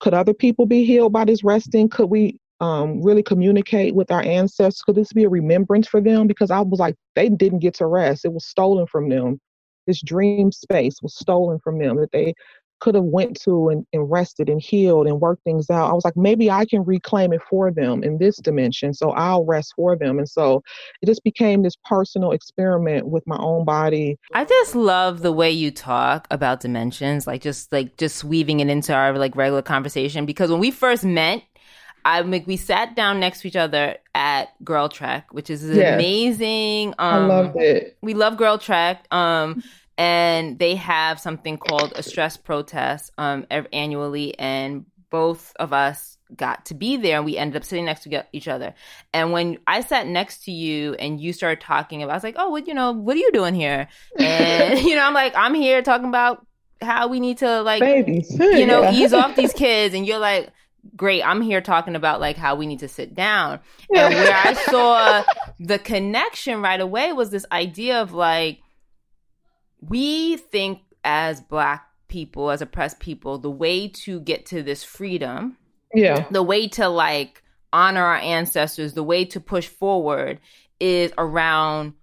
Could 0.01 0.13
other 0.13 0.33
people 0.35 0.67
be 0.67 0.85
healed 0.85 1.13
by 1.13 1.25
this 1.25 1.43
resting? 1.43 1.89
Could 1.89 2.11
we 2.11 2.39
um, 2.59 3.01
really 3.01 3.23
communicate 3.23 3.95
with 3.95 4.11
our 4.11 4.21
ancestors? 4.21 4.81
Could 4.81 4.95
this 4.95 5.13
be 5.13 5.23
a 5.23 5.29
remembrance 5.29 5.87
for 5.87 6.01
them? 6.01 6.27
Because 6.27 6.51
I 6.51 6.61
was 6.61 6.79
like, 6.79 6.95
they 7.15 7.29
didn't 7.29 7.59
get 7.59 7.75
to 7.75 7.87
rest; 7.87 8.25
it 8.25 8.33
was 8.33 8.45
stolen 8.45 8.87
from 8.87 9.09
them. 9.09 9.39
This 9.87 10.01
dream 10.01 10.51
space 10.51 10.95
was 11.01 11.15
stolen 11.15 11.59
from 11.59 11.77
them 11.79 11.97
that 11.97 12.11
they 12.11 12.33
could 12.83 12.95
have 12.95 13.05
went 13.05 13.39
to 13.39 13.69
and, 13.69 13.85
and 13.93 14.11
rested 14.11 14.49
and 14.49 14.61
healed 14.61 15.07
and 15.07 15.21
worked 15.21 15.41
things 15.45 15.69
out. 15.69 15.89
I 15.89 15.93
was 15.93 16.03
like, 16.03 16.17
maybe 16.17 16.51
I 16.51 16.65
can 16.65 16.83
reclaim 16.83 17.31
it 17.31 17.39
for 17.49 17.71
them 17.71 18.03
in 18.03 18.17
this 18.17 18.35
dimension. 18.37 18.93
So 18.93 19.11
I'll 19.11 19.45
rest 19.45 19.73
for 19.77 19.95
them. 19.95 20.17
And 20.17 20.27
so 20.27 20.61
it 21.01 21.05
just 21.05 21.23
became 21.23 21.63
this 21.63 21.77
personal 21.85 22.33
experiment 22.33 23.07
with 23.07 23.23
my 23.25 23.37
own 23.37 23.63
body. 23.63 24.17
I 24.33 24.43
just 24.43 24.75
love 24.75 25.21
the 25.21 25.31
way 25.31 25.49
you 25.49 25.71
talk 25.71 26.27
about 26.29 26.59
dimensions, 26.59 27.25
like 27.25 27.41
just 27.41 27.71
like 27.71 27.95
just 27.95 28.25
weaving 28.25 28.59
it 28.59 28.67
into 28.67 28.93
our 28.93 29.17
like 29.17 29.37
regular 29.37 29.61
conversation. 29.61 30.25
Because 30.25 30.51
when 30.51 30.59
we 30.59 30.69
first 30.69 31.05
met, 31.05 31.41
I 32.05 32.21
like 32.21 32.47
we 32.47 32.57
sat 32.57 32.95
down 32.95 33.19
next 33.19 33.41
to 33.41 33.47
each 33.47 33.55
other 33.55 33.97
at 34.13 34.49
GirlTrek, 34.63 35.23
which 35.31 35.49
is 35.49 35.63
Yes. 35.69 35.93
amazing. 35.95 36.89
Um, 36.99 37.23
I 37.23 37.25
loved 37.25 37.57
it. 37.57 37.97
we 38.01 38.13
love 38.13 38.35
GirlTrek. 38.37 39.11
Um, 39.11 39.63
and 39.97 40.57
they 40.59 40.75
have 40.75 41.19
something 41.19 41.57
called 41.57 41.93
a 41.95 42.01
stress 42.03 42.35
protest 42.35 43.11
um 43.17 43.45
annually, 43.71 44.37
and 44.39 44.85
both 45.09 45.53
of 45.59 45.71
us 45.71 46.17
got 46.35 46.65
to 46.65 46.73
be 46.73 46.97
there, 46.97 47.17
and 47.17 47.25
we 47.25 47.37
ended 47.37 47.57
up 47.57 47.63
sitting 47.63 47.85
next 47.85 48.03
to 48.03 48.25
each 48.33 48.47
other. 48.47 48.73
And 49.13 49.31
when 49.31 49.59
I 49.67 49.81
sat 49.81 50.07
next 50.07 50.45
to 50.45 50.51
you, 50.51 50.95
and 50.95 51.21
you 51.21 51.31
started 51.31 51.61
talking 51.61 52.01
about, 52.01 52.13
I 52.13 52.15
was 52.15 52.23
like, 52.23 52.35
"Oh, 52.39 52.49
what 52.49 52.67
you 52.67 52.73
know? 52.73 52.91
What 52.91 53.15
are 53.15 53.19
you 53.19 53.31
doing 53.31 53.53
here?" 53.53 53.87
And 54.17 54.79
you 54.87 54.95
know, 54.95 55.03
I'm 55.03 55.13
like, 55.13 55.33
"I'm 55.35 55.53
here 55.53 55.81
talking 55.83 56.07
about 56.09 56.45
how 56.81 57.07
we 57.07 57.19
need 57.19 57.37
to 57.37 57.61
like 57.61 57.81
Babies. 57.81 58.35
you 58.39 58.65
know, 58.65 58.89
ease 58.91 59.13
off 59.13 59.35
these 59.35 59.53
kids. 59.65 59.93
And 59.93 60.05
you're 60.07 60.19
like, 60.19 60.49
great, 60.95 61.23
I'm 61.23 61.41
here 61.41 61.61
talking 61.61 61.95
about 61.95 62.19
like 62.19 62.37
how 62.37 62.55
we 62.55 62.65
need 62.65 62.79
to 62.79 62.87
sit 62.87 63.13
down. 63.13 63.59
And 63.93 64.13
where 64.13 64.35
I 64.35 64.53
saw 64.69 65.23
the 65.59 65.79
connection 65.79 66.61
right 66.61 66.79
away 66.79 67.13
was 67.13 67.29
this 67.29 67.45
idea 67.51 68.01
of 68.01 68.13
like, 68.13 68.59
we 69.81 70.37
think 70.37 70.81
as 71.03 71.41
Black 71.41 71.85
people, 72.07 72.51
as 72.51 72.61
oppressed 72.61 72.99
people, 72.99 73.37
the 73.37 73.51
way 73.51 73.87
to 73.87 74.19
get 74.21 74.45
to 74.47 74.63
this 74.63 74.83
freedom, 74.83 75.57
yeah. 75.93 76.25
the 76.31 76.43
way 76.43 76.67
to 76.69 76.87
like 76.87 77.43
honor 77.71 78.03
our 78.03 78.17
ancestors, 78.17 78.93
the 78.93 79.03
way 79.03 79.25
to 79.25 79.39
push 79.39 79.67
forward 79.67 80.39
is 80.79 81.11
around 81.17 81.93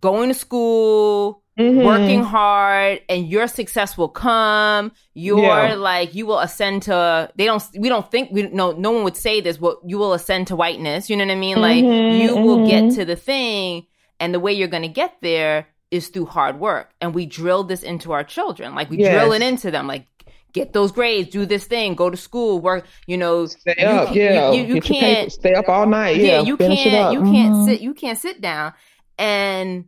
going 0.00 0.28
to 0.28 0.34
school, 0.34 1.39
Mhm. 1.60 1.84
working 1.84 2.22
hard 2.22 3.00
and 3.08 3.28
your 3.28 3.46
success 3.46 3.96
will 3.98 4.08
come 4.08 4.92
you're 5.14 5.38
Yeah. 5.68 5.74
like 5.74 6.14
you 6.14 6.24
will 6.26 6.38
ascend 6.38 6.82
to 6.84 7.30
they 7.36 7.44
don't 7.44 7.62
we 7.78 7.88
don't 7.88 8.10
think 8.10 8.30
we 8.32 8.42
no 8.44 8.72
no 8.72 8.90
one 8.90 9.04
would 9.04 9.16
say 9.16 9.40
this 9.40 9.56
but 9.58 9.76
you 9.86 9.98
will 9.98 10.12
ascend 10.14 10.46
to 10.48 10.56
whiteness 10.56 11.08
you 11.10 11.16
know 11.16 11.24
what 11.26 11.32
i 11.32 11.36
mean 11.36 11.60
like 11.60 11.84
Mhm, 11.84 12.18
you 12.20 12.36
will 12.36 12.66
get 12.66 12.84
mhm. 12.84 12.94
to 12.96 13.04
the 13.04 13.16
thing 13.16 13.86
and 14.20 14.32
the 14.34 14.40
way 14.40 14.52
you're 14.52 14.68
going 14.76 14.82
to 14.82 14.88
get 15.02 15.12
there 15.20 15.66
is 15.90 16.08
through 16.08 16.26
hard 16.26 16.60
work 16.60 16.90
and 17.00 17.14
we 17.14 17.26
drill 17.26 17.64
this 17.64 17.82
into 17.82 18.12
our 18.12 18.24
children 18.24 18.74
like 18.74 18.88
we 18.90 18.96
drill 18.98 19.32
it 19.32 19.42
into 19.42 19.70
them 19.70 19.86
like 19.86 20.04
get 20.52 20.72
those 20.72 20.90
grades 20.92 21.28
do 21.30 21.46
this 21.46 21.64
thing 21.64 21.94
go 21.94 22.10
to 22.10 22.16
school 22.16 22.58
work 22.60 22.84
you 23.06 23.16
know 23.16 23.46
Stay 23.46 23.74
you 23.78 23.86
up, 23.86 24.06
can't- 24.08 24.16
yeah. 24.16 24.52
you, 24.52 24.62
you, 24.64 24.74
you 24.76 24.80
can't 24.80 25.30
stay 25.30 25.54
up 25.54 25.68
all 25.68 25.86
night. 25.86 26.16
yeah, 26.16 26.26
Yeah, 26.26 26.40
you 26.42 26.56
finish 26.56 26.84
it 26.86 26.90
can't 26.90 27.06
up. 27.06 27.12
you 27.14 27.22
can't 27.22 27.54
Mhm. 27.54 27.64
sit 27.66 27.80
you 27.80 27.94
can't 27.94 28.18
sit 28.18 28.40
down 28.40 28.72
and 29.18 29.84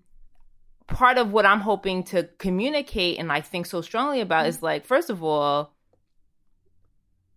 part 0.93 1.19
of 1.19 1.33
what 1.33 1.47
i'm 1.47 1.61
hoping 1.61 2.03
to 2.03 2.29
communicate 2.39 3.19
and 3.19 3.33
i 3.33 3.41
think 3.41 3.67
so 3.67 3.81
strongly 3.81 4.21
about 4.21 4.47
is 4.47 4.57
mm-hmm. 4.57 4.67
like 4.67 4.87
first 4.87 5.11
of 5.11 5.23
all 5.23 5.73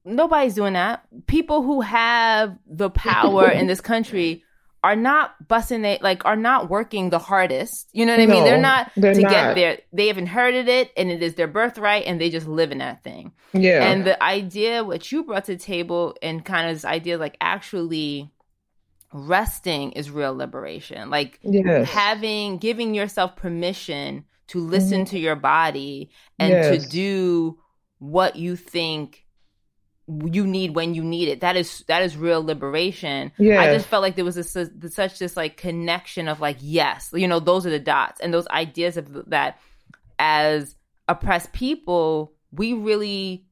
nobody's 0.06 0.54
doing 0.54 0.74
that. 0.74 1.04
People 1.28 1.64
who 1.64 1.82
have 1.82 2.58
the 2.68 2.90
power 2.90 3.50
in 3.50 3.68
this 3.68 3.82
country 3.82 4.44
are 4.84 4.96
not 4.96 5.48
busting 5.48 5.84
it 5.84 6.04
like 6.04 6.24
are 6.26 6.36
not 6.36 6.70
working 6.70 7.10
the 7.10 7.18
hardest. 7.18 7.90
You 7.92 8.06
know 8.06 8.14
what 8.14 8.22
i 8.22 8.26
mean? 8.28 8.44
No, 8.44 8.44
they're 8.44 8.62
not 8.62 8.92
they're 8.96 9.16
to 9.16 9.22
get 9.22 9.48
not. 9.48 9.56
there 9.56 9.80
they 9.92 10.08
have 10.08 10.20
inherited 10.20 10.68
it 10.68 10.92
and 10.96 11.10
it 11.10 11.24
is 11.24 11.34
their 11.34 11.48
birthright 11.48 12.06
and 12.06 12.22
they 12.22 12.30
just 12.30 12.48
live 12.48 12.72
in 12.72 12.78
that 12.78 13.04
thing. 13.04 13.32
Yeah. 13.52 13.84
and 13.84 14.06
the 14.06 14.22
idea 14.22 14.84
what 14.84 15.12
you 15.12 15.24
brought 15.24 15.46
to 15.46 15.54
the 15.54 15.64
table 15.64 16.16
and 16.22 16.46
kind 16.46 16.70
of 16.70 16.76
this 16.76 16.86
idea 16.86 17.18
like 17.18 17.36
actually 17.42 18.30
resting 19.16 19.94
is 19.94 20.12
real 20.12 20.36
liberation 20.36 21.10
like 21.10 21.40
yes. 21.42 21.90
having 21.90 22.58
giving 22.58 22.94
yourself 22.94 23.36
permission 23.36 24.26
to 24.48 24.60
listen 24.60 25.06
to 25.06 25.18
your 25.18 25.36
body 25.36 26.10
and 26.38 26.54
Mm-hmm. 26.54 26.74
Yes. 26.74 26.84
to 26.84 26.90
do 26.90 27.60
what 28.00 28.36
you 28.36 28.56
think 28.56 29.26
you 30.08 30.46
need 30.46 30.76
when 30.76 30.94
you 30.94 31.04
need 31.04 31.30
it 31.30 31.40
that 31.42 31.56
is 31.56 31.84
that 31.88 32.04
is 32.04 32.16
real 32.16 32.44
liberation 32.44 33.32
i 33.40 33.74
just 33.74 33.88
felt 33.88 34.04
like 34.04 34.16
there 34.16 34.26
was 34.26 34.36
this, 34.36 34.54
this 34.54 34.94
such 34.94 35.18
this 35.18 35.36
like 35.36 35.58
connection 35.58 36.28
of 36.28 36.40
like 36.40 36.58
yes 36.60 37.10
you 37.14 37.28
know 37.28 37.40
those 37.40 37.66
are 37.66 37.72
the 37.72 37.80
dots 37.80 38.22
and 38.22 38.32
those 38.32 38.48
ideas 38.50 38.98
of 38.98 39.30
that 39.30 39.60
as 40.20 40.76
oppressed 41.08 41.54
people 41.54 42.34
we 42.52 42.74
really 42.74 43.46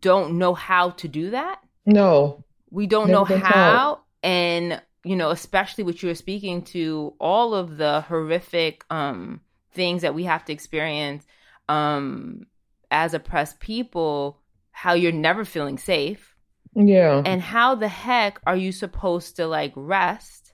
don't 0.00 0.38
know 0.38 0.54
how 0.54 0.90
to 0.90 1.08
do 1.08 1.30
that 1.30 1.60
no. 1.84 2.42
we 2.70 2.86
don't 2.86 3.08
Never 3.08 3.36
know 3.36 3.38
how 3.44 4.00
and 4.26 4.82
you 5.04 5.16
know 5.16 5.30
especially 5.30 5.84
what 5.84 6.02
you 6.02 6.10
were 6.10 6.16
speaking 6.16 6.62
to 6.62 7.14
all 7.20 7.54
of 7.54 7.78
the 7.78 8.02
horrific 8.02 8.84
um 8.90 9.40
things 9.72 10.02
that 10.02 10.14
we 10.14 10.24
have 10.24 10.44
to 10.44 10.52
experience 10.52 11.26
um 11.70 12.46
as 12.90 13.14
oppressed 13.14 13.60
people 13.60 14.40
how 14.72 14.94
you're 14.94 15.12
never 15.12 15.46
feeling 15.46 15.78
safe 15.78 16.36
Yeah. 16.74 17.24
and 17.24 17.42
how 17.42 17.74
the 17.74 17.88
heck 17.88 18.40
are 18.46 18.56
you 18.56 18.72
supposed 18.72 19.36
to 19.36 19.46
like 19.46 19.72
rest 19.76 20.52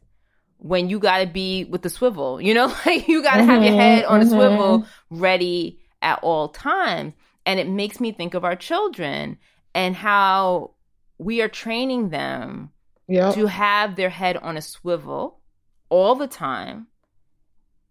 when 0.58 0.88
you 0.88 0.98
got 1.00 1.18
to 1.18 1.26
be 1.26 1.64
with 1.64 1.82
the 1.82 1.90
swivel 1.90 2.40
you 2.40 2.54
know 2.54 2.66
like 2.86 3.08
you 3.08 3.22
got 3.22 3.38
to 3.38 3.44
have 3.44 3.62
your 3.62 3.72
Mhm, 3.72 3.76
head 3.76 4.04
on 4.04 4.22
a 4.22 4.26
mhm. 4.26 4.26
swivel 4.26 4.86
ready 5.10 5.80
at 6.02 6.18
all 6.22 6.48
times 6.48 7.14
and 7.46 7.58
it 7.60 7.68
makes 7.68 8.00
me 8.00 8.12
think 8.12 8.34
of 8.34 8.44
our 8.44 8.56
children 8.56 9.38
and 9.74 9.96
how 9.96 10.72
we 11.18 11.40
are 11.42 11.48
training 11.48 12.10
them 12.10 12.70
Yep. 13.08 13.34
to 13.34 13.46
have 13.46 13.96
their 13.96 14.10
head 14.10 14.36
on 14.36 14.56
a 14.56 14.62
swivel 14.62 15.40
all 15.88 16.14
the 16.14 16.26
time 16.26 16.86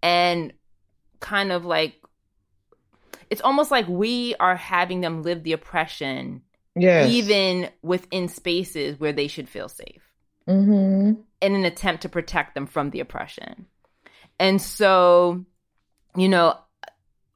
and 0.02 0.54
kind 1.19 1.52
of 1.52 1.65
like 1.65 1.95
it's 3.30 3.41
almost 3.41 3.71
like 3.71 3.88
we 3.88 4.36
are 4.39 4.56
having 4.56 5.02
them 5.02 5.21
live 5.21 5.43
the 5.43 5.54
oppression 5.54 6.41
yes. 6.76 7.10
even 7.10 7.69
within 7.82 8.28
spaces 8.28 9.00
where 9.00 9.13
they 9.13 9.28
should 9.28 9.47
feel 9.47 9.69
safe 9.69 10.02
Mm-hmm. 10.47 11.21
in 11.39 11.56
an 11.56 11.65
attempt 11.65 12.02
to 12.02 12.10
protect 12.10 12.56
them 12.56 12.65
from 12.65 12.89
the 12.89 13.00
oppression. 13.00 13.67
And 14.39 14.60
so, 14.60 15.45
you 16.15 16.28
know, 16.28 16.58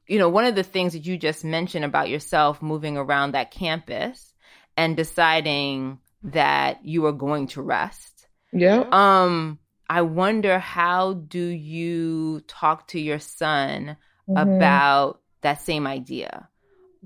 you 0.08 0.18
know, 0.18 0.28
one 0.28 0.44
of 0.44 0.56
the 0.56 0.64
things 0.64 0.92
that 0.92 1.06
you 1.06 1.16
just 1.16 1.44
mentioned 1.44 1.84
about 1.84 2.08
yourself 2.08 2.60
moving 2.60 2.96
around 2.96 3.32
that 3.32 3.52
campus 3.52 4.34
and 4.76 4.96
deciding 4.96 5.98
that 6.26 6.84
you 6.84 7.06
are 7.06 7.12
going 7.12 7.46
to 7.48 7.62
rest. 7.62 8.26
Yeah. 8.52 8.84
Um, 8.92 9.58
I 9.88 10.02
wonder 10.02 10.58
how 10.58 11.14
do 11.14 11.38
you 11.44 12.40
talk 12.48 12.88
to 12.88 13.00
your 13.00 13.18
son 13.20 13.96
Mhm. 14.28 14.56
about 14.56 15.20
that 15.42 15.60
same 15.62 15.86
idea? 15.86 16.48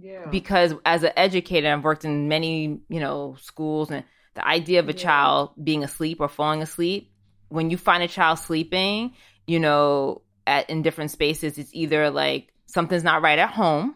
yeah. 0.03 0.27
because 0.31 0.73
as 0.87 1.03
an 1.03 1.11
educator 1.15 1.71
i've 1.71 1.85
worked 1.85 2.07
in 2.07 2.27
many 2.29 2.81
you 2.89 3.01
know 3.01 3.37
schools 3.39 3.91
and 3.91 4.03
the 4.35 4.47
idea 4.47 4.79
of 4.81 4.89
a 4.89 4.95
child 4.95 5.51
being 5.63 5.85
asleep 5.85 6.21
or 6.21 6.29
falling 6.29 6.63
asleep 6.63 7.13
when 7.51 7.69
you 7.69 7.77
find 7.77 8.03
a 8.03 8.09
child 8.09 8.39
sleeping 8.39 9.13
you 9.47 9.59
know 9.61 10.23
at 10.47 10.71
in 10.71 10.81
different 10.81 11.11
spaces 11.11 11.59
it's 11.59 11.75
either 11.75 12.09
like 12.09 12.51
something's 12.65 13.05
not 13.05 13.21
right 13.21 13.39
at 13.39 13.51
home 13.51 13.95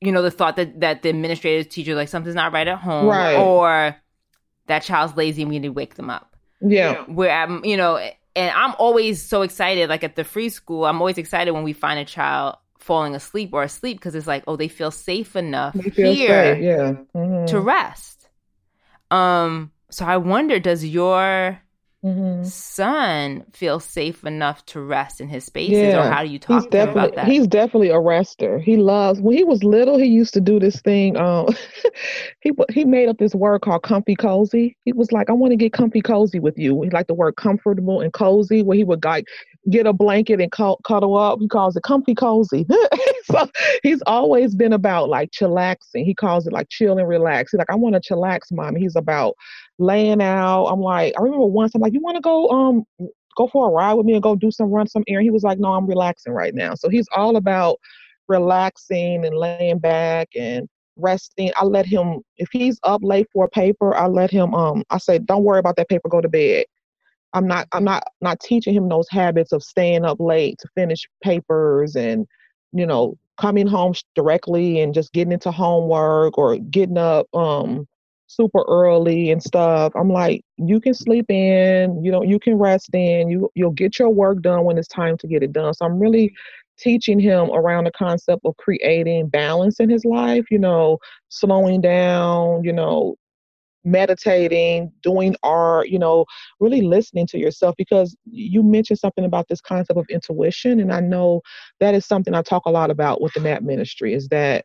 you 0.00 0.12
know 0.12 0.20
the 0.20 0.30
thought 0.30 0.56
that 0.56 0.80
that 0.80 1.00
the 1.02 1.08
administrative 1.08 1.70
teacher 1.70 1.94
like 1.94 2.08
something's 2.08 2.34
not 2.34 2.52
right 2.52 2.68
at 2.68 2.78
home 2.78 3.06
Right. 3.06 3.36
or 3.38 3.96
that 4.72 4.82
child's 4.82 5.16
lazy 5.16 5.42
and 5.42 5.50
we 5.50 5.58
need 5.58 5.68
to 5.68 5.72
wake 5.72 5.94
them 5.94 6.10
up. 6.10 6.34
Yeah. 6.60 7.02
Where 7.04 7.30
I'm, 7.30 7.64
you 7.64 7.76
know, 7.76 7.96
and 8.34 8.50
I'm 8.50 8.74
always 8.78 9.22
so 9.26 9.42
excited. 9.42 9.88
Like 9.88 10.04
at 10.04 10.16
the 10.16 10.24
free 10.24 10.48
school, 10.48 10.86
I'm 10.86 11.00
always 11.00 11.18
excited 11.18 11.50
when 11.52 11.64
we 11.64 11.72
find 11.72 11.98
a 12.00 12.04
child 12.04 12.56
falling 12.78 13.14
asleep 13.14 13.50
or 13.52 13.62
asleep 13.62 13.98
because 13.98 14.14
it's 14.14 14.26
like, 14.26 14.44
oh, 14.46 14.56
they 14.56 14.68
feel 14.68 14.90
safe 14.90 15.36
enough 15.36 15.74
feel 15.74 16.12
here 16.12 16.54
safe. 16.54 16.62
Yeah. 16.62 16.92
Mhm. 17.14 17.46
to 17.48 17.60
rest. 17.60 18.28
Um, 19.10 19.70
so 19.90 20.04
I 20.06 20.16
wonder, 20.16 20.58
does 20.58 20.84
your 20.84 21.60
Mhm. 22.04 22.44
son 22.44 23.44
feel 23.52 23.78
safe 23.80 24.24
enough 24.24 24.64
to 24.66 24.80
rest 24.80 25.20
in 25.20 25.28
his 25.28 25.44
spaces, 25.44 25.94
or 25.94 26.04
Yeah. 26.04 26.10
how 26.10 26.22
do 26.24 26.28
you 26.28 26.38
talk 26.38 26.64
He's 26.64 26.66
to 26.72 26.78
him 26.78 26.88
about 26.90 27.14
that? 27.14 27.26
he's 27.26 27.46
definitely 27.46 27.90
a 27.90 28.00
rester. 28.00 28.58
He 28.58 28.76
loves 28.76 29.20
when 29.20 29.36
he 29.36 29.44
was 29.44 29.62
little. 29.62 29.98
He 29.98 30.06
used 30.06 30.34
to 30.34 30.40
do 30.40 30.58
this 30.58 30.80
thing. 30.80 31.16
Um, 31.16 31.46
he 32.40 32.50
he 32.70 32.84
made 32.84 33.08
up 33.08 33.18
this 33.18 33.34
word 33.34 33.60
called 33.62 33.82
comfy 33.84 34.16
cozy. 34.16 34.76
He 34.84 34.92
was 34.92 35.12
like, 35.12 35.30
"I 35.30 35.32
want 35.34 35.52
to 35.52 35.56
get 35.56 35.72
comfy 35.72 36.00
cozy 36.02 36.40
with 36.40 36.58
you." 36.58 36.82
He 36.82 36.90
liked 36.90 37.08
the 37.08 37.14
word 37.14 37.36
comfortable 37.36 38.00
and 38.00 38.12
cozy. 38.12 38.62
Where 38.62 38.76
he 38.76 38.84
would 38.84 39.04
like 39.04 39.26
get 39.70 39.86
a 39.86 39.92
blanket 39.92 40.40
and 40.40 40.50
cu- 40.50 40.76
cuddle 40.84 41.16
up. 41.16 41.38
He 41.40 41.48
calls 41.48 41.76
it 41.76 41.82
comfy 41.82 42.14
cozy. 42.14 42.66
so 43.24 43.48
he's 43.82 44.02
always 44.06 44.54
been 44.54 44.72
about 44.72 45.08
like 45.08 45.30
chillaxing. 45.30 46.04
He 46.04 46.14
calls 46.14 46.46
it 46.46 46.52
like 46.52 46.68
chill 46.68 46.98
and 46.98 47.08
relax. 47.08 47.52
He's 47.52 47.58
like, 47.58 47.70
"I 47.70 47.76
want 47.76 47.94
to 47.94 48.00
chillax, 48.00 48.50
mom." 48.50 48.76
He's 48.76 48.96
about 48.96 49.34
laying 49.78 50.20
out. 50.20 50.66
I'm 50.66 50.80
like, 50.80 51.14
I 51.18 51.22
remember 51.22 51.46
once 51.46 51.74
I'm 51.74 51.80
like, 51.80 51.92
"You 51.92 52.00
want 52.00 52.16
to 52.16 52.20
go 52.20 52.48
um 52.50 52.86
go 53.36 53.46
for 53.48 53.68
a 53.68 53.72
ride 53.72 53.94
with 53.94 54.06
me 54.06 54.14
and 54.14 54.22
go 54.22 54.34
do 54.36 54.50
some 54.50 54.70
run 54.70 54.86
some 54.86 55.04
errand. 55.08 55.24
He 55.24 55.30
was 55.30 55.42
like, 55.42 55.58
No, 55.58 55.72
I'm 55.72 55.86
relaxing 55.86 56.32
right 56.32 56.54
now. 56.54 56.74
So 56.74 56.88
he's 56.88 57.06
all 57.14 57.36
about 57.36 57.78
relaxing 58.28 59.24
and 59.24 59.36
laying 59.36 59.78
back 59.78 60.28
and 60.36 60.68
resting. 60.96 61.50
I 61.56 61.64
let 61.64 61.86
him 61.86 62.20
if 62.36 62.48
he's 62.52 62.78
up 62.84 63.00
late 63.02 63.26
for 63.32 63.44
a 63.46 63.50
paper, 63.50 63.94
I 63.94 64.06
let 64.06 64.30
him 64.30 64.54
um 64.54 64.84
I 64.90 64.98
say, 64.98 65.18
Don't 65.18 65.44
worry 65.44 65.58
about 65.58 65.76
that 65.76 65.88
paper, 65.88 66.08
go 66.08 66.20
to 66.20 66.28
bed. 66.28 66.66
I'm 67.34 67.46
not 67.46 67.68
I'm 67.72 67.84
not 67.84 68.04
not 68.20 68.40
teaching 68.40 68.74
him 68.74 68.88
those 68.88 69.08
habits 69.10 69.52
of 69.52 69.62
staying 69.62 70.04
up 70.04 70.18
late 70.20 70.58
to 70.60 70.68
finish 70.74 71.08
papers 71.22 71.96
and 71.96 72.26
you 72.72 72.86
know 72.86 73.16
coming 73.40 73.66
home 73.66 73.94
directly 74.14 74.80
and 74.80 74.94
just 74.94 75.12
getting 75.12 75.32
into 75.32 75.50
homework 75.50 76.36
or 76.38 76.58
getting 76.58 76.98
up 76.98 77.26
um 77.34 77.86
super 78.28 78.64
early 78.66 79.30
and 79.30 79.42
stuff. 79.42 79.92
I'm 79.94 80.08
like, 80.08 80.42
you 80.56 80.80
can 80.80 80.94
sleep 80.94 81.26
in, 81.30 82.02
you 82.02 82.10
know, 82.10 82.22
you 82.22 82.38
can 82.38 82.54
rest 82.54 82.94
in, 82.94 83.28
you 83.28 83.50
you'll 83.54 83.72
get 83.72 83.98
your 83.98 84.08
work 84.08 84.40
done 84.42 84.64
when 84.64 84.78
it's 84.78 84.88
time 84.88 85.18
to 85.18 85.26
get 85.26 85.42
it 85.42 85.52
done. 85.52 85.74
So 85.74 85.84
I'm 85.84 85.98
really 85.98 86.32
teaching 86.78 87.20
him 87.20 87.50
around 87.50 87.84
the 87.84 87.90
concept 87.92 88.42
of 88.44 88.56
creating 88.56 89.28
balance 89.28 89.80
in 89.80 89.90
his 89.90 90.04
life, 90.04 90.44
you 90.50 90.58
know, 90.58 90.98
slowing 91.28 91.80
down, 91.80 92.64
you 92.64 92.72
know, 92.72 93.16
meditating, 93.84 94.92
doing 95.02 95.36
art, 95.42 95.88
you 95.88 95.98
know, 95.98 96.24
really 96.60 96.82
listening 96.82 97.26
to 97.28 97.38
yourself 97.38 97.74
because 97.76 98.16
you 98.24 98.62
mentioned 98.62 98.98
something 98.98 99.24
about 99.24 99.48
this 99.48 99.60
concept 99.60 99.98
of 99.98 100.06
intuition 100.08 100.80
and 100.80 100.92
I 100.92 101.00
know 101.00 101.42
that 101.80 101.94
is 101.94 102.06
something 102.06 102.34
I 102.34 102.42
talk 102.42 102.62
a 102.66 102.70
lot 102.70 102.90
about 102.90 103.20
with 103.20 103.32
the 103.34 103.40
NAP 103.40 103.62
ministry 103.62 104.14
is 104.14 104.28
that 104.28 104.64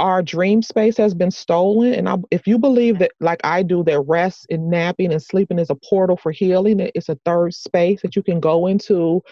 our 0.00 0.22
dream 0.22 0.62
space 0.62 0.96
has 0.96 1.12
been 1.12 1.30
stolen 1.30 1.92
and 1.92 2.08
I, 2.08 2.16
if 2.30 2.46
you 2.46 2.58
believe 2.58 2.98
that 3.00 3.12
like 3.20 3.38
i 3.44 3.62
do 3.62 3.84
that 3.84 4.00
rest 4.00 4.46
and 4.48 4.70
napping 4.70 5.12
and 5.12 5.22
sleeping 5.22 5.58
is 5.58 5.68
a 5.68 5.74
portal 5.74 6.16
for 6.16 6.32
healing 6.32 6.80
it's 6.94 7.10
a 7.10 7.18
third 7.26 7.52
space 7.52 8.00
that 8.00 8.16
you 8.16 8.22
can 8.22 8.40
go 8.40 8.66
into 8.66 9.22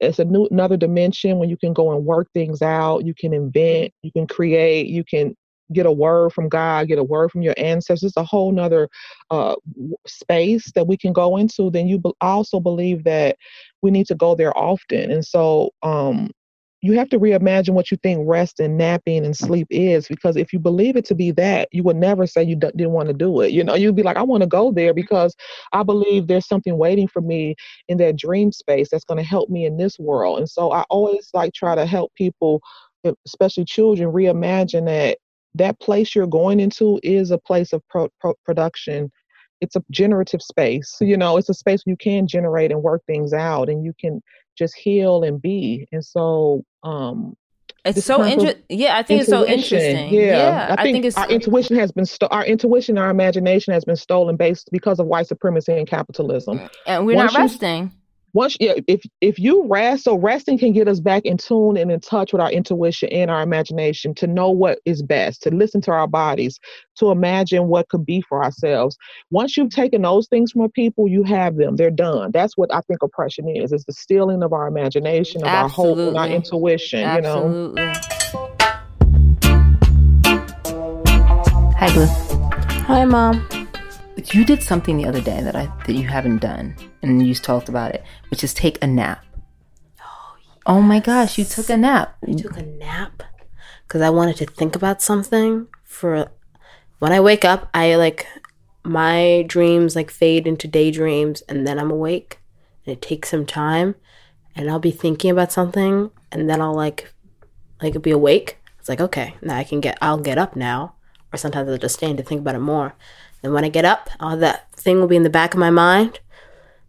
it's 0.00 0.18
a 0.18 0.24
new 0.24 0.48
another 0.50 0.78
dimension 0.78 1.38
when 1.38 1.50
you 1.50 1.58
can 1.58 1.74
go 1.74 1.92
and 1.92 2.06
work 2.06 2.28
things 2.32 2.62
out 2.62 3.04
you 3.04 3.12
can 3.12 3.34
invent 3.34 3.92
you 4.02 4.10
can 4.12 4.26
create 4.26 4.86
you 4.86 5.04
can 5.04 5.36
get 5.72 5.86
a 5.86 5.92
word 5.92 6.32
from 6.32 6.48
god 6.48 6.88
get 6.88 6.98
a 6.98 7.02
word 7.04 7.30
from 7.30 7.42
your 7.42 7.54
ancestors 7.56 8.10
it's 8.10 8.16
a 8.16 8.24
whole 8.24 8.52
nother 8.52 8.88
uh, 9.30 9.54
space 10.06 10.70
that 10.74 10.86
we 10.86 10.96
can 10.96 11.12
go 11.12 11.36
into 11.36 11.70
then 11.70 11.86
you 11.86 12.00
also 12.20 12.60
believe 12.60 13.04
that 13.04 13.36
we 13.82 13.90
need 13.90 14.06
to 14.06 14.14
go 14.14 14.34
there 14.34 14.56
often. 14.56 15.10
And 15.12 15.24
so 15.24 15.70
um 15.82 16.30
you 16.82 16.92
have 16.98 17.08
to 17.08 17.18
reimagine 17.18 17.70
what 17.70 17.90
you 17.90 17.96
think 18.02 18.20
rest 18.28 18.60
and 18.60 18.76
napping 18.76 19.24
and 19.24 19.34
sleep 19.34 19.66
is 19.70 20.06
because 20.06 20.36
if 20.36 20.52
you 20.52 20.58
believe 20.58 20.96
it 20.96 21.06
to 21.06 21.14
be 21.14 21.30
that 21.30 21.66
you 21.72 21.82
would 21.82 21.96
never 21.96 22.26
say 22.26 22.42
you 22.42 22.56
d- 22.56 22.70
didn't 22.76 22.92
want 22.92 23.08
to 23.08 23.14
do 23.14 23.40
it 23.40 23.52
you 23.52 23.64
know? 23.64 23.74
You'd 23.74 23.96
be 23.96 24.02
like 24.02 24.18
i 24.18 24.22
want 24.22 24.42
to 24.42 24.46
go 24.46 24.70
there 24.70 24.92
because 24.92 25.34
i 25.72 25.82
believe 25.82 26.26
there's 26.26 26.46
something 26.46 26.76
waiting 26.76 27.08
for 27.08 27.22
me 27.22 27.54
in 27.88 27.96
that 27.98 28.16
dream 28.16 28.52
space 28.52 28.88
that's 28.90 29.04
going 29.04 29.16
to 29.16 29.24
help 29.24 29.48
me 29.48 29.64
in 29.64 29.78
this 29.78 29.98
world. 29.98 30.38
And 30.38 30.48
so 30.48 30.72
i 30.72 30.82
always 30.90 31.30
like 31.32 31.54
try 31.54 31.74
to 31.74 31.86
help 31.86 32.12
people 32.16 32.60
especially 33.26 33.64
children 33.64 34.12
reimagine 34.12 34.86
that 34.86 35.18
that 35.54 35.78
place 35.80 36.14
you're 36.14 36.26
going 36.26 36.60
into 36.60 36.98
is 37.02 37.30
a 37.30 37.38
place 37.38 37.72
of 37.72 37.82
pro- 37.88 38.08
pro- 38.20 38.34
production 38.44 39.10
it's 39.60 39.76
a 39.76 39.82
generative 39.90 40.42
space 40.42 40.96
you 41.00 41.16
know 41.16 41.36
it's 41.36 41.48
a 41.48 41.54
space 41.54 41.82
where 41.84 41.92
you 41.92 41.96
can 41.96 42.26
generate 42.26 42.70
and 42.70 42.82
work 42.82 43.02
things 43.06 43.32
out 43.32 43.68
and 43.68 43.84
you 43.84 43.92
can 44.00 44.20
just 44.58 44.74
heal 44.76 45.22
and 45.22 45.40
be 45.40 45.86
and 45.92 46.04
so 46.04 46.62
um 46.82 47.34
it's 47.84 48.04
so 48.04 48.24
interesting. 48.24 48.62
Yeah, 48.70 48.96
I 48.96 49.02
think 49.02 49.20
it's 49.20 49.30
so 49.30 49.46
interesting. 49.46 50.08
Yeah, 50.12 50.74
I, 50.78 50.82
think, 50.82 51.04
it's 51.04 51.18
our 51.18 51.28
intuition 51.28 51.76
has 51.76 51.92
been 51.92 52.06
sto- 52.06 52.28
our 52.30 52.44
intuition, 52.44 52.96
our 52.96 53.10
imagination 53.10 53.74
has 53.74 53.84
been 53.84 53.96
stolen 53.96 54.36
based 54.36 54.70
because 54.72 54.98
of 54.98 55.06
white 55.06 55.26
supremacy 55.26 55.74
and 55.74 55.86
capitalism. 55.86 56.62
and 56.86 57.04
we're 57.04 57.16
once 57.16 57.34
not 57.34 57.38
you- 57.38 57.44
resting. 57.44 57.92
Once, 58.34 58.56
yeah, 58.58 58.74
if 58.88 59.00
if 59.20 59.38
you 59.38 59.64
rest, 59.68 60.02
so 60.02 60.18
resting 60.18 60.58
can 60.58 60.72
get 60.72 60.88
us 60.88 60.98
back 60.98 61.24
in 61.24 61.36
tune 61.36 61.76
and 61.76 61.92
in 61.92 62.00
touch 62.00 62.32
with 62.32 62.42
our 62.42 62.50
intuition 62.50 63.08
and 63.10 63.30
our 63.30 63.42
imagination 63.42 64.12
to 64.12 64.26
know 64.26 64.50
what 64.50 64.80
is 64.84 65.04
best, 65.04 65.40
to 65.40 65.50
listen 65.54 65.80
to 65.80 65.92
our 65.92 66.08
bodies, 66.08 66.58
to 66.96 67.12
imagine 67.12 67.68
what 67.68 67.88
could 67.88 68.04
be 68.04 68.20
for 68.28 68.42
ourselves. 68.42 68.96
Once 69.30 69.56
you've 69.56 69.70
taken 69.70 70.02
those 70.02 70.26
things 70.26 70.50
from 70.50 70.68
people, 70.72 71.06
you 71.06 71.22
have 71.22 71.54
them; 71.54 71.76
they're 71.76 71.92
done. 71.92 72.32
That's 72.32 72.56
what 72.56 72.74
I 72.74 72.80
think 72.80 73.04
oppression 73.04 73.48
is: 73.48 73.72
is 73.72 73.84
the 73.84 73.92
stealing 73.92 74.42
of 74.42 74.52
our 74.52 74.66
imagination, 74.66 75.44
of 75.44 75.48
our 75.48 75.68
hope, 75.68 75.96
and 75.98 76.16
our 76.16 76.26
Absolutely. 76.26 76.72
intuition. 76.72 77.14
You 77.14 77.20
know. 77.20 77.74
Hi, 81.76 81.92
Blu. 81.94 82.06
Hi, 82.82 83.04
Mom. 83.04 83.46
You 84.32 84.44
did 84.44 84.60
something 84.60 84.96
the 84.96 85.06
other 85.06 85.20
day 85.20 85.40
that 85.40 85.54
I 85.54 85.66
that 85.86 85.92
you 85.92 86.08
haven't 86.08 86.38
done, 86.38 86.74
and 87.04 87.26
you 87.26 87.34
talked 87.34 87.68
about 87.68 87.94
it, 87.94 88.02
which 88.30 88.42
is 88.42 88.54
take 88.54 88.82
a 88.82 88.86
nap. 88.86 89.24
Oh, 90.00 90.36
oh 90.66 90.80
my 90.80 91.00
gosh, 91.00 91.38
you 91.38 91.44
took 91.44 91.68
a 91.68 91.76
nap. 91.76 92.16
I 92.26 92.32
took 92.32 92.56
a 92.56 92.62
nap 92.62 93.22
because 93.86 94.00
I 94.00 94.10
wanted 94.10 94.36
to 94.36 94.46
think 94.46 94.74
about 94.74 95.02
something 95.02 95.68
for 95.82 96.30
when 96.98 97.12
I 97.12 97.20
wake 97.20 97.44
up. 97.44 97.68
I 97.74 97.96
like 97.96 98.26
my 98.82 99.44
dreams 99.46 99.94
like 99.94 100.10
fade 100.10 100.46
into 100.46 100.66
daydreams 100.66 101.42
and 101.42 101.66
then 101.66 101.78
I'm 101.78 101.90
awake 101.90 102.38
and 102.84 102.92
it 102.94 103.02
takes 103.02 103.30
some 103.30 103.46
time 103.46 103.94
and 104.56 104.70
I'll 104.70 104.78
be 104.78 104.90
thinking 104.90 105.30
about 105.30 105.52
something 105.52 106.10
and 106.32 106.48
then 106.48 106.60
I'll 106.60 106.74
like 106.74 107.12
like 107.82 108.00
be 108.02 108.10
awake. 108.10 108.58
It's 108.78 108.88
like 108.88 109.00
okay, 109.00 109.36
now 109.42 109.56
I 109.56 109.64
can 109.64 109.80
get 109.80 109.98
I'll 110.00 110.18
get 110.18 110.38
up 110.38 110.56
now 110.56 110.94
or 111.32 111.36
sometimes 111.36 111.68
I'll 111.68 111.78
just 111.78 111.96
stand 111.96 112.16
to 112.18 112.24
think 112.24 112.40
about 112.40 112.54
it 112.54 112.60
more. 112.60 112.94
Then 113.42 113.52
when 113.52 113.64
I 113.64 113.68
get 113.68 113.84
up, 113.84 114.08
all 114.20 114.38
that 114.38 114.72
thing 114.72 115.00
will 115.00 115.06
be 115.06 115.16
in 115.16 115.22
the 115.22 115.30
back 115.30 115.52
of 115.52 115.60
my 115.60 115.70
mind. 115.70 116.20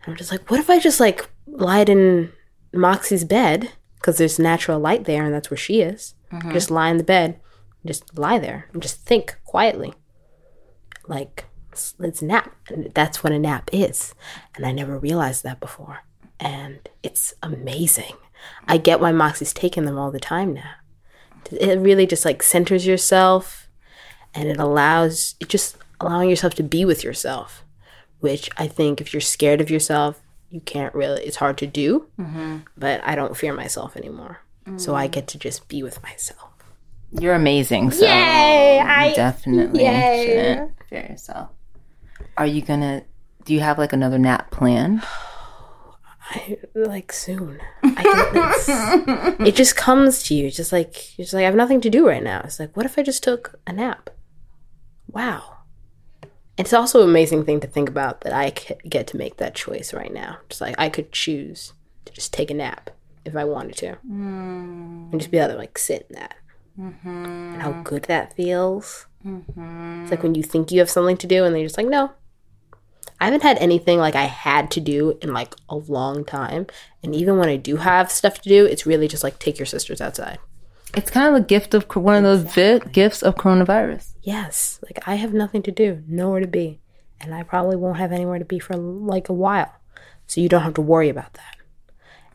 And 0.05 0.13
I'm 0.13 0.17
just 0.17 0.31
like, 0.31 0.49
what 0.49 0.59
if 0.59 0.69
I 0.69 0.79
just 0.79 0.99
like 0.99 1.29
lied 1.47 1.89
in 1.89 2.31
Moxie's 2.73 3.23
bed 3.23 3.71
because 4.05 4.19
there's 4.19 4.37
natural 4.37 4.79
light 4.79 5.05
there 5.05 5.25
and 5.25 5.33
that's 5.33 5.49
where 5.49 5.57
she 5.57 5.81
is. 5.81 6.13
Mm-hmm. 6.31 6.51
Just 6.51 6.69
lie 6.69 6.89
in 6.89 6.97
the 6.97 7.03
bed, 7.03 7.39
just 7.83 8.15
lie 8.15 8.37
there 8.37 8.67
and 8.71 8.79
just 8.79 9.01
think 9.01 9.35
quietly. 9.45 9.95
Like, 11.07 11.45
let's, 11.71 11.95
let's 11.97 12.21
nap. 12.21 12.55
And 12.69 12.91
that's 12.93 13.23
what 13.23 13.33
a 13.33 13.39
nap 13.39 13.67
is. 13.73 14.13
And 14.55 14.63
I 14.63 14.71
never 14.71 14.99
realized 14.99 15.41
that 15.43 15.59
before. 15.59 16.01
And 16.39 16.87
it's 17.01 17.33
amazing. 17.41 18.13
I 18.67 18.77
get 18.77 18.99
why 18.99 19.11
Moxie's 19.11 19.53
taking 19.53 19.85
them 19.85 19.97
all 19.97 20.11
the 20.11 20.19
time 20.19 20.53
now. 20.53 20.71
It 21.51 21.79
really 21.79 22.05
just 22.05 22.25
like 22.25 22.43
centers 22.43 22.85
yourself 22.85 23.67
and 24.35 24.49
it 24.49 24.59
allows, 24.59 25.33
it 25.39 25.49
just 25.49 25.77
allowing 25.99 26.29
yourself 26.29 26.53
to 26.55 26.63
be 26.63 26.85
with 26.85 27.03
yourself, 27.03 27.64
which 28.19 28.49
I 28.57 28.67
think 28.67 29.01
if 29.01 29.13
you're 29.13 29.21
scared 29.21 29.61
of 29.61 29.69
yourself, 29.69 30.21
you 30.49 30.61
can't 30.61 30.93
really, 30.93 31.23
it's 31.23 31.37
hard 31.37 31.57
to 31.59 31.67
do 31.67 32.07
mm-hmm. 32.19 32.59
but 32.77 33.01
I 33.03 33.15
don't 33.15 33.35
fear 33.35 33.53
myself 33.53 33.97
anymore. 33.97 34.39
So 34.77 34.95
I 34.95 35.07
mm. 35.07 35.11
get 35.11 35.27
to 35.27 35.37
just 35.37 35.67
be 35.67 35.83
with 35.83 36.01
myself. 36.01 36.49
You're 37.11 37.35
amazing. 37.35 37.91
So 37.91 38.05
Yay! 38.05 38.79
I 38.79 39.13
definitely 39.13 39.81
shouldn't 39.81 40.71
fear 40.89 41.05
yourself. 41.09 41.49
Are 42.37 42.47
you 42.47 42.61
gonna? 42.61 43.03
Do 43.45 43.53
you 43.53 43.59
have 43.59 43.77
like 43.77 43.93
another 43.93 44.17
nap 44.17 44.51
plan? 44.51 45.03
I 46.31 46.57
like 46.73 47.13
soon. 47.13 47.59
I 47.83 49.35
it 49.41 49.55
just 49.55 49.75
comes 49.75 50.23
to 50.23 50.33
you. 50.33 50.47
It's 50.47 50.57
just 50.57 50.71
like 50.71 51.17
you're 51.17 51.25
just 51.25 51.35
like 51.35 51.43
I 51.43 51.45
have 51.45 51.55
nothing 51.55 51.81
to 51.81 51.89
do 51.89 52.07
right 52.07 52.23
now. 52.23 52.41
It's 52.43 52.59
like 52.59 52.75
what 52.75 52.87
if 52.87 52.97
I 52.97 53.03
just 53.03 53.23
took 53.23 53.59
a 53.67 53.71
nap? 53.71 54.09
Wow. 55.07 55.54
It's 56.57 56.73
also 56.73 57.03
an 57.03 57.09
amazing 57.09 57.45
thing 57.45 57.59
to 57.59 57.67
think 57.67 57.89
about 57.89 58.21
that 58.21 58.33
I 58.33 58.53
get 58.87 59.07
to 59.07 59.17
make 59.17 59.37
that 59.37 59.55
choice 59.55 59.93
right 59.93 60.13
now. 60.13 60.37
Just 60.49 60.61
like 60.61 60.75
I 60.77 60.89
could 60.89 61.11
choose 61.11 61.73
to 62.05 62.13
just 62.13 62.33
take 62.33 62.49
a 62.49 62.53
nap 62.53 62.91
if 63.25 63.35
I 63.35 63.43
wanted 63.43 63.75
to, 63.77 63.93
hmm. 63.95 65.09
and 65.11 65.19
just 65.19 65.31
be 65.31 65.37
able 65.37 65.53
to 65.53 65.57
like 65.57 65.77
sit 65.77 66.07
in 66.09 66.15
that, 66.15 66.35
mm-hmm. 66.79 67.25
and 67.25 67.61
how 67.61 67.71
good 67.83 68.03
that 68.03 68.33
feels. 68.35 69.07
Mm-hmm. 69.25 70.03
It's 70.03 70.11
like 70.11 70.23
when 70.23 70.35
you 70.35 70.43
think 70.43 70.71
you 70.71 70.79
have 70.79 70.89
something 70.89 71.17
to 71.17 71.27
do, 71.27 71.43
and 71.43 71.55
they're 71.55 71.63
just 71.63 71.77
like, 71.77 71.87
no, 71.87 72.11
I 73.19 73.25
haven't 73.25 73.43
had 73.43 73.57
anything 73.57 73.99
like 73.99 74.15
I 74.15 74.25
had 74.25 74.69
to 74.71 74.79
do 74.79 75.17
in 75.21 75.33
like 75.33 75.55
a 75.69 75.75
long 75.75 76.25
time. 76.25 76.67
And 77.03 77.15
even 77.15 77.37
when 77.37 77.49
I 77.49 77.57
do 77.57 77.77
have 77.77 78.11
stuff 78.11 78.41
to 78.41 78.49
do, 78.49 78.65
it's 78.65 78.85
really 78.85 79.07
just 79.07 79.23
like 79.23 79.39
take 79.39 79.57
your 79.57 79.65
sisters 79.65 80.01
outside. 80.01 80.37
It's 80.95 81.11
kind 81.11 81.35
of 81.35 81.41
a 81.41 81.45
gift 81.45 81.73
of 81.73 81.83
one 81.95 82.15
of 82.15 82.23
those 82.23 82.53
vi- 82.53 82.79
gifts 82.91 83.21
of 83.21 83.35
coronavirus. 83.35 84.13
Yes, 84.21 84.79
like 84.83 84.99
I 85.07 85.15
have 85.15 85.33
nothing 85.33 85.61
to 85.63 85.71
do, 85.71 86.03
nowhere 86.07 86.39
to 86.39 86.47
be, 86.47 86.79
and 87.19 87.33
I 87.33 87.43
probably 87.43 87.75
won't 87.75 87.97
have 87.97 88.11
anywhere 88.11 88.39
to 88.39 88.45
be 88.45 88.59
for 88.59 88.75
like 88.75 89.29
a 89.29 89.33
while. 89.33 89.73
So 90.27 90.41
you 90.41 90.49
don't 90.49 90.63
have 90.63 90.73
to 90.75 90.81
worry 90.81 91.09
about 91.09 91.33
that. 91.33 91.57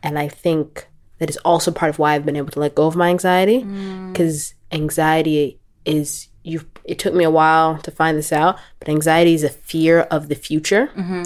And 0.02 0.18
I 0.18 0.28
think 0.28 0.88
that 1.18 1.30
is 1.30 1.36
also 1.38 1.70
part 1.70 1.90
of 1.90 1.98
why 1.98 2.14
I've 2.14 2.24
been 2.24 2.36
able 2.36 2.50
to 2.50 2.61
let 2.61 2.74
go 2.74 2.86
of 2.86 2.96
my 2.96 3.08
anxiety 3.08 3.62
mm. 3.62 4.12
because 4.12 4.54
anxiety 4.72 5.61
is 5.84 6.28
you 6.42 6.66
it 6.84 6.98
took 6.98 7.14
me 7.14 7.24
a 7.24 7.30
while 7.30 7.78
to 7.78 7.90
find 7.90 8.16
this 8.16 8.32
out, 8.32 8.58
but 8.78 8.88
anxiety 8.88 9.34
is 9.34 9.44
a 9.44 9.48
fear 9.48 10.00
of 10.02 10.28
the 10.28 10.34
future. 10.34 10.88
Mm-hmm. 10.96 11.22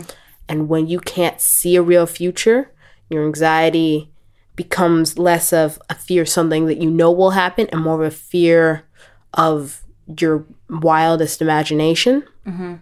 And 0.49 0.69
when 0.69 0.87
you 0.87 1.01
can't 1.01 1.41
see 1.41 1.77
a 1.77 1.83
real 1.83 2.07
future, 2.07 2.71
your 3.09 3.25
anxiety 3.25 4.11
becomes 4.57 5.19
less 5.19 5.53
of 5.53 5.81
fear 6.07 6.25
something 6.27 6.67
that 6.67 6.81
you 6.81 6.91
know 6.91 7.11
will 7.11 7.31
happen 7.31 7.69
and 7.73 7.83
more 7.83 7.95
of 7.95 8.01
a 8.01 8.11
fear 8.11 8.85
of 9.33 9.83
your 10.19 10.45
wildest 10.69 11.41
imagination. 11.41 12.25
Mm-hmm. 12.47 12.75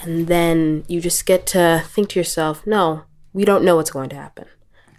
And 0.00 0.26
then 0.26 0.84
you 0.88 1.00
just 1.00 1.24
get 1.26 1.46
to 1.48 1.82
think 1.86 2.10
to 2.10 2.20
yourself, 2.20 2.66
no, 2.66 3.04
we 3.32 3.44
don't 3.44 3.64
know 3.64 3.76
what's 3.76 3.90
going 3.90 4.10
to 4.10 4.16
happen. 4.16 4.46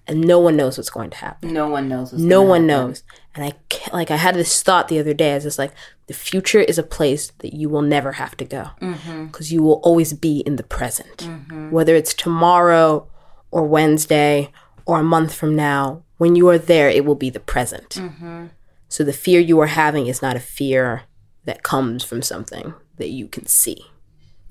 And 0.07 0.21
no 0.21 0.39
one 0.39 0.55
knows 0.55 0.77
what's 0.77 0.91
going 0.91 1.09
to 1.09 1.17
happen. 1.17 1.51
No 1.51 1.67
one 1.67 1.89
knows. 1.89 2.11
What's 2.11 2.23
No 2.23 2.43
one 2.43 2.69
happen. 2.69 2.87
knows. 2.87 3.03
And 3.33 3.43
I 3.43 3.53
can't, 3.69 3.93
like 3.93 4.11
I 4.11 4.17
had 4.17 4.35
this 4.35 4.61
thought 4.61 4.87
the 4.87 4.99
other 4.99 5.15
day. 5.15 5.31
I 5.31 5.35
was 5.35 5.43
just 5.43 5.59
like, 5.59 5.73
the 6.07 6.13
future 6.13 6.59
is 6.59 6.77
a 6.77 6.83
place 6.83 7.31
that 7.39 7.53
you 7.53 7.69
will 7.69 7.81
never 7.81 8.13
have 8.13 8.37
to 8.37 8.45
go 8.45 8.69
mm-hmm. 8.79 9.25
because 9.25 9.51
you 9.51 9.63
will 9.63 9.81
always 9.83 10.13
be 10.13 10.39
in 10.41 10.57
the 10.57 10.63
present, 10.63 11.17
mm-hmm. 11.17 11.71
whether 11.71 11.95
it's 11.95 12.13
tomorrow 12.13 13.07
or 13.49 13.65
Wednesday 13.65 14.51
or 14.85 14.99
a 14.99 15.03
month 15.03 15.33
from 15.33 15.55
now. 15.55 16.03
When 16.17 16.35
you 16.35 16.47
are 16.49 16.57
there, 16.57 16.89
it 16.89 17.05
will 17.05 17.15
be 17.15 17.29
the 17.29 17.39
present. 17.39 17.89
Mm-hmm. 17.89 18.47
So 18.87 19.03
the 19.03 19.13
fear 19.13 19.39
you 19.39 19.59
are 19.59 19.67
having 19.67 20.07
is 20.07 20.21
not 20.21 20.35
a 20.35 20.39
fear 20.39 21.03
that 21.45 21.63
comes 21.63 22.03
from 22.03 22.21
something 22.21 22.73
that 22.97 23.09
you 23.09 23.27
can 23.27 23.45
see. 23.45 23.85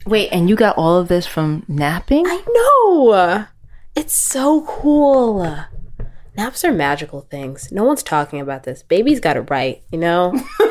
Wait, 0.06 0.28
and 0.30 0.50
you 0.50 0.56
got 0.56 0.76
all 0.76 0.98
of 0.98 1.08
this 1.08 1.26
from 1.26 1.64
napping? 1.66 2.26
I 2.26 2.42
know. 2.46 3.46
It's 3.96 4.12
so 4.12 4.62
cool. 4.66 5.64
Naps 6.36 6.64
are 6.64 6.72
magical 6.72 7.22
things. 7.22 7.72
No 7.72 7.84
one's 7.84 8.02
talking 8.02 8.40
about 8.40 8.64
this. 8.64 8.82
Baby's 8.82 9.20
got 9.20 9.36
it 9.36 9.48
right, 9.50 9.82
you 9.90 9.98
know? 9.98 10.34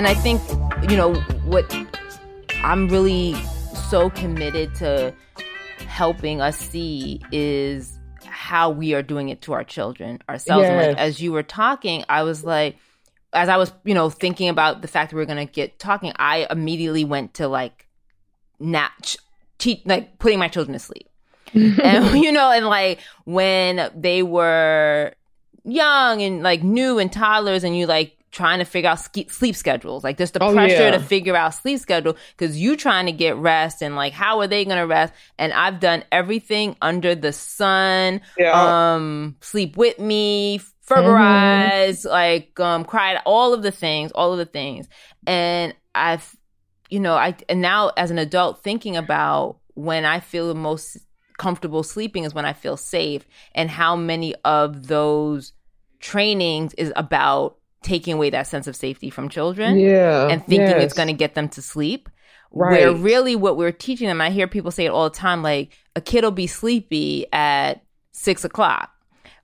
And 0.00 0.08
I 0.08 0.14
think, 0.14 0.40
you 0.90 0.96
know, 0.96 1.12
what 1.44 1.70
I'm 2.62 2.88
really 2.88 3.34
so 3.90 4.08
committed 4.08 4.74
to 4.76 5.12
helping 5.90 6.40
us 6.40 6.56
see 6.56 7.20
is 7.32 7.98
how 8.24 8.70
we 8.70 8.94
are 8.94 9.02
doing 9.02 9.28
it 9.28 9.42
to 9.42 9.52
our 9.52 9.64
children 9.64 10.20
ourselves. 10.28 10.66
And 10.66 10.76
like, 10.76 10.96
as 10.96 11.20
you 11.20 11.32
were 11.32 11.42
talking, 11.42 12.04
I 12.08 12.22
was 12.22 12.44
like, 12.44 12.76
as 13.32 13.48
I 13.48 13.56
was, 13.56 13.72
you 13.84 13.92
know, 13.92 14.08
thinking 14.08 14.48
about 14.48 14.82
the 14.82 14.88
fact 14.88 15.10
that 15.10 15.16
we 15.16 15.22
are 15.22 15.26
going 15.26 15.44
to 15.44 15.52
get 15.52 15.80
talking, 15.80 16.12
I 16.16 16.46
immediately 16.48 17.04
went 17.04 17.34
to 17.34 17.48
like, 17.48 17.88
nap, 18.60 18.92
ch- 19.02 19.18
cheat, 19.58 19.86
like 19.86 20.18
putting 20.20 20.38
my 20.38 20.46
children 20.46 20.74
to 20.74 20.78
sleep. 20.78 21.08
and 21.54 22.14
you 22.22 22.30
know, 22.30 22.52
and 22.52 22.66
like 22.66 23.00
when 23.24 23.90
they 23.94 24.22
were 24.22 25.12
young 25.64 26.22
and 26.22 26.42
like 26.44 26.62
new 26.62 27.00
and 27.00 27.12
toddlers, 27.12 27.64
and 27.64 27.76
you 27.76 27.86
like 27.86 28.16
trying 28.32 28.60
to 28.60 28.64
figure 28.64 28.88
out 28.90 29.00
ske- 29.00 29.30
sleep 29.30 29.56
schedules, 29.56 30.04
like 30.04 30.16
there's 30.16 30.30
the 30.30 30.42
Oh, 30.42 30.52
pressure 30.52 30.84
yeah. 30.84 30.90
to 30.92 31.00
figure 31.00 31.34
out 31.36 31.54
sleep 31.54 31.80
schedule 31.80 32.16
because 32.36 32.56
you 32.56 32.76
trying 32.76 33.06
to 33.06 33.12
get 33.12 33.36
rest 33.36 33.82
and 33.82 33.96
like 33.96 34.12
how 34.12 34.40
are 34.40 34.46
they 34.46 34.64
gonna 34.64 34.86
rest? 34.86 35.12
And 35.38 35.52
I've 35.52 35.80
done 35.80 36.04
everything 36.12 36.76
under 36.80 37.14
the 37.14 37.32
sun. 37.32 38.20
Yeah. 38.38 38.94
Um, 38.94 39.36
sleep 39.40 39.76
with 39.76 39.98
me, 39.98 40.60
Ferberize, 40.88 42.04
like 42.04 42.58
um, 42.60 42.84
cried, 42.84 43.20
all 43.26 43.52
of 43.52 43.62
the 43.62 43.70
things, 43.72 44.12
all 44.12 44.32
of 44.32 44.38
the 44.38 44.46
things, 44.46 44.88
and 45.26 45.74
I've 45.94 46.36
you 46.88 46.98
know, 47.00 47.14
I 47.14 47.36
and 47.48 47.60
now 47.60 47.90
as 47.96 48.10
an 48.10 48.18
adult 48.18 48.62
thinking 48.62 48.96
about 48.96 49.58
when 49.74 50.04
I 50.04 50.20
feel 50.20 50.48
the 50.48 50.54
most 50.54 50.98
comfortable 51.38 51.82
sleeping 51.82 52.24
is 52.24 52.34
when 52.34 52.44
I 52.44 52.52
feel 52.52 52.76
safe 52.76 53.24
and 53.54 53.70
how 53.70 53.96
many 53.96 54.34
of 54.44 54.88
those 54.88 55.52
trainings 56.00 56.74
is 56.74 56.92
about 56.96 57.56
taking 57.82 58.14
away 58.14 58.30
that 58.30 58.46
sense 58.46 58.66
of 58.66 58.76
safety 58.76 59.10
from 59.10 59.28
children 59.28 59.78
yeah. 59.78 60.28
and 60.28 60.44
thinking 60.44 60.76
it's 60.76 60.94
going 60.94 61.08
to 61.08 61.14
get 61.14 61.34
them 61.34 61.48
to 61.50 61.62
sleep. 61.62 62.08
Right. 62.52 62.80
Where 62.80 62.92
really 62.92 63.36
what 63.36 63.56
we're 63.56 63.72
teaching 63.72 64.08
them, 64.08 64.20
I 64.20 64.30
hear 64.30 64.48
people 64.48 64.70
say 64.70 64.84
it 64.84 64.90
all 64.90 65.08
the 65.08 65.16
time, 65.16 65.42
like 65.42 65.72
a 65.94 66.00
kid 66.00 66.24
will 66.24 66.32
be 66.32 66.48
sleepy 66.48 67.26
at 67.32 67.84
six 68.12 68.44
o'clock, 68.44 68.90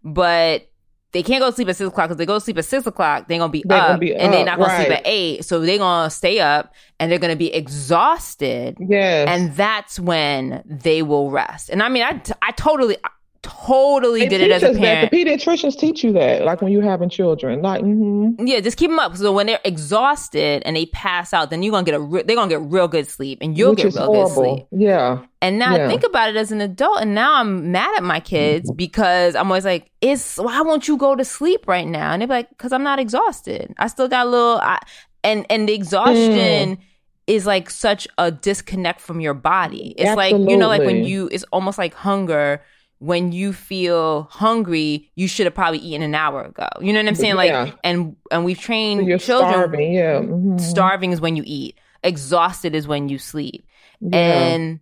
but 0.03 0.69
they 1.13 1.23
can't 1.23 1.41
go 1.41 1.49
to 1.49 1.55
sleep 1.55 1.69
at 1.69 1.77
six 1.77 1.89
o'clock 1.89 2.09
because 2.09 2.19
they 2.19 2.27
go 2.27 2.35
to 2.35 2.41
sleep 2.41 2.59
at 2.59 2.65
six 2.65 2.87
o'clock, 2.87 3.29
they're 3.29 3.39
gonna 3.39 3.51
be 3.51 3.63
They're 3.65 3.79
up, 3.79 3.89
gonna 3.89 3.99
be 3.99 4.15
and 4.15 4.35
they're 4.35 4.45
not 4.45 4.59
gonna 4.59 4.77
sleep 4.77 4.91
at 4.91 5.03
eight, 5.07 5.45
so 5.45 5.61
they're 5.61 5.79
gonna 5.79 6.11
stay 6.11 6.41
up 6.41 6.75
and 6.99 7.11
they're 7.11 7.21
gonna 7.21 7.37
be 7.37 7.55
exhausted, 7.55 8.77
Yes. 8.81 9.29
and 9.29 9.55
that's 9.55 10.01
when 10.01 10.63
they 10.67 11.03
will 11.03 11.31
rest. 11.31 11.71
And 11.71 11.83
I 11.83 11.89
mean, 11.89 12.03
I, 12.03 12.21
I 12.43 12.51
totally, 12.53 12.97
totally 13.43 14.21
They 14.21 14.29
did 14.29 14.41
it 14.41 14.51
as 14.51 14.63
a 14.63 14.73
parent. 14.73 14.81
That. 14.81 15.11
The 15.11 15.25
pediatricians 15.25 15.79
teach 15.79 16.05
you 16.05 16.13
that, 16.13 16.45
like 16.45 16.63
when 16.63 16.73
you're 16.73 16.83
having 16.83 17.09
children. 17.09 17.63
Like, 17.63 17.81
hmm 17.81 18.31
Yeah, 18.39 18.61
just 18.61 18.77
keep 18.77 18.91
them 18.91 18.99
up. 18.99 19.17
So 19.17 19.33
when 19.33 19.47
they're 19.47 19.61
exhausted 19.65 20.63
and 20.65 20.77
they 20.77 20.87
pass 20.87 21.33
out, 21.33 21.51
then 21.51 21.63
you're 21.63 21.73
gonna 21.73 21.85
get 21.85 21.95
a 21.95 22.01
re- 22.01 22.23
they're 22.23 22.37
gonna 22.37 22.49
get 22.49 22.63
real 22.63 22.89
good 22.89 23.07
sleep, 23.07 23.39
and 23.41 23.57
you'll 23.57 23.71
which 23.71 23.79
get 23.79 23.95
real 23.95 24.13
good 24.13 24.29
sleep. 24.35 24.67
Yeah. 24.73 25.25
And 25.43 25.59
now 25.59 25.75
I 25.75 25.87
think 25.87 26.03
about 26.05 26.31
it 26.31 26.37
as 26.37 26.51
an 26.51 26.61
adult, 26.61 27.01
and 27.01 27.15
now 27.15 27.35
I'm 27.35 27.71
mad 27.71 27.95
at 27.97 28.03
my 28.03 28.21
kids 28.21 28.71
because 28.73 29.35
I'm 29.37 29.47
always 29.47 29.65
like, 29.65 29.91
"It's 30.01 30.39
why 30.39 30.61
won't 30.63 30.89
you 30.89 30.97
go 30.97 31.15
to 31.15 31.25
sleep 31.25 31.69
right 31.69 31.87
now?" 31.87 32.13
And 32.13 32.23
they're 32.23 32.29
like, 32.29 32.57
"Cause 32.59 32.73
I'm 32.73 32.83
not 32.83 32.99
exhausted. 32.99 33.75
I 33.79 33.87
still 33.89 34.09
got 34.09 34.27
a 34.27 34.31
little." 34.31 34.59
I, 34.59 34.81
and 35.23 35.47
and 35.51 35.69
the 35.69 35.75
exhaustion 35.75 36.79
is 37.27 37.47
like 37.47 37.69
such 37.71 38.07
a 38.19 38.31
disconnect 38.31 39.01
from 39.01 39.21
your 39.21 39.35
body. 39.35 39.95
It's 39.99 40.17
like 40.17 40.33
you 40.33 40.57
know, 40.57 40.69
like 40.69 40.83
when 40.85 41.05
you, 41.05 41.29
it's 41.33 41.45
almost 41.53 41.79
like 41.79 41.95
hunger. 41.95 42.63
When 42.99 43.31
you 43.33 43.53
feel 43.53 44.23
hungry, 44.31 45.11
you 45.17 45.29
should 45.29 45.45
have 45.47 45.55
probably 45.55 45.79
eaten 45.81 46.03
an 46.03 46.15
hour 46.15 46.43
ago. 46.45 46.67
You 46.81 46.93
know 46.93 47.01
what 47.01 47.09
I'm 47.09 47.15
saying? 47.15 47.35
Like, 47.37 47.51
Yeah. 47.51 47.73
and 47.85 48.17
and 48.31 48.45
we've 48.45 48.59
trained 48.59 49.07
You're 49.07 49.19
children. 49.19 49.53
starving. 49.53 49.93
Yeah. 49.93 50.21
mhm. 50.21 50.61
Starving 50.61 51.13
is 51.13 51.21
when 51.21 51.37
you 51.37 51.43
eat. 51.47 51.77
Exhausted 52.03 52.75
is 52.75 52.87
when 52.89 53.09
you 53.09 53.19
sleep 53.19 53.67
Yeah. 54.01 54.17
and 54.19 54.81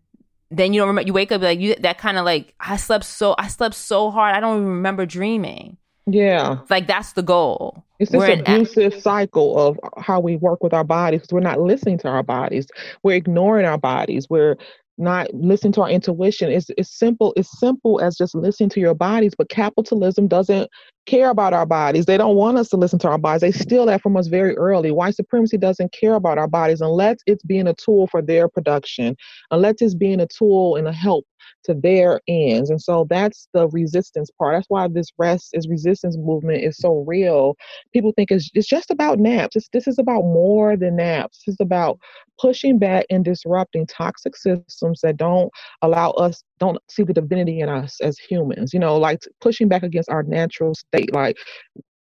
then 0.51 0.73
you 0.73 0.81
don't 0.81 0.89
remember 0.89 1.07
you 1.07 1.13
wake 1.15 1.33
up 1.33 1.41
like 1.43 1.59
you 1.59 1.75
that 1.77 1.99
kind 1.99 2.19
of 2.19 2.25
like 2.25 2.55
i 2.61 2.77
slept 2.77 3.05
so 3.05 3.35
i 3.39 3.49
slept 3.49 3.75
so 3.75 4.11
hard 4.11 4.37
i 4.37 4.41
don't 4.41 4.59
even 4.59 4.69
remember 4.69 5.07
dreaming 5.07 5.77
yeah. 6.07 6.59
like 6.69 6.87
that's 6.87 7.15
the 7.15 7.23
goal 7.23 7.83
It's 7.99 8.13
this 8.13 8.19
We're 8.19 8.39
abusive 8.41 9.01
cycle 9.01 9.59
of 9.59 9.79
how 9.97 10.21
we 10.21 10.37
work 10.37 10.63
with 10.63 10.75
our 10.75 10.85
bodies 10.85 11.23
because 11.23 11.33
we're 11.33 11.41
not 11.41 11.61
listening 11.61 11.97
to 11.99 12.09
our 12.09 12.23
bodies. 12.23 12.67
We're 13.03 13.17
ignoring 13.17 13.65
our 13.65 13.79
bodies. 13.79 14.29
We're 14.29 14.57
not 14.99 15.33
listening 15.35 15.73
to 15.75 15.83
our 15.83 15.91
intuition. 15.91 16.51
It's 16.51 16.71
it's 16.77 16.99
simple. 16.99 17.33
It's 17.37 17.59
simple 17.59 18.01
as 18.01 18.17
just 18.17 18.35
listening 18.35 18.71
to 18.71 18.81
your 18.81 18.95
bodies. 18.95 19.35
But 19.37 19.49
capitalism 19.49 20.29
doesn't 20.29 20.71
care 21.07 21.31
about 21.31 21.53
our 21.53 21.67
bodies. 21.67 22.07
They 22.07 22.17
don't 22.17 22.37
want 22.37 22.59
us 22.59 22.69
to 22.71 22.77
listen 22.77 22.99
to 23.01 23.09
our 23.09 23.19
bodies. 23.19 23.41
They 23.41 23.53
steal 23.53 23.87
that 23.87 24.03
from 24.03 24.17
us 24.17 24.29
very 24.29 24.57
early. 24.57 24.91
White 24.91 25.17
supremacy 25.17 25.59
doesn't 25.59 25.93
care 25.93 26.15
about 26.15 26.39
our 26.39 26.49
bodies 26.49 26.81
unless 26.81 27.19
it's 27.27 27.43
being 27.43 27.67
a 27.67 27.75
tool 27.75 28.07
for 28.07 28.23
their 28.23 28.49
production, 28.49 29.17
unless 29.51 29.77
it's 29.81 29.95
being 29.95 30.21
a 30.21 30.27
tool 30.27 30.77
and 30.77 30.89
a 30.89 30.93
help 30.93 31.27
to 31.65 31.75
their 31.75 32.21
ends. 32.29 32.71
And 32.71 32.81
so 32.81 33.07
that's 33.09 33.49
the 33.53 33.69
resistance 33.69 34.31
part. 34.39 34.55
That's 34.55 34.69
why 34.69 34.89
this 34.89 35.09
rest 35.19 35.51
is 35.53 35.69
resistance 35.69 36.17
movement 36.17 36.63
is 36.63 36.77
so 36.79 37.05
real. 37.07 37.57
People 37.93 38.13
think 38.17 38.31
it's, 38.31 38.51
it's 38.55 38.69
just 38.69 38.91
about 38.91 39.19
naps. 39.19 39.57
It's, 39.57 39.69
this 39.73 39.87
is 39.87 39.99
about 39.99 40.23
more 40.23 40.77
than 40.77 40.97
naps. 40.97 41.43
This 41.45 41.55
is 41.55 41.61
about 41.61 41.99
pushing 42.39 42.79
back 42.79 43.07
and 43.11 43.25
disrupting 43.25 43.87
toxic 43.87 44.37
systems 44.37 45.01
that 45.03 45.17
don't 45.17 45.51
allow 45.83 46.11
us, 46.11 46.43
don't 46.59 46.79
see 46.89 47.03
the 47.03 47.13
divinity 47.13 47.61
in 47.61 47.69
us 47.69 47.99
as 48.01 48.19
humans. 48.19 48.73
You 48.73 48.81
know, 48.81 48.97
like 48.97 49.21
pushing 49.41 49.69
back 49.69 49.83
against 49.83 50.11
our 50.11 50.23
natural 50.23 50.75
state. 50.75 51.13
Like 51.15 51.37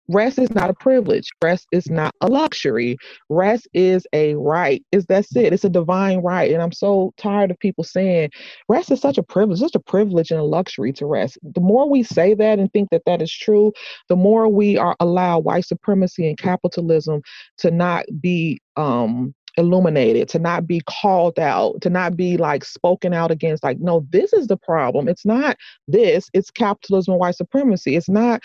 rest 0.08 0.40
is 0.40 0.50
not 0.52 0.70
a 0.70 0.74
privilege. 0.74 1.30
Rest 1.44 1.68
is 1.72 1.90
not 1.90 2.14
a 2.22 2.28
luxury. 2.28 2.98
Rest 3.30 3.68
is 3.74 4.08
a 4.14 4.36
right. 4.36 4.84
Is 4.92 5.06
that's 5.06 5.36
it. 5.36 5.54
It's 5.54 5.66
a 5.66 5.70
divine 5.70 6.20
right. 6.20 6.52
And 6.52 6.62
I'm 6.62 6.72
so 6.72 7.14
tired 7.18 7.52
of 7.52 7.60
people 7.60 7.84
saying 7.84 8.32
rest 8.70 8.92
is 8.92 9.02
such 9.02 9.18
a 9.18 9.24
privilege, 9.24 9.60
such 9.60 9.76
a 9.76 9.80
privilege 9.80 10.32
and 10.32 10.40
a 10.40 10.44
luxury 10.44 10.94
to 10.94 11.06
rest. 11.06 11.38
The 11.44 11.62
more 11.62 11.90
we 11.90 12.04
say 12.04 12.34
that 12.34 12.60
and 12.60 12.72
think 12.72 12.90
that 12.92 13.04
that 13.06 13.22
is 13.22 13.32
true, 13.32 13.74
the 14.10 14.16
more 14.16 14.48
we 14.48 14.78
are 14.78 14.96
allow 15.00 15.40
white 15.40 15.66
supremacy 15.66 16.28
and 16.28 16.38
capitalism 16.38 17.22
to 17.60 17.72
not 17.72 18.06
be 18.22 18.60
um 18.76 19.34
illuminated 19.58 20.30
to 20.30 20.38
not 20.40 20.68
be 20.68 20.80
called 20.88 21.40
out 21.40 21.82
to 21.82 21.90
not 21.90 22.16
be 22.16 22.38
like 22.38 22.64
spoken 22.64 23.12
out 23.12 23.32
against 23.32 23.64
like 23.64 23.80
no 23.80 24.06
this 24.12 24.32
is 24.32 24.48
the 24.48 24.58
problem 24.58 25.08
it's 25.08 25.26
not 25.26 25.58
this 25.88 26.30
it's 26.34 26.52
capitalism 26.52 27.14
and 27.14 27.20
white 27.20 27.36
supremacy 27.36 27.96
it's 27.96 28.08
not 28.08 28.40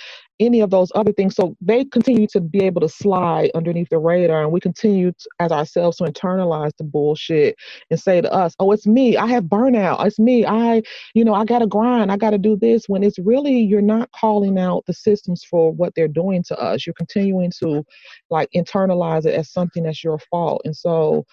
any 0.47 0.61
of 0.61 0.71
those 0.71 0.93
other 0.95 1.13
things. 1.13 1.37
So 1.37 1.57
they 1.61 1.85
continue 1.85 2.27
to 2.29 2.41
be 2.41 2.65
able 2.65 2.81
to 2.83 2.89
slide 2.89 3.51
underneath 3.55 3.89
the 3.91 3.99
radar, 3.99 4.43
and 4.43 4.53
we 4.53 4.61
continue 4.61 5.13
to, 5.13 5.29
as 5.41 5.53
ourselves 5.53 5.99
to 5.99 6.05
internalize 6.05 6.73
the 6.79 6.85
bullshit 6.85 7.57
and 7.91 8.01
say 8.01 8.21
to 8.21 8.33
us, 8.33 8.55
"Oh, 8.61 8.73
it's 8.73 8.87
me. 8.87 9.17
I 9.17 9.27
have 9.29 9.45
burnout. 9.45 10.05
It's 10.07 10.19
me. 10.19 10.45
I, 10.47 10.83
you 11.15 11.25
know, 11.25 11.35
I 11.35 11.45
got 11.45 11.61
to 11.61 11.67
grind. 11.67 12.13
I 12.13 12.17
got 12.17 12.31
to 12.31 12.39
do 12.39 12.57
this." 12.57 12.89
When 12.89 13.03
it's 13.05 13.19
really 13.21 13.59
you're 13.61 13.83
not 13.83 14.11
calling 14.13 14.59
out 14.59 14.85
the 14.87 14.95
systems 14.95 15.45
for 15.45 15.73
what 15.73 15.95
they're 15.95 16.09
doing 16.09 16.43
to 16.45 16.59
us. 16.59 16.87
You're 16.87 16.95
continuing 16.95 17.53
to 17.63 17.85
like 18.31 18.51
internalize 18.57 19.27
it 19.27 19.35
as 19.35 19.51
something 19.51 19.85
that's 19.85 20.05
your 20.05 20.19
fault, 20.19 20.63
and 20.65 20.77
so 20.77 21.25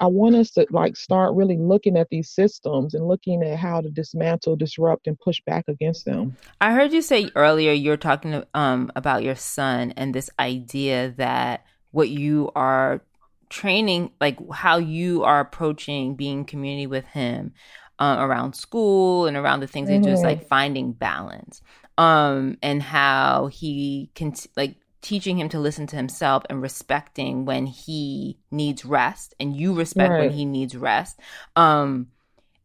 I 0.00 0.06
want 0.06 0.36
us 0.36 0.50
to 0.52 0.66
like 0.70 0.96
start 0.96 1.34
really 1.34 1.56
looking 1.56 1.96
at 1.96 2.08
these 2.10 2.30
systems 2.30 2.94
and 2.94 3.06
looking 3.06 3.42
at 3.42 3.58
how 3.58 3.80
to 3.80 3.90
dismantle, 3.90 4.56
disrupt, 4.56 5.06
and 5.06 5.18
push 5.18 5.40
back 5.46 5.64
against 5.68 6.04
them. 6.04 6.36
I 6.60 6.72
heard 6.72 6.92
you 6.92 7.02
say 7.02 7.30
earlier 7.34 7.72
you're 7.72 7.96
talking 7.96 8.42
um, 8.54 8.92
about 8.94 9.22
your 9.22 9.34
son 9.34 9.92
and 9.96 10.14
this 10.14 10.30
idea 10.38 11.14
that 11.16 11.64
what 11.90 12.08
you 12.08 12.50
are 12.54 13.00
training, 13.48 14.12
like 14.20 14.38
how 14.52 14.78
you 14.78 15.24
are 15.24 15.40
approaching 15.40 16.14
being 16.14 16.44
community 16.44 16.86
with 16.86 17.06
him 17.06 17.52
uh, 17.98 18.16
around 18.20 18.54
school 18.54 19.26
and 19.26 19.36
around 19.36 19.60
the 19.60 19.66
things 19.66 19.88
mm-hmm. 19.88 20.02
that 20.02 20.08
just 20.08 20.22
like 20.22 20.48
finding 20.48 20.92
balance, 20.92 21.62
um, 21.96 22.58
and 22.62 22.82
how 22.82 23.46
he 23.46 24.10
can 24.14 24.34
like 24.56 24.76
teaching 25.08 25.38
him 25.38 25.48
to 25.48 25.58
listen 25.58 25.86
to 25.86 25.96
himself 25.96 26.42
and 26.50 26.60
respecting 26.60 27.46
when 27.46 27.64
he 27.64 28.38
needs 28.50 28.84
rest 28.84 29.34
and 29.40 29.56
you 29.56 29.72
respect 29.72 30.10
right. 30.10 30.20
when 30.20 30.30
he 30.30 30.44
needs 30.44 30.76
rest 30.76 31.18
um 31.56 32.08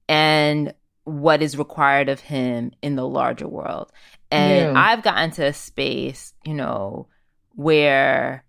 and 0.10 0.74
what 1.06 1.42
is 1.42 1.58
required 1.58 2.10
of 2.10 2.20
him 2.20 2.74
in 2.82 2.98
the 2.98 3.08
larger 3.08 3.48
world 3.48 3.94
and 4.30 4.74
yeah. 4.74 4.74
i've 4.76 5.02
gotten 5.04 5.32
to 5.32 5.46
a 5.46 5.54
space 5.54 6.34
you 6.44 6.54
know 6.54 7.08
where 7.56 8.44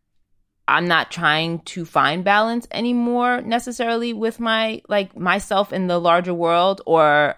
i'm 0.67 0.89
not 0.89 1.13
trying 1.13 1.61
to 1.61 1.85
find 1.85 2.25
balance 2.25 2.67
anymore 2.73 3.43
necessarily 3.43 4.13
with 4.13 4.41
my 4.41 4.83
like 4.89 5.17
myself 5.17 5.73
in 5.73 5.87
the 5.87 6.01
larger 6.01 6.35
world 6.35 6.81
or 6.85 7.37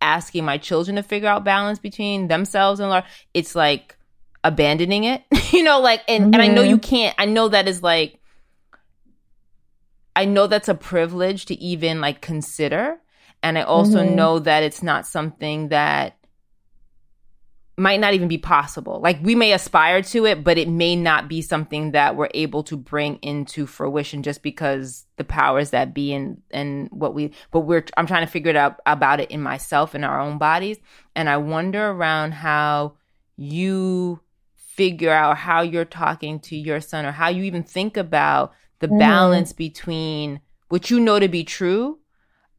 asking 0.00 0.44
my 0.44 0.58
children 0.58 0.96
to 0.96 1.02
figure 1.04 1.28
out 1.28 1.44
balance 1.44 1.78
between 1.78 2.26
themselves 2.26 2.80
and 2.80 2.90
large 2.90 3.04
it's 3.34 3.54
like 3.54 3.96
abandoning 4.44 5.04
it 5.04 5.22
you 5.52 5.62
know 5.62 5.80
like 5.80 6.02
and, 6.08 6.24
mm-hmm. 6.24 6.34
and 6.34 6.42
i 6.42 6.48
know 6.48 6.62
you 6.62 6.76
mm-hmm. 6.76 6.90
can't 6.90 7.14
i 7.18 7.24
know 7.24 7.48
that 7.48 7.68
is 7.68 7.82
like 7.82 8.20
i 10.16 10.24
know 10.24 10.46
that's 10.46 10.68
a 10.68 10.74
privilege 10.74 11.46
to 11.46 11.54
even 11.60 12.00
like 12.00 12.20
consider 12.20 12.98
and 13.42 13.56
i 13.56 13.62
also 13.62 14.04
mm-hmm. 14.04 14.14
know 14.14 14.38
that 14.38 14.62
it's 14.62 14.82
not 14.82 15.06
something 15.06 15.68
that 15.68 16.16
might 17.78 18.00
not 18.00 18.12
even 18.12 18.28
be 18.28 18.36
possible 18.36 19.00
like 19.00 19.18
we 19.22 19.34
may 19.34 19.52
aspire 19.52 20.02
to 20.02 20.26
it 20.26 20.44
but 20.44 20.58
it 20.58 20.68
may 20.68 20.94
not 20.94 21.26
be 21.26 21.40
something 21.40 21.92
that 21.92 22.16
we're 22.16 22.28
able 22.34 22.62
to 22.62 22.76
bring 22.76 23.16
into 23.22 23.66
fruition 23.66 24.22
just 24.22 24.42
because 24.42 25.06
the 25.16 25.24
powers 25.24 25.70
that 25.70 25.94
be 25.94 26.12
and 26.12 26.42
and 26.50 26.88
what 26.90 27.14
we 27.14 27.32
but 27.50 27.60
we're 27.60 27.84
i'm 27.96 28.06
trying 28.06 28.26
to 28.26 28.30
figure 28.30 28.50
it 28.50 28.56
out 28.56 28.78
about 28.84 29.20
it 29.20 29.30
in 29.30 29.40
myself 29.40 29.94
in 29.94 30.04
our 30.04 30.20
own 30.20 30.36
bodies 30.36 30.78
and 31.16 31.30
i 31.30 31.36
wonder 31.38 31.90
around 31.90 32.32
how 32.32 32.92
you 33.36 34.20
figure 34.76 35.10
out 35.10 35.36
how 35.36 35.60
you're 35.60 35.84
talking 35.84 36.40
to 36.40 36.56
your 36.56 36.80
son 36.80 37.04
or 37.04 37.12
how 37.12 37.28
you 37.28 37.42
even 37.42 37.62
think 37.62 37.96
about 37.96 38.52
the 38.78 38.88
mm. 38.88 38.98
balance 38.98 39.52
between 39.52 40.40
what 40.68 40.90
you 40.90 40.98
know 40.98 41.18
to 41.18 41.28
be 41.28 41.44
true 41.44 41.98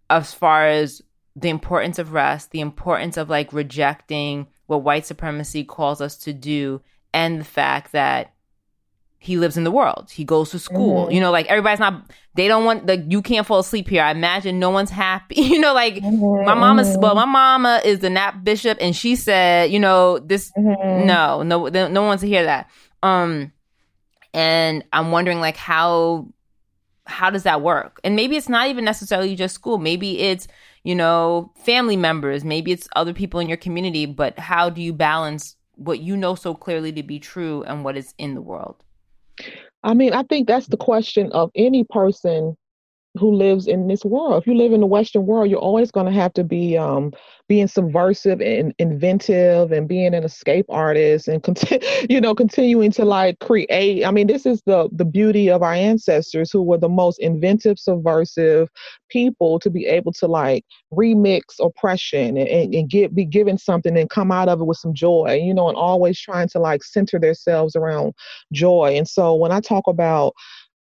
as 0.10 0.34
far 0.34 0.68
as 0.68 1.02
the 1.36 1.50
importance 1.50 1.98
of 1.98 2.14
rest, 2.14 2.52
the 2.52 2.60
importance 2.60 3.18
of 3.18 3.30
like 3.30 3.52
rejecting 3.52 4.48
what 4.68 4.84
white 4.84 5.06
supremacy 5.08 5.64
calls 5.64 6.02
us 6.02 6.16
to 6.18 6.34
do, 6.34 6.82
and 7.14 7.40
the 7.40 7.46
fact 7.46 7.92
that 7.94 8.34
he 9.24 9.38
lives 9.38 9.56
in 9.56 9.64
the 9.64 9.72
world. 9.72 10.12
He 10.12 10.26
goes 10.26 10.52
to 10.52 10.60
school. 10.60 11.06
Mm-hmm. 11.06 11.14
You 11.14 11.22
know, 11.22 11.32
like 11.32 11.46
everybody's 11.48 11.80
not 11.80 12.12
they 12.36 12.50
don't 12.50 12.66
want 12.66 12.86
like 12.86 13.06
you 13.08 13.22
can't 13.22 13.48
fall 13.48 13.60
asleep 13.60 13.88
here. 13.88 14.04
I 14.04 14.12
imagine 14.12 14.60
no 14.60 14.70
one's 14.70 14.90
happy. 14.90 15.36
you 15.42 15.62
know, 15.62 15.74
like 15.74 15.96
mm-hmm. 15.96 16.46
my 16.46 16.54
mama's 16.54 16.90
mm-hmm. 16.90 17.02
well, 17.02 17.16
my 17.16 17.24
mama 17.24 17.82
is 17.86 18.00
the 18.00 18.10
Nap 18.10 18.44
Bishop 18.44 18.78
and 18.82 18.94
she 18.94 19.16
said, 19.16 19.72
you 19.72 19.80
know, 19.80 20.20
this 20.20 20.52
mm-hmm. 20.58 21.08
no, 21.08 21.42
no 21.42 21.70
no 21.70 22.02
one 22.02 22.08
wants 22.08 22.22
to 22.22 22.28
hear 22.28 22.44
that. 22.44 22.70
Um 23.02 23.54
and 24.34 24.84
I'm 24.92 25.12
wondering 25.12 25.40
like 25.40 25.56
how 25.56 26.28
how 27.06 27.30
does 27.30 27.44
that 27.44 27.62
work? 27.62 28.02
And 28.04 28.18
maybe 28.18 28.36
it's 28.36 28.50
not 28.50 28.68
even 28.68 28.84
necessarily 28.84 29.38
just 29.38 29.56
school. 29.56 29.78
Maybe 29.78 30.20
it's, 30.20 30.50
you 30.84 30.96
know, 30.96 31.54
family 31.64 31.96
members, 31.96 32.44
maybe 32.44 32.74
it's 32.74 32.90
other 32.98 33.14
people 33.14 33.40
in 33.40 33.48
your 33.48 33.58
community, 33.58 34.06
but 34.06 34.38
how 34.38 34.70
do 34.70 34.82
you 34.82 34.92
balance 34.92 35.56
what 35.76 36.02
you 36.02 36.18
know 36.18 36.36
so 36.36 36.54
clearly 36.54 36.92
to 36.92 37.04
be 37.04 37.20
true 37.20 37.64
and 37.64 37.86
what 37.86 37.96
is 37.96 38.14
in 38.18 38.34
the 38.34 38.42
world? 38.42 38.84
I 39.84 39.94
mean, 39.94 40.14
I 40.14 40.24
think 40.24 40.48
that's 40.48 40.68
the 40.68 40.78
question 40.78 41.32
of 41.32 41.52
any 41.56 41.84
person 41.84 42.56
who 43.16 43.34
lives 43.34 43.68
in 43.68 43.88
this 43.88 44.04
world. 44.04 44.42
If 44.42 44.48
you 44.48 44.56
live 44.56 44.74
in 44.74 44.82
the 44.82 44.88
Western 44.88 45.26
world, 45.26 45.50
you're 45.50 45.60
always 45.60 45.92
going 45.92 46.08
to 46.08 46.12
have 46.12 46.34
to 46.34 46.44
be 46.44 46.78
um, 46.78 47.14
being 47.48 47.68
subversive 47.68 48.42
and 48.42 48.74
inventive 48.80 49.72
and 49.72 49.88
being 49.88 50.16
an 50.16 50.24
escape 50.24 50.66
artist 50.70 51.28
and 51.28 51.44
you 52.10 52.20
know 52.20 52.34
continuing 52.34 52.92
to 52.92 53.06
like 53.06 53.38
create. 53.40 54.04
I 54.04 54.12
mean, 54.12 54.28
this 54.28 54.46
is 54.46 54.62
the 54.66 54.90
the 54.92 55.06
beauty 55.06 55.50
of 55.50 55.62
our 55.62 55.74
ancestors 55.74 56.52
who 56.52 56.64
were 56.64 56.78
the 56.80 56.90
most 56.90 57.20
inventive, 57.20 57.78
subversive 57.78 58.70
people 59.10 59.60
to 59.60 59.70
be 59.70 59.86
able 59.86 60.12
to 60.14 60.26
like 60.26 60.66
remix 60.92 61.42
oppression 61.60 62.38
and, 62.38 62.48
and, 62.48 62.74
and 62.74 62.90
get 62.90 63.14
be 63.14 63.26
given 63.26 63.60
something 63.60 63.96
and 63.96 64.10
come 64.10 64.32
out 64.32 64.50
of 64.50 64.60
it 64.60 64.66
with 64.66 64.78
some 64.78 64.94
joy. 64.94 65.40
You 65.44 65.54
know, 65.54 65.70
and 65.70 65.78
always 65.78 66.20
trying 66.20 66.50
to 66.50 66.60
like 66.60 66.84
center 66.84 67.20
themselves 67.20 67.76
around 67.76 68.14
joy. 68.52 68.96
And 68.98 69.08
so 69.08 69.36
when 69.36 69.52
I 69.52 69.60
talk 69.60 69.84
about 69.88 70.34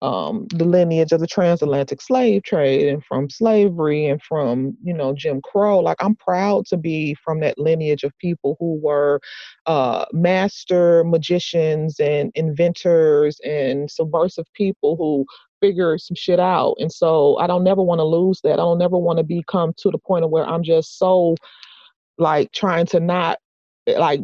um, 0.07 0.46
the 0.50 0.64
lineage 0.64 1.11
of 1.11 1.18
the 1.18 1.26
transatlantic 1.26 2.00
slave 2.00 2.44
trade 2.44 2.86
and 2.86 3.04
from 3.04 3.28
slavery 3.28 4.07
and 4.07 4.22
from 4.22 4.76
you 4.84 4.94
know 4.94 5.12
Jim 5.12 5.40
Crow. 5.42 5.80
Like 5.80 5.96
I'm 5.98 6.14
proud 6.14 6.66
to 6.66 6.76
be 6.76 7.16
from 7.24 7.40
that 7.40 7.59
lineage 7.59 8.04
of 8.04 8.16
people 8.18 8.57
who 8.61 8.78
were 8.80 9.20
uh, 9.66 10.04
master 10.12 11.02
magicians 11.02 11.98
and 11.98 12.30
inventors 12.36 13.40
and 13.44 13.90
subversive 13.90 14.46
people 14.54 14.94
who 14.96 15.26
figure 15.61 15.98
some 15.98 16.14
shit 16.14 16.38
out. 16.38 16.76
And 16.78 16.92
so 16.92 17.36
I 17.38 17.48
don't 17.48 17.64
never 17.64 17.82
want 17.82 17.98
to 17.98 18.04
lose 18.04 18.40
that. 18.42 18.52
I 18.52 18.57
don't 18.57 18.78
never 18.78 18.96
want 18.96 19.16
to 19.16 19.24
become 19.24 19.72
to 19.78 19.90
the 19.90 19.98
point 19.98 20.24
of 20.24 20.30
where 20.30 20.46
I'm 20.46 20.62
just 20.62 20.98
so 21.00 21.34
like 22.16 22.52
trying 22.52 22.86
to 22.86 23.00
not 23.00 23.40
like 23.88 24.20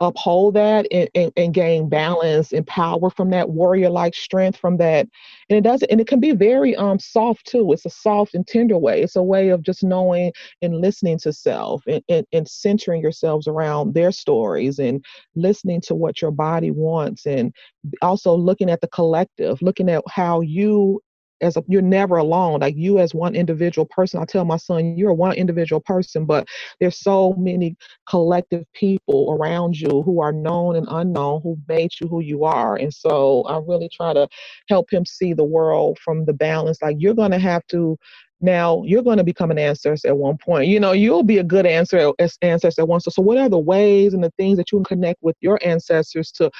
uphold 0.00 0.54
that 0.54 0.86
and, 0.90 1.08
and, 1.14 1.32
and, 1.36 1.54
gain 1.54 1.88
balance 1.88 2.52
and 2.52 2.66
power 2.66 3.10
from 3.10 3.30
that 3.30 3.50
warrior 3.50 3.88
like 3.88 4.14
strength 4.14 4.58
from 4.58 4.76
that. 4.76 5.06
And 5.48 5.56
it 5.56 5.62
doesn't 5.62 5.90
and 5.90 6.00
it 6.00 6.08
can 6.08 6.20
be 6.20 6.32
very 6.32 6.74
um 6.76 6.98
soft 6.98 7.46
too. 7.46 7.72
It's 7.72 7.86
a 7.86 7.90
soft 7.90 8.34
and 8.34 8.46
tender 8.46 8.76
way. 8.76 9.02
It's 9.02 9.16
a 9.16 9.22
way 9.22 9.50
of 9.50 9.62
just 9.62 9.84
knowing 9.84 10.32
and 10.62 10.80
listening 10.80 11.18
to 11.20 11.32
self 11.32 11.82
and, 11.86 12.02
and, 12.08 12.26
and 12.32 12.48
centering 12.48 13.02
yourselves 13.02 13.46
around 13.46 13.94
their 13.94 14.10
stories 14.10 14.78
and 14.78 15.04
listening 15.36 15.80
to 15.82 15.94
what 15.94 16.20
your 16.20 16.32
body 16.32 16.70
wants 16.72 17.24
and 17.26 17.54
also 18.02 18.34
looking 18.34 18.70
at 18.70 18.80
the 18.80 18.88
collective 18.88 19.62
looking 19.62 19.88
at 19.88 20.02
how 20.08 20.40
you 20.40 21.00
as 21.44 21.56
a 21.56 21.64
you're 21.68 21.82
never 21.82 22.16
alone 22.16 22.60
like 22.60 22.74
you 22.76 22.98
as 22.98 23.14
one 23.14 23.34
individual 23.34 23.86
person 23.86 24.20
i 24.20 24.24
tell 24.24 24.44
my 24.44 24.56
son 24.56 24.96
you're 24.96 25.12
one 25.12 25.34
individual 25.34 25.80
person 25.80 26.24
but 26.24 26.46
there's 26.80 26.98
so 26.98 27.34
many 27.34 27.76
collective 28.08 28.64
people 28.72 29.36
around 29.38 29.78
you 29.78 30.02
who 30.02 30.20
are 30.20 30.32
known 30.32 30.76
and 30.76 30.86
unknown 30.90 31.40
who 31.42 31.56
made 31.68 31.90
you 32.00 32.08
who 32.08 32.20
you 32.20 32.44
are 32.44 32.76
and 32.76 32.92
so 32.92 33.42
i 33.42 33.58
really 33.68 33.88
try 33.88 34.12
to 34.12 34.26
help 34.68 34.92
him 34.92 35.04
see 35.04 35.32
the 35.32 35.44
world 35.44 35.98
from 35.98 36.24
the 36.24 36.32
balance 36.32 36.80
like 36.82 36.96
you're 36.98 37.14
going 37.14 37.30
to 37.30 37.38
have 37.38 37.64
to 37.66 37.96
now 38.44 38.82
you're 38.84 39.02
going 39.02 39.16
to 39.16 39.24
become 39.24 39.50
an 39.50 39.58
ancestor 39.58 40.08
at 40.08 40.16
one 40.16 40.36
point. 40.36 40.68
You 40.68 40.78
know, 40.78 40.92
you'll 40.92 41.22
be 41.22 41.38
a 41.38 41.44
good 41.44 41.66
answer 41.66 42.12
ancestor 42.42 42.82
at 42.82 42.88
once. 42.88 43.04
So, 43.04 43.10
so 43.10 43.22
what 43.22 43.38
are 43.38 43.48
the 43.48 43.58
ways 43.58 44.14
and 44.14 44.22
the 44.22 44.32
things 44.36 44.58
that 44.58 44.70
you 44.70 44.78
can 44.78 44.84
connect 44.84 45.22
with 45.22 45.36
your 45.40 45.58
ancestors 45.64 46.30
to 46.32 46.50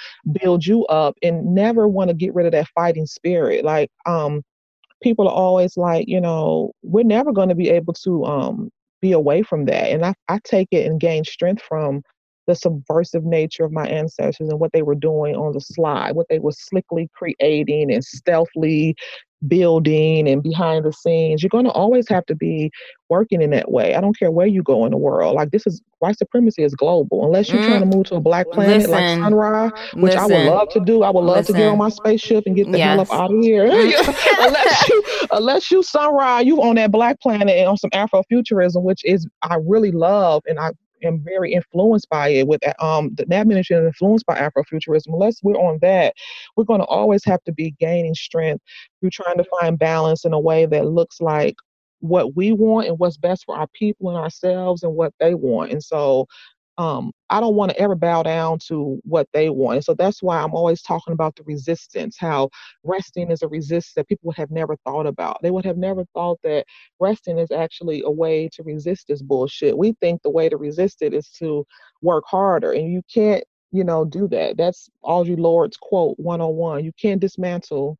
build 0.40 0.66
you 0.66 0.84
up 0.86 1.14
and 1.22 1.54
never 1.54 1.86
want 1.86 2.08
to 2.08 2.14
get 2.14 2.34
rid 2.34 2.46
of 2.46 2.52
that 2.52 2.68
fighting 2.74 3.06
spirit? 3.06 3.64
Like, 3.64 3.90
um, 4.06 4.42
people 5.04 5.28
are 5.28 5.34
always 5.34 5.76
like, 5.76 6.08
you 6.08 6.20
know, 6.20 6.72
we're 6.82 7.04
never 7.04 7.30
going 7.30 7.50
to 7.50 7.54
be 7.54 7.68
able 7.68 7.92
to 7.92 8.24
um, 8.24 8.70
be 9.02 9.12
away 9.12 9.42
from 9.42 9.66
that. 9.66 9.90
And 9.90 10.04
I, 10.04 10.14
I 10.28 10.40
take 10.44 10.68
it 10.72 10.86
and 10.86 10.98
gain 10.98 11.24
strength 11.24 11.62
from 11.62 12.02
the 12.46 12.54
subversive 12.54 13.22
nature 13.22 13.64
of 13.64 13.72
my 13.72 13.86
ancestors 13.86 14.48
and 14.48 14.58
what 14.58 14.72
they 14.72 14.82
were 14.82 14.94
doing 14.94 15.36
on 15.36 15.52
the 15.52 15.60
slide, 15.60 16.14
what 16.16 16.26
they 16.30 16.38
were 16.38 16.52
slickly 16.52 17.08
creating 17.14 17.92
and 17.92 18.02
stealthily 18.02 18.96
building 19.48 20.28
and 20.28 20.42
behind 20.42 20.84
the 20.84 20.92
scenes. 20.92 21.42
You're 21.42 21.50
going 21.50 21.64
to 21.64 21.70
always 21.70 22.08
have 22.08 22.26
to 22.26 22.34
be 22.34 22.70
working 23.08 23.42
in 23.42 23.50
that 23.50 23.70
way. 23.70 23.94
I 23.94 24.00
don't 24.00 24.18
care 24.18 24.30
where 24.30 24.46
you 24.46 24.62
go 24.62 24.84
in 24.84 24.90
the 24.90 24.96
world. 24.96 25.34
Like 25.34 25.50
this 25.50 25.66
is 25.66 25.82
white 25.98 26.18
supremacy 26.18 26.62
is 26.62 26.74
global. 26.74 27.24
Unless 27.24 27.50
you're 27.50 27.62
mm. 27.62 27.66
trying 27.66 27.88
to 27.88 27.96
move 27.96 28.06
to 28.06 28.16
a 28.16 28.20
black 28.20 28.46
planet 28.50 28.78
listen, 28.78 28.90
like 28.90 29.18
Sun 29.18 29.34
Ra, 29.34 29.70
which 29.94 30.14
listen, 30.14 30.18
I 30.18 30.26
would 30.26 30.46
love 30.46 30.68
to 30.70 30.80
do. 30.80 31.02
I 31.02 31.10
would 31.10 31.20
love 31.20 31.36
listen. 31.38 31.54
to 31.54 31.60
get 31.60 31.68
on 31.68 31.78
my 31.78 31.88
spaceship 31.88 32.44
and 32.46 32.56
get 32.56 32.70
the 32.70 32.78
yes. 32.78 32.88
hell 32.88 33.00
up 33.00 33.12
out 33.12 33.34
of 33.34 33.40
here. 33.42 33.64
unless 34.38 34.88
you 34.88 35.04
unless 35.30 35.70
you 35.70 35.82
Sun 35.82 36.14
Ra, 36.14 36.38
you 36.38 36.62
on 36.62 36.76
that 36.76 36.90
black 36.90 37.20
planet 37.20 37.50
and 37.50 37.68
on 37.68 37.76
some 37.76 37.90
Afrofuturism, 37.90 38.82
which 38.82 39.04
is 39.04 39.26
I 39.42 39.56
really 39.66 39.92
love 39.92 40.42
and 40.46 40.58
I 40.58 40.72
am 41.04 41.22
very 41.24 41.52
influenced 41.52 42.08
by 42.08 42.28
it. 42.28 42.46
With 42.46 42.60
um, 42.80 43.14
the 43.14 43.26
NAB 43.26 43.52
is 43.52 43.70
influenced 43.70 44.26
by 44.26 44.36
Afrofuturism. 44.36 45.08
Unless 45.08 45.42
we're 45.42 45.54
on 45.54 45.78
that, 45.82 46.14
we're 46.56 46.64
going 46.64 46.80
to 46.80 46.86
always 46.86 47.24
have 47.24 47.42
to 47.44 47.52
be 47.52 47.74
gaining 47.78 48.14
strength 48.14 48.62
through 49.00 49.10
trying 49.10 49.36
to 49.38 49.44
find 49.60 49.78
balance 49.78 50.24
in 50.24 50.32
a 50.32 50.40
way 50.40 50.66
that 50.66 50.86
looks 50.86 51.20
like 51.20 51.56
what 52.00 52.36
we 52.36 52.52
want 52.52 52.86
and 52.86 52.98
what's 52.98 53.16
best 53.16 53.44
for 53.46 53.56
our 53.56 53.66
people 53.68 54.10
and 54.10 54.18
ourselves 54.18 54.82
and 54.82 54.94
what 54.94 55.14
they 55.20 55.34
want. 55.34 55.72
And 55.72 55.82
so 55.82 56.26
um, 56.76 57.12
I 57.30 57.40
don't 57.40 57.54
want 57.54 57.70
to 57.70 57.78
ever 57.78 57.94
bow 57.94 58.22
down 58.22 58.58
to 58.68 59.00
what 59.04 59.28
they 59.32 59.48
want. 59.48 59.76
And 59.76 59.84
so 59.84 59.94
that's 59.94 60.22
why 60.22 60.40
I'm 60.40 60.54
always 60.54 60.82
talking 60.82 61.12
about 61.12 61.36
the 61.36 61.44
resistance, 61.44 62.16
how 62.18 62.50
resting 62.82 63.30
is 63.30 63.42
a 63.42 63.48
resistance 63.48 63.94
that 63.94 64.08
people 64.08 64.26
would 64.26 64.36
have 64.36 64.50
never 64.50 64.76
thought 64.84 65.06
about. 65.06 65.40
They 65.42 65.50
would 65.50 65.64
have 65.64 65.76
never 65.76 66.04
thought 66.14 66.40
that 66.42 66.66
resting 66.98 67.38
is 67.38 67.50
actually 67.52 68.02
a 68.04 68.10
way 68.10 68.48
to 68.54 68.62
resist 68.62 69.06
this 69.08 69.22
bullshit. 69.22 69.78
We 69.78 69.92
think 70.00 70.22
the 70.22 70.30
way 70.30 70.48
to 70.48 70.56
resist 70.56 71.02
it 71.02 71.14
is 71.14 71.28
to 71.38 71.64
work 72.02 72.24
harder, 72.26 72.72
and 72.72 72.92
you 72.92 73.02
can't, 73.12 73.44
you 73.70 73.84
know, 73.84 74.04
do 74.04 74.26
that. 74.28 74.56
That's 74.56 74.88
Audre 75.04 75.38
Lorde's 75.38 75.76
quote 75.76 76.18
101. 76.18 76.84
You 76.84 76.92
can't 77.00 77.20
dismantle 77.20 77.98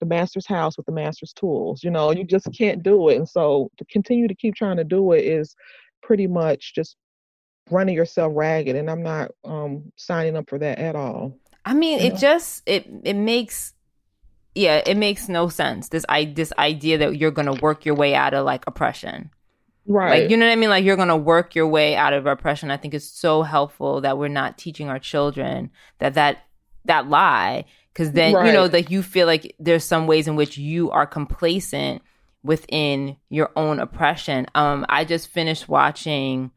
the 0.00 0.06
master's 0.06 0.46
house 0.46 0.76
with 0.76 0.86
the 0.86 0.92
master's 0.92 1.32
tools. 1.32 1.82
You 1.82 1.90
know, 1.90 2.12
you 2.12 2.24
just 2.24 2.48
can't 2.56 2.82
do 2.82 3.08
it. 3.08 3.16
And 3.16 3.28
so 3.28 3.70
to 3.78 3.84
continue 3.86 4.28
to 4.28 4.34
keep 4.34 4.54
trying 4.54 4.76
to 4.76 4.84
do 4.84 5.12
it 5.12 5.24
is 5.24 5.54
pretty 6.02 6.26
much 6.26 6.74
just 6.74 6.96
running 7.70 7.94
yourself 7.94 8.32
ragged 8.34 8.76
and 8.76 8.90
i'm 8.90 9.02
not 9.02 9.32
um 9.44 9.92
signing 9.96 10.36
up 10.36 10.48
for 10.48 10.58
that 10.58 10.78
at 10.78 10.94
all. 10.94 11.36
I 11.64 11.74
mean 11.74 11.98
it 12.00 12.14
know? 12.14 12.18
just 12.18 12.62
it 12.66 12.86
it 13.02 13.14
makes 13.14 13.74
yeah 14.54 14.82
it 14.86 14.96
makes 14.96 15.28
no 15.28 15.48
sense 15.48 15.88
this 15.88 16.04
i 16.08 16.24
this 16.24 16.52
idea 16.58 16.98
that 16.98 17.16
you're 17.16 17.32
gonna 17.32 17.54
work 17.54 17.84
your 17.84 17.94
way 17.94 18.14
out 18.14 18.34
of 18.34 18.44
like 18.44 18.64
oppression. 18.66 19.30
Right. 19.88 20.22
like 20.22 20.30
you 20.30 20.36
know 20.36 20.46
what 20.46 20.52
i 20.52 20.56
mean? 20.56 20.70
Like 20.70 20.84
you're 20.84 20.96
gonna 20.96 21.16
work 21.16 21.54
your 21.54 21.66
way 21.66 21.96
out 21.96 22.12
of 22.12 22.26
oppression. 22.26 22.70
I 22.70 22.76
think 22.76 22.94
it's 22.94 23.08
so 23.08 23.42
helpful 23.42 24.00
that 24.00 24.18
we're 24.18 24.28
not 24.28 24.58
teaching 24.58 24.88
our 24.88 24.98
children 24.98 25.70
that 25.98 26.14
that 26.14 26.38
that 26.84 27.08
lie 27.08 27.64
because 27.92 28.12
then 28.12 28.32
right. 28.32 28.46
you 28.46 28.52
know 28.52 28.66
like 28.66 28.90
you 28.90 29.02
feel 29.02 29.26
like 29.26 29.54
there's 29.58 29.84
some 29.84 30.06
ways 30.06 30.28
in 30.28 30.36
which 30.36 30.56
you 30.56 30.90
are 30.90 31.06
complacent 31.06 32.02
within 32.44 33.16
your 33.28 33.50
own 33.56 33.80
oppression. 33.80 34.46
Um 34.54 34.86
i 34.88 35.04
just 35.04 35.28
finished 35.28 35.68
watching 35.68 36.52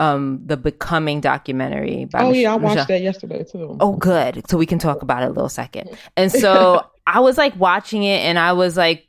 um 0.00 0.40
the 0.46 0.56
Becoming 0.56 1.20
documentary. 1.20 2.06
By 2.06 2.22
oh 2.24 2.30
Mich- 2.30 2.40
yeah, 2.42 2.54
I 2.54 2.56
watched 2.56 2.74
Michelle. 2.74 2.86
that 2.86 3.02
yesterday 3.02 3.44
too. 3.44 3.76
Oh, 3.78 3.92
good. 3.92 4.48
So 4.50 4.56
we 4.56 4.66
can 4.66 4.78
talk 4.78 5.02
about 5.02 5.22
it 5.22 5.26
a 5.26 5.32
little 5.32 5.50
second. 5.50 5.90
And 6.16 6.32
so 6.32 6.84
I 7.06 7.20
was 7.20 7.38
like 7.38 7.54
watching 7.56 8.02
it, 8.02 8.20
and 8.20 8.38
I 8.38 8.54
was 8.54 8.76
like, 8.76 9.06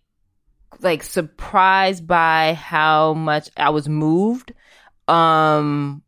like 0.81 1.03
surprised 1.03 2.05
by 2.05 2.53
how 2.53 3.13
much 3.13 3.49
I 3.55 3.69
was 3.69 3.87
moved, 3.87 4.53
um, 5.07 6.03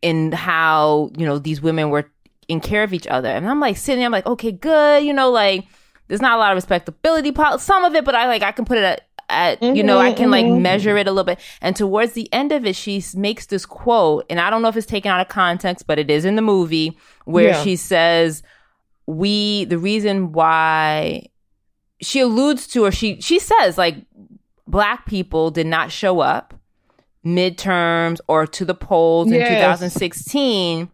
in 0.00 0.32
how 0.32 1.10
you 1.16 1.26
know 1.26 1.38
these 1.38 1.60
women 1.60 1.90
were 1.90 2.10
in 2.48 2.60
care 2.60 2.82
of 2.82 2.94
each 2.94 3.06
other, 3.06 3.28
and 3.28 3.46
I'm 3.46 3.60
like 3.60 3.76
sitting, 3.76 3.98
there, 3.98 4.06
I'm 4.06 4.12
like, 4.12 4.26
okay, 4.26 4.52
good, 4.52 5.04
you 5.04 5.12
know, 5.12 5.30
like 5.30 5.66
there's 6.08 6.22
not 6.22 6.36
a 6.36 6.38
lot 6.38 6.50
of 6.50 6.56
respectability, 6.56 7.32
some 7.58 7.84
of 7.84 7.94
it, 7.94 8.06
but 8.06 8.14
I 8.14 8.26
like 8.26 8.42
I 8.42 8.52
can 8.52 8.64
put 8.64 8.78
it 8.78 8.84
at 8.84 9.02
at 9.28 9.60
mm-hmm, 9.60 9.74
you 9.74 9.82
know 9.82 9.98
i 9.98 10.12
can 10.12 10.30
like 10.30 10.44
mm-hmm. 10.44 10.62
measure 10.62 10.96
it 10.96 11.06
a 11.06 11.10
little 11.10 11.24
bit 11.24 11.40
and 11.60 11.76
towards 11.76 12.12
the 12.12 12.32
end 12.32 12.52
of 12.52 12.66
it 12.66 12.76
she 12.76 13.02
makes 13.14 13.46
this 13.46 13.64
quote 13.64 14.24
and 14.28 14.40
i 14.40 14.50
don't 14.50 14.62
know 14.62 14.68
if 14.68 14.76
it's 14.76 14.86
taken 14.86 15.10
out 15.10 15.20
of 15.20 15.28
context 15.28 15.86
but 15.86 15.98
it 15.98 16.10
is 16.10 16.24
in 16.24 16.36
the 16.36 16.42
movie 16.42 16.96
where 17.24 17.50
yeah. 17.50 17.62
she 17.62 17.76
says 17.76 18.42
we 19.06 19.64
the 19.66 19.78
reason 19.78 20.32
why 20.32 21.26
she 22.00 22.20
alludes 22.20 22.66
to 22.66 22.84
or 22.84 22.90
she 22.90 23.20
she 23.20 23.38
says 23.38 23.78
like 23.78 23.96
black 24.66 25.06
people 25.06 25.50
did 25.50 25.66
not 25.66 25.90
show 25.90 26.20
up 26.20 26.54
midterms 27.24 28.20
or 28.28 28.46
to 28.46 28.64
the 28.64 28.74
polls 28.74 29.30
yes. 29.30 29.48
in 29.48 29.54
2016 29.56 30.90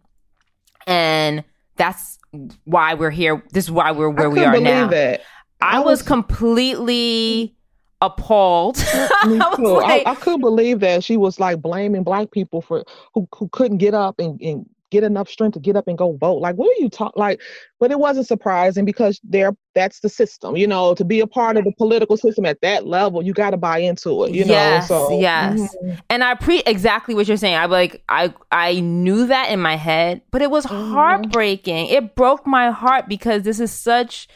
and 0.87 1.43
that's 1.75 2.17
why 2.63 2.93
we're 2.93 3.09
here 3.09 3.43
this 3.51 3.65
is 3.65 3.71
why 3.71 3.91
we're 3.91 4.09
where 4.09 4.29
we 4.29 4.43
are 4.43 4.59
now 4.59 4.89
it. 4.89 5.21
I, 5.61 5.77
I 5.77 5.79
was, 5.79 5.99
was 5.99 6.01
completely 6.03 7.55
appalled. 8.01 8.77
I, 8.93 9.55
like, 9.59 10.07
I, 10.07 10.11
I, 10.11 10.15
couldn't 10.15 10.41
believe 10.41 10.79
that 10.79 11.03
she 11.03 11.17
was 11.17 11.39
like 11.39 11.61
blaming 11.61 12.03
black 12.03 12.31
people 12.31 12.61
for 12.61 12.83
who, 13.13 13.27
who 13.35 13.47
couldn't 13.49 13.77
get 13.77 13.93
up 13.93 14.19
and, 14.19 14.41
and 14.41 14.65
get 14.91 15.03
enough 15.03 15.29
strength 15.29 15.53
to 15.53 15.59
get 15.59 15.75
up 15.75 15.87
and 15.87 15.97
go 15.97 16.11
vote. 16.17 16.41
Like, 16.41 16.55
what 16.55 16.67
are 16.67 16.81
you 16.81 16.89
talking? 16.89 17.19
Like, 17.19 17.41
but 17.79 17.91
it 17.91 17.97
wasn't 17.97 18.27
surprising 18.27 18.85
because 18.85 19.19
there 19.23 19.55
that's 19.73 20.01
the 20.01 20.09
system. 20.09 20.57
You 20.57 20.67
know, 20.67 20.93
to 20.93 21.03
be 21.03 21.21
a 21.21 21.27
part 21.27 21.57
of 21.57 21.63
the 21.63 21.71
political 21.77 22.17
system 22.17 22.45
at 22.45 22.61
that 22.61 22.85
level, 22.85 23.23
you 23.23 23.33
got 23.33 23.51
to 23.51 23.57
buy 23.57 23.79
into 23.79 24.25
it. 24.25 24.33
You 24.33 24.43
yes, 24.43 24.89
know, 24.89 25.07
so 25.09 25.19
yes. 25.19 25.59
Mm-hmm. 25.59 25.99
And 26.09 26.23
I 26.23 26.35
pre 26.35 26.59
exactly 26.67 27.15
what 27.15 27.27
you're 27.27 27.37
saying. 27.37 27.55
I 27.55 27.65
like 27.65 28.03
I 28.09 28.33
I 28.51 28.81
knew 28.81 29.25
that 29.27 29.49
in 29.49 29.59
my 29.59 29.77
head, 29.77 30.21
but 30.29 30.41
it 30.41 30.51
was 30.51 30.65
mm-hmm. 30.65 30.93
heartbreaking. 30.93 31.87
It 31.87 32.15
broke 32.15 32.45
my 32.45 32.69
heart 32.69 33.07
because 33.07 33.43
this 33.43 33.59
is 33.59 33.71
such 33.71 34.27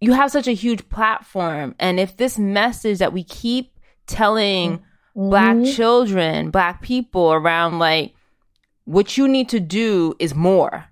you 0.00 0.12
have 0.12 0.30
such 0.30 0.46
a 0.46 0.52
huge 0.52 0.88
platform. 0.88 1.74
And 1.78 1.98
if 1.98 2.16
this 2.16 2.38
message 2.38 2.98
that 2.98 3.12
we 3.12 3.24
keep 3.24 3.78
telling 4.06 4.78
mm-hmm. 4.78 5.28
black 5.30 5.64
children, 5.74 6.50
black 6.50 6.82
people 6.82 7.32
around 7.32 7.78
like 7.78 8.14
what 8.84 9.16
you 9.16 9.26
need 9.26 9.48
to 9.50 9.60
do 9.60 10.14
is 10.18 10.34
more. 10.34 10.86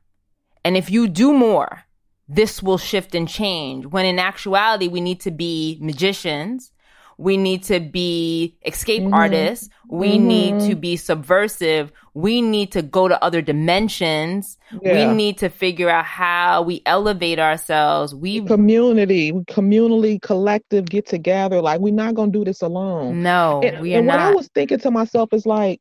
And 0.65 0.77
if 0.77 0.91
you 0.91 1.09
do 1.09 1.33
more, 1.33 1.85
this 2.27 2.63
will 2.63 2.79
shift 2.79 3.15
and 3.15 3.29
change. 3.29 3.87
When 3.87 4.07
in 4.07 4.19
actuality, 4.19 4.89
we 4.89 5.01
need 5.01 5.21
to 5.21 5.31
be 5.31 5.79
magicians 5.81 6.73
we 7.19 7.37
need 7.37 7.63
to 7.65 7.81
be 7.81 8.57
escape 8.65 9.03
mm-hmm. 9.03 9.15
artists. 9.15 9.69
We 9.89 10.13
mm-hmm. 10.13 10.27
need 10.27 10.69
to 10.69 10.75
be 10.75 10.97
subversive. 10.97 11.93
We 12.15 12.41
need 12.41 12.73
to 12.73 12.83
go 12.83 13.09
to 13.09 13.23
other 13.23 13.43
dimensions. 13.43 14.57
Yeah. 14.83 15.09
We 15.09 15.15
need 15.15 15.39
to 15.39 15.49
figure 15.49 15.89
out 15.89 16.05
how 16.05 16.63
we 16.63 16.83
elevate 16.87 17.39
ourselves. 17.39 18.15
We 18.15 18.43
community, 18.43 19.33
communally, 19.33 20.21
collective 20.23 20.87
get 20.87 21.07
together. 21.07 21.61
Like 21.61 21.81
we're 21.81 21.95
not 21.95 22.15
gonna 22.15 22.33
do 22.33 22.45
this 22.45 22.63
alone. 22.63 23.23
No, 23.23 23.61
and, 23.63 23.81
we 23.81 23.95
are 23.95 23.99
and 23.99 24.07
not. 24.07 24.19
what 24.19 24.27
I 24.27 24.35
was 24.35 24.49
thinking 24.55 24.79
to 24.81 24.91
myself 24.91 25.33
is 25.33 25.47
like, 25.47 25.81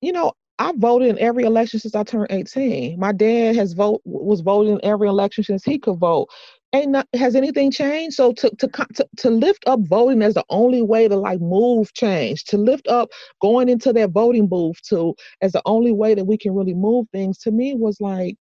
you 0.00 0.12
know, 0.12 0.32
I 0.58 0.72
voted 0.76 1.08
in 1.08 1.18
every 1.18 1.44
election 1.44 1.80
since 1.80 1.94
I 1.94 2.04
turned 2.04 2.28
18. 2.30 2.98
My 2.98 3.12
dad 3.12 3.56
has 3.56 3.72
vote 3.72 4.00
was 4.04 4.42
voting 4.42 4.74
in 4.74 4.80
every 4.84 5.08
election 5.08 5.44
since 5.44 5.64
he 5.64 5.78
could 5.78 5.98
vote 5.98 6.28
ain't 6.74 6.90
not, 6.90 7.06
has 7.14 7.34
anything 7.34 7.70
changed? 7.70 8.16
So 8.16 8.32
to, 8.32 8.50
to 8.56 8.68
to 8.68 9.06
to 9.18 9.30
lift 9.30 9.64
up 9.66 9.80
voting 9.82 10.22
as 10.22 10.34
the 10.34 10.44
only 10.48 10.82
way 10.82 11.08
to 11.08 11.16
like 11.16 11.40
move 11.40 11.92
change. 11.94 12.44
To 12.44 12.58
lift 12.58 12.88
up 12.88 13.10
going 13.40 13.68
into 13.68 13.92
that 13.92 14.10
voting 14.10 14.48
booth 14.48 14.80
to 14.88 15.14
as 15.40 15.52
the 15.52 15.62
only 15.66 15.92
way 15.92 16.14
that 16.14 16.24
we 16.24 16.38
can 16.38 16.54
really 16.54 16.74
move 16.74 17.06
things 17.12 17.38
to 17.38 17.50
me 17.50 17.74
was 17.74 18.00
like 18.00 18.36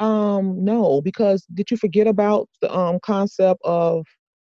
um 0.00 0.64
no 0.64 1.00
because 1.02 1.44
did 1.54 1.68
you 1.72 1.76
forget 1.76 2.06
about 2.06 2.48
the 2.62 2.72
um 2.72 3.00
concept 3.02 3.60
of 3.64 4.06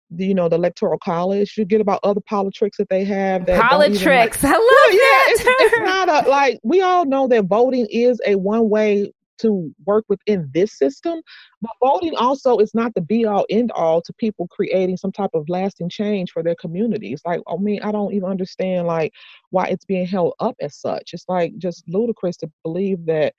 the, 0.09 0.25
you 0.25 0.33
know 0.33 0.47
the 0.47 0.55
electoral 0.55 0.99
college? 0.99 1.55
You 1.57 1.65
get 1.65 1.81
about 1.81 1.99
other 2.03 2.21
politics 2.21 2.77
that 2.77 2.89
they 2.89 3.03
have 3.03 3.45
that 3.47 3.61
politics. 3.61 4.43
like, 4.43 4.43
i 4.43 4.51
love 4.51 4.61
well, 4.61 4.93
yeah, 4.93 5.23
it's, 5.27 5.43
it's, 5.45 5.79
not 5.79 6.09
a 6.09 6.29
like 6.29 6.59
we 6.63 6.81
all 6.81 7.05
know 7.05 7.27
that 7.27 7.45
voting 7.45 7.87
is 7.89 8.21
a 8.25 8.35
one 8.35 8.69
way 8.69 9.11
to 9.43 9.73
work 9.85 10.05
within 10.09 10.49
this 10.53 10.77
system. 10.77 11.21
But 11.61 11.71
voting 11.81 12.15
also 12.15 12.57
is 12.57 12.73
not 12.73 12.93
the 12.95 13.01
be 13.01 13.25
all 13.25 13.45
end 13.49 13.71
all 13.71 14.01
to 14.01 14.13
people 14.13 14.47
creating 14.49 14.97
some 14.97 15.11
type 15.11 15.31
of 15.33 15.47
lasting 15.47 15.89
change 15.89 16.31
for 16.31 16.43
their 16.43 16.55
communities. 16.55 17.21
Like, 17.25 17.41
I 17.47 17.55
mean, 17.57 17.81
I 17.83 17.91
don't 17.91 18.13
even 18.13 18.29
understand 18.29 18.87
like 18.87 19.13
why 19.51 19.67
it's 19.67 19.85
being 19.85 20.07
held 20.07 20.33
up 20.39 20.55
as 20.61 20.75
such. 20.75 21.13
It's 21.13 21.25
like 21.27 21.57
just 21.57 21.87
ludicrous 21.87 22.37
to 22.37 22.51
believe 22.63 23.05
that 23.05 23.33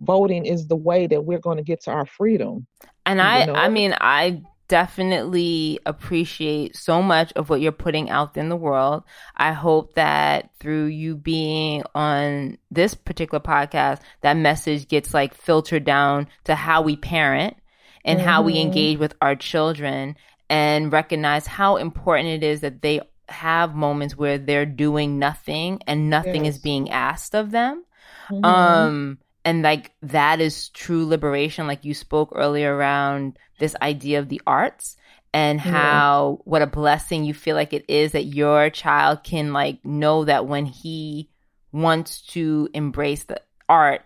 voting 0.00 0.46
is 0.46 0.66
the 0.66 0.76
way 0.76 1.06
that 1.06 1.24
we're 1.24 1.38
going 1.38 1.56
to 1.56 1.62
get 1.62 1.82
to 1.84 1.90
our 1.90 2.06
freedom. 2.06 2.66
And 3.06 3.20
I, 3.20 3.46
know? 3.46 3.54
I 3.54 3.68
mean, 3.68 3.94
I 4.00 4.42
definitely 4.68 5.78
appreciate 5.86 6.76
so 6.76 7.02
much 7.02 7.32
of 7.34 7.48
what 7.48 7.60
you're 7.60 7.72
putting 7.72 8.10
out 8.10 8.36
in 8.36 8.48
the 8.48 8.56
world. 8.56 9.04
I 9.36 9.52
hope 9.52 9.94
that 9.94 10.50
through 10.58 10.86
you 10.86 11.16
being 11.16 11.84
on 11.94 12.58
this 12.70 12.94
particular 12.94 13.40
podcast, 13.40 14.00
that 14.22 14.36
message 14.36 14.88
gets 14.88 15.14
like 15.14 15.34
filtered 15.34 15.84
down 15.84 16.28
to 16.44 16.54
how 16.54 16.82
we 16.82 16.96
parent 16.96 17.56
and 18.04 18.18
mm-hmm. 18.18 18.28
how 18.28 18.42
we 18.42 18.54
mm-hmm. 18.54 18.68
engage 18.68 18.98
with 18.98 19.14
our 19.20 19.36
children 19.36 20.16
and 20.48 20.92
recognize 20.92 21.46
how 21.46 21.76
important 21.76 22.28
it 22.28 22.42
is 22.42 22.60
that 22.60 22.82
they 22.82 23.00
have 23.28 23.74
moments 23.74 24.16
where 24.16 24.38
they're 24.38 24.66
doing 24.66 25.18
nothing 25.18 25.80
and 25.86 26.08
nothing 26.08 26.44
yes. 26.44 26.56
is 26.56 26.60
being 26.62 26.90
asked 26.90 27.34
of 27.34 27.50
them. 27.50 27.84
Mm-hmm. 28.30 28.44
Um 28.44 29.18
and 29.46 29.62
like 29.62 29.92
that 30.02 30.40
is 30.40 30.68
true 30.70 31.06
liberation 31.06 31.66
like 31.66 31.84
you 31.84 31.94
spoke 31.94 32.32
earlier 32.34 32.76
around 32.76 33.38
this 33.58 33.76
idea 33.80 34.18
of 34.18 34.28
the 34.28 34.42
arts 34.46 34.96
and 35.32 35.60
how 35.60 36.38
yeah. 36.38 36.42
what 36.44 36.62
a 36.62 36.66
blessing 36.66 37.24
you 37.24 37.32
feel 37.32 37.54
like 37.54 37.72
it 37.72 37.84
is 37.88 38.12
that 38.12 38.24
your 38.24 38.68
child 38.70 39.22
can 39.22 39.52
like 39.52 39.82
know 39.84 40.24
that 40.24 40.46
when 40.46 40.66
he 40.66 41.30
wants 41.72 42.22
to 42.22 42.68
embrace 42.74 43.24
the 43.24 43.40
art 43.68 44.02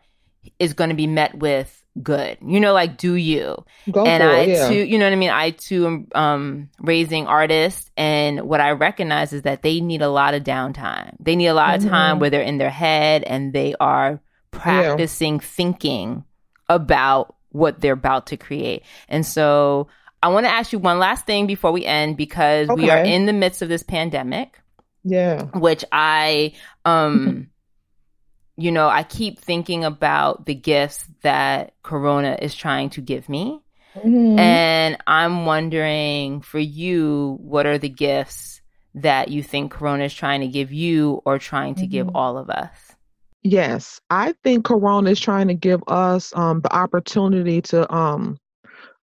is 0.59 0.75
going 0.75 0.91
to 0.91 0.97
be 0.97 1.07
met 1.07 1.35
with 1.35 1.83
good. 2.03 2.39
You 2.45 2.61
know, 2.61 2.73
like 2.73 2.97
do 2.97 3.15
you? 3.15 3.65
Go 3.91 4.05
and 4.05 4.23
I 4.23 4.41
it. 4.41 4.49
Yeah. 4.49 4.69
too, 4.69 4.75
you 4.75 4.99
know 4.99 5.07
what 5.07 5.13
I 5.13 5.17
mean? 5.17 5.31
I 5.31 5.51
too 5.51 5.87
am 5.87 6.09
um, 6.15 6.71
raising 6.81 7.27
artists, 7.27 7.91
and 7.97 8.43
what 8.43 8.61
I 8.61 8.71
recognize 8.71 9.33
is 9.33 9.43
that 9.43 9.63
they 9.63 9.81
need 9.81 10.03
a 10.03 10.09
lot 10.09 10.35
of 10.35 10.43
downtime. 10.43 11.15
They 11.21 11.37
need 11.37 11.49
a 11.49 11.55
lot 11.55 11.77
of 11.77 11.89
time 11.89 12.19
where 12.19 12.31
they're 12.31 12.43
in 12.43 12.59
their 12.59 12.71
head 12.71 13.23
and 13.25 13.53
they 13.53 13.75
are 13.79 14.21
practicing 14.51 15.41
thinking 15.41 16.25
about 16.69 17.35
what 17.51 17.81
they're 17.81 17.93
about 17.95 18.29
to 18.29 18.37
create. 18.37 18.85
And 19.09 19.27
so 19.27 19.89
I 20.23 20.29
want 20.29 20.47
to 20.47 20.53
ask 20.53 20.73
you 20.73 20.79
one 20.79 20.99
last 20.99 21.27
thing 21.27 21.47
before 21.47 21.73
we 21.73 21.85
end 21.85 22.17
because 22.17 22.69
we 22.69 22.91
are 22.91 22.99
in 23.03 23.27
the 23.27 23.33
midst 23.33 23.63
of 23.63 23.69
this 23.69 23.83
pandemic 23.83 24.61
yeah. 25.05 25.45
which 25.55 25.85
I 25.91 26.53
um 26.85 27.49
you 28.57 28.73
know, 28.73 28.89
I 28.89 29.05
keep 29.05 29.39
thinking 29.39 29.85
about 29.85 30.45
the 30.45 30.55
gifts 30.55 31.07
that 31.23 31.73
corona 31.83 32.37
is 32.43 32.55
trying 32.55 32.91
to 32.91 33.01
give 33.01 33.27
me. 33.27 33.63
Mhm. 33.95 34.39
And 34.39 34.99
I'm 35.07 35.47
wondering 35.47 36.43
for 36.43 36.59
you, 36.59 37.39
what 37.41 37.65
are 37.65 37.79
the 37.79 37.89
gifts 37.89 38.61
that 38.97 39.29
you 39.29 39.43
think 39.43 39.73
corona 39.73 40.05
is 40.05 40.15
trying 40.15 40.43
to 40.43 40.49
give 40.49 40.73
you 40.73 41.23
or 41.25 41.39
trying 41.39 41.77
to 41.77 41.87
give 41.87 42.09
Mhm. 42.09 42.13
all 42.15 42.37
of 42.37 42.51
us? 42.51 42.90
Yes, 43.43 44.01
I 44.11 44.35
think 44.45 44.65
Corona 44.67 45.11
is 45.11 45.21
trying 45.21 45.49
to 45.49 45.55
give 45.55 45.83
us 45.89 46.35
um, 46.37 46.61
the 46.61 46.75
opportunity 46.75 47.63
to 47.63 47.91
um, 47.93 48.37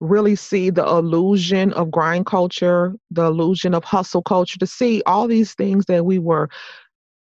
really 0.02 0.36
see 0.36 0.70
the 0.70 0.86
illusion 0.86 1.72
of 1.74 1.90
grind 1.90 2.26
culture, 2.26 2.96
the 3.12 3.26
illusion 3.26 3.74
of 3.74 3.84
hustle 3.86 4.22
culture, 4.22 4.60
to 4.60 4.68
see 4.68 5.02
all 5.06 5.28
these 5.28 5.54
things 5.54 5.86
that 5.86 6.06
we 6.06 6.20
were 6.20 6.50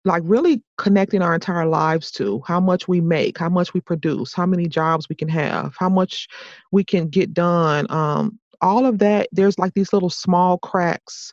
like 0.04 0.22
really 0.24 0.62
connecting 0.78 1.20
our 1.20 1.34
entire 1.34 1.66
lives 1.66 2.10
to 2.12 2.40
how 2.46 2.60
much 2.60 2.88
we 2.88 3.00
make, 3.00 3.36
how 3.36 3.48
much 3.48 3.74
we 3.74 3.80
produce, 3.80 4.32
how 4.32 4.46
many 4.46 4.66
jobs 4.66 5.08
we 5.08 5.16
can 5.16 5.28
have, 5.28 5.74
how 5.78 5.88
much 5.88 6.28
we 6.72 6.84
can 6.84 7.08
get 7.08 7.34
done. 7.34 7.86
Um, 7.90 8.38
all 8.62 8.86
of 8.86 8.98
that, 9.00 9.28
there's 9.32 9.58
like 9.58 9.74
these 9.74 9.92
little 9.92 10.10
small 10.10 10.58
cracks 10.58 11.32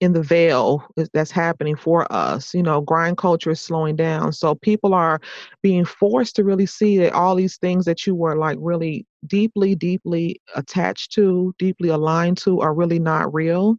in 0.00 0.12
the 0.12 0.22
veil 0.22 0.84
that's 1.12 1.30
happening 1.30 1.76
for 1.76 2.10
us. 2.12 2.54
You 2.54 2.62
know, 2.62 2.80
grind 2.80 3.16
culture 3.18 3.50
is 3.50 3.60
slowing 3.60 3.96
down. 3.96 4.32
So 4.32 4.54
people 4.54 4.94
are 4.94 5.20
being 5.62 5.84
forced 5.84 6.36
to 6.36 6.44
really 6.44 6.66
see 6.66 6.98
that 6.98 7.12
all 7.12 7.34
these 7.34 7.56
things 7.56 7.84
that 7.86 8.06
you 8.06 8.14
were 8.14 8.36
like 8.36 8.58
really 8.60 9.06
deeply, 9.26 9.74
deeply 9.74 10.40
attached 10.54 11.12
to, 11.12 11.54
deeply 11.58 11.88
aligned 11.88 12.38
to 12.38 12.60
are 12.60 12.74
really 12.74 12.98
not 13.00 13.32
real. 13.34 13.76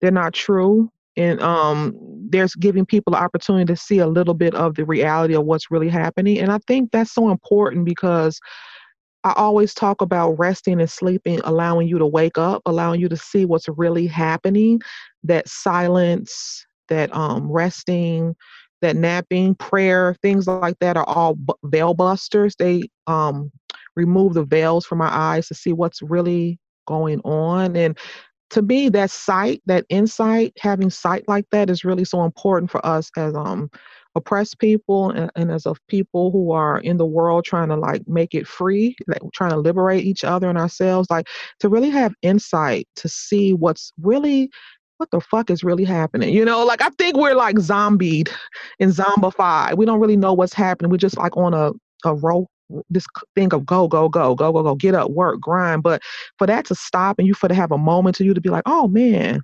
They're 0.00 0.10
not 0.10 0.32
true. 0.32 0.90
And 1.16 1.40
um, 1.40 1.96
there's 2.30 2.54
giving 2.54 2.86
people 2.86 3.10
the 3.12 3.18
opportunity 3.18 3.64
to 3.64 3.76
see 3.76 3.98
a 3.98 4.06
little 4.06 4.34
bit 4.34 4.54
of 4.54 4.76
the 4.76 4.84
reality 4.84 5.34
of 5.34 5.44
what's 5.44 5.70
really 5.70 5.88
happening. 5.88 6.38
And 6.38 6.52
I 6.52 6.58
think 6.68 6.92
that's 6.92 7.12
so 7.12 7.30
important 7.30 7.84
because 7.84 8.38
I 9.24 9.32
always 9.36 9.74
talk 9.74 10.00
about 10.00 10.32
resting 10.38 10.80
and 10.80 10.90
sleeping, 10.90 11.40
allowing 11.44 11.88
you 11.88 11.98
to 11.98 12.06
wake 12.06 12.38
up, 12.38 12.62
allowing 12.66 13.00
you 13.00 13.08
to 13.08 13.16
see 13.16 13.44
what's 13.44 13.68
really 13.68 14.06
happening. 14.06 14.80
That 15.24 15.48
silence, 15.48 16.64
that 16.88 17.14
um, 17.14 17.50
resting, 17.50 18.36
that 18.80 18.96
napping, 18.96 19.54
prayer, 19.56 20.14
things 20.22 20.46
like 20.46 20.78
that 20.80 20.96
are 20.96 21.08
all 21.08 21.34
bu- 21.34 21.54
veil 21.64 21.94
busters. 21.94 22.54
They 22.58 22.88
um, 23.06 23.50
remove 23.96 24.34
the 24.34 24.44
veils 24.44 24.86
from 24.86 25.00
our 25.00 25.10
eyes 25.10 25.48
to 25.48 25.54
see 25.54 25.72
what's 25.72 26.00
really 26.00 26.58
going 26.86 27.20
on. 27.20 27.76
And 27.76 27.98
to 28.50 28.62
me, 28.62 28.88
that 28.90 29.10
sight, 29.10 29.62
that 29.66 29.84
insight, 29.88 30.52
having 30.58 30.90
sight 30.90 31.24
like 31.28 31.44
that 31.50 31.68
is 31.68 31.84
really 31.84 32.04
so 32.04 32.24
important 32.24 32.70
for 32.70 32.84
us 32.86 33.10
as 33.16 33.34
um 33.34 33.70
oppressed 34.18 34.58
people 34.58 35.10
and, 35.10 35.30
and 35.34 35.50
as 35.50 35.66
of 35.66 35.78
people 35.88 36.30
who 36.30 36.52
are 36.52 36.78
in 36.80 36.98
the 36.98 37.06
world 37.06 37.44
trying 37.44 37.68
to 37.68 37.76
like 37.76 38.06
make 38.06 38.34
it 38.34 38.46
free, 38.46 38.94
like 39.06 39.20
trying 39.32 39.50
to 39.50 39.56
liberate 39.56 40.04
each 40.04 40.24
other 40.24 40.48
and 40.48 40.58
ourselves, 40.58 41.08
like 41.10 41.26
to 41.60 41.68
really 41.68 41.90
have 41.90 42.14
insight 42.22 42.86
to 42.96 43.08
see 43.08 43.52
what's 43.52 43.92
really 44.02 44.50
what 44.98 45.10
the 45.12 45.20
fuck 45.20 45.48
is 45.48 45.62
really 45.62 45.84
happening? 45.84 46.34
You 46.34 46.44
know, 46.44 46.64
like 46.64 46.82
I 46.82 46.90
think 46.90 47.16
we're 47.16 47.34
like 47.34 47.58
zombied 47.58 48.30
and 48.80 48.92
zombified. 48.92 49.76
We 49.76 49.86
don't 49.86 50.00
really 50.00 50.16
know 50.16 50.34
what's 50.34 50.52
happening. 50.52 50.90
We're 50.90 50.96
just 50.98 51.16
like 51.16 51.36
on 51.36 51.54
a 51.54 51.72
a 52.04 52.14
roll 52.14 52.48
this 52.90 53.06
thing 53.34 53.52
of 53.54 53.64
go 53.64 53.88
go 53.88 54.08
go 54.08 54.34
go 54.34 54.52
go 54.52 54.62
go 54.62 54.74
get 54.74 54.94
up 54.94 55.10
work 55.10 55.40
grind 55.40 55.82
but 55.82 56.02
for 56.36 56.46
that 56.46 56.66
to 56.66 56.74
stop 56.74 57.18
and 57.18 57.26
you 57.26 57.34
for 57.34 57.48
to 57.48 57.54
have 57.54 57.72
a 57.72 57.78
moment 57.78 58.14
to 58.14 58.24
you 58.24 58.34
to 58.34 58.40
be 58.40 58.50
like 58.50 58.62
oh 58.66 58.88
man 58.88 59.42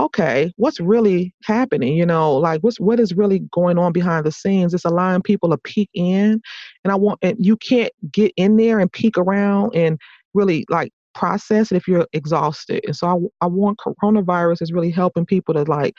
okay 0.00 0.52
what's 0.56 0.80
really 0.80 1.34
happening 1.44 1.96
you 1.96 2.06
know 2.06 2.36
like 2.36 2.60
what's 2.62 2.80
what 2.80 3.00
is 3.00 3.14
really 3.14 3.40
going 3.52 3.78
on 3.78 3.92
behind 3.92 4.24
the 4.26 4.32
scenes? 4.32 4.74
It's 4.74 4.84
allowing 4.84 5.22
people 5.22 5.50
to 5.50 5.58
peek 5.58 5.90
in 5.94 6.40
and 6.84 6.92
i 6.92 6.94
want 6.94 7.18
and 7.22 7.36
you 7.38 7.56
can't 7.56 7.92
get 8.12 8.32
in 8.36 8.56
there 8.56 8.80
and 8.80 8.92
peek 8.92 9.16
around 9.18 9.74
and 9.74 9.98
really 10.34 10.64
like 10.68 10.92
process 11.14 11.72
it 11.72 11.76
if 11.76 11.88
you're 11.88 12.06
exhausted 12.12 12.82
and 12.86 12.96
so 12.96 13.30
i, 13.40 13.44
I 13.44 13.48
want 13.48 13.78
coronavirus 13.78 14.62
is 14.62 14.72
really 14.72 14.90
helping 14.90 15.26
people 15.26 15.54
to 15.54 15.64
like 15.64 15.94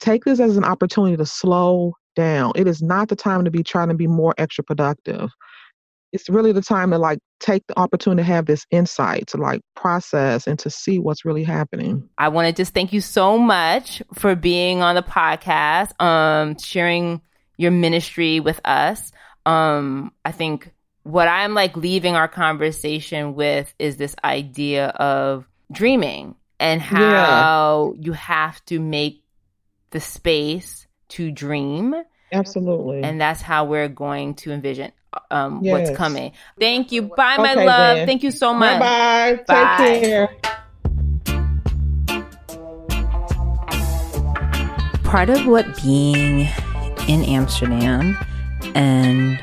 take 0.00 0.24
this 0.24 0.40
as 0.40 0.56
an 0.56 0.64
opportunity 0.64 1.16
to 1.16 1.26
slow 1.26 1.94
down. 2.16 2.52
It 2.56 2.66
is 2.66 2.82
not 2.82 3.08
the 3.08 3.16
time 3.16 3.44
to 3.44 3.50
be 3.50 3.62
trying 3.62 3.88
to 3.88 3.94
be 3.94 4.08
more 4.08 4.34
extra 4.38 4.64
productive 4.64 5.30
it's 6.16 6.28
really 6.28 6.52
the 6.52 6.62
time 6.62 6.90
to 6.90 6.98
like 6.98 7.18
take 7.40 7.66
the 7.66 7.78
opportunity 7.78 8.22
to 8.22 8.26
have 8.26 8.46
this 8.46 8.66
insight 8.70 9.26
to 9.28 9.36
like 9.36 9.60
process 9.74 10.46
and 10.46 10.58
to 10.58 10.70
see 10.70 10.98
what's 10.98 11.24
really 11.24 11.44
happening 11.44 12.08
I 12.18 12.28
want 12.28 12.46
to 12.48 12.52
just 12.52 12.74
thank 12.74 12.92
you 12.92 13.00
so 13.00 13.38
much 13.38 14.02
for 14.14 14.34
being 14.34 14.82
on 14.82 14.94
the 14.94 15.02
podcast, 15.02 16.00
um, 16.00 16.58
sharing 16.58 17.20
your 17.56 17.70
ministry 17.70 18.40
with 18.40 18.60
us. 18.64 19.12
Um, 19.44 20.12
I 20.24 20.32
think 20.32 20.72
what 21.02 21.28
I'm 21.28 21.54
like 21.54 21.76
leaving 21.76 22.16
our 22.16 22.28
conversation 22.28 23.34
with 23.34 23.72
is 23.78 23.96
this 23.96 24.14
idea 24.24 24.88
of 24.88 25.46
dreaming 25.70 26.34
and 26.58 26.80
how 26.80 27.94
you 27.98 28.12
have 28.12 28.64
to 28.66 28.80
make 28.80 29.22
the 29.90 30.00
space 30.00 30.86
to 31.08 31.30
dream. 31.30 31.94
absolutely 32.32 33.02
And 33.02 33.20
that's 33.20 33.40
how 33.40 33.66
we're 33.66 33.88
going 33.88 34.34
to 34.36 34.52
envision 34.52 34.92
um, 35.30 35.60
Yes. 35.62 35.72
what's 35.88 35.96
coming. 35.96 36.32
Thank 36.58 36.92
you. 36.92 37.02
Bye, 37.02 37.36
my 37.38 37.52
Okay, 37.52 37.66
love. 37.66 37.96
then. 37.98 38.06
Thank 38.06 38.22
you 38.22 38.30
so 38.30 38.52
much. 38.54 38.78
bye 38.80 39.42
bye 39.46 39.54
Bye. 39.54 39.76
take 39.78 40.02
care 40.02 40.28
part 45.04 45.30
of 45.30 45.46
what 45.46 45.64
being 45.82 46.48
in 47.08 47.22
Amsterdam 47.24 48.18
and 48.74 49.40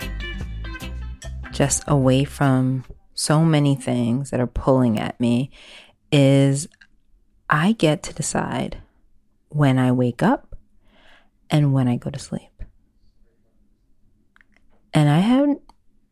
just 1.53 1.83
away 1.87 2.25
from 2.25 2.83
so 3.13 3.43
many 3.45 3.73
things 3.75 4.29
that 4.31 4.39
are 4.41 4.47
pulling 4.47 4.99
at 4.99 5.17
me 5.19 5.49
is 6.11 6.67
I 7.49 7.71
get 7.71 8.03
to 8.03 8.13
decide 8.13 8.77
when 9.49 9.79
I 9.79 9.91
wake 9.93 10.21
up 10.21 10.55
and 11.49 11.73
when 11.73 11.87
I 11.87 11.95
go 11.95 12.09
to 12.09 12.19
sleep. 12.19 12.49
And 14.93 15.09
I 15.09 15.19
haven't 15.19 15.61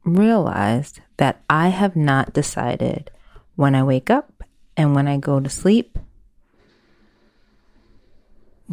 realized 0.04 1.02
that 1.18 1.42
I 1.50 1.70
have 1.70 1.96
not 1.96 2.34
decided 2.34 3.12
when 3.56 3.76
I 3.76 3.84
wake 3.84 4.10
up 4.10 4.44
and 4.76 4.96
when 4.96 5.08
I 5.08 5.18
go 5.18 5.40
to 5.40 5.50
sleep 5.50 6.00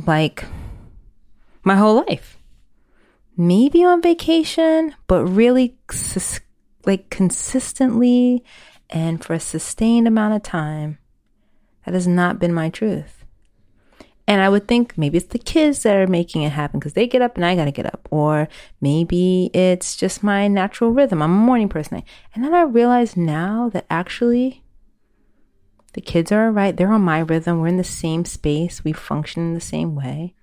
like 0.06 0.44
my 1.62 1.76
whole 1.76 2.04
life. 2.08 2.38
Maybe 3.36 3.84
on 3.84 4.02
vacation, 4.02 4.94
but 5.06 5.24
really 5.24 5.76
like 6.84 7.10
consistently 7.10 8.44
and 8.90 9.22
for 9.22 9.34
a 9.34 9.40
sustained 9.40 10.08
amount 10.08 10.34
of 10.34 10.42
time. 10.42 10.98
That 11.84 11.94
has 11.94 12.08
not 12.08 12.38
been 12.38 12.52
my 12.52 12.68
truth. 12.68 13.17
And 14.28 14.42
I 14.42 14.50
would 14.50 14.68
think 14.68 14.98
maybe 14.98 15.16
it's 15.16 15.28
the 15.28 15.38
kids 15.38 15.82
that 15.84 15.96
are 15.96 16.06
making 16.06 16.42
it 16.42 16.52
happen 16.52 16.78
because 16.78 16.92
they 16.92 17.06
get 17.06 17.22
up 17.22 17.36
and 17.36 17.46
I 17.46 17.56
got 17.56 17.64
to 17.64 17.72
get 17.72 17.86
up. 17.86 18.06
Or 18.10 18.46
maybe 18.78 19.50
it's 19.54 19.96
just 19.96 20.22
my 20.22 20.46
natural 20.48 20.90
rhythm. 20.90 21.22
I'm 21.22 21.32
a 21.32 21.34
morning 21.34 21.70
person. 21.70 22.02
And 22.34 22.44
then 22.44 22.52
I 22.52 22.60
realize 22.60 23.16
now 23.16 23.70
that 23.70 23.86
actually 23.88 24.62
the 25.94 26.02
kids 26.02 26.30
are 26.30 26.52
right. 26.52 26.76
They're 26.76 26.92
on 26.92 27.00
my 27.00 27.20
rhythm. 27.20 27.58
We're 27.58 27.68
in 27.68 27.78
the 27.78 27.84
same 27.84 28.26
space. 28.26 28.84
We 28.84 28.92
function 28.92 29.44
in 29.44 29.54
the 29.54 29.62
same 29.62 29.94
way. 29.94 30.34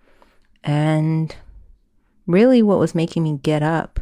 And 0.64 1.36
really, 2.26 2.64
what 2.64 2.80
was 2.80 2.96
making 2.96 3.22
me 3.22 3.40
get 3.44 3.62
up 3.62 4.00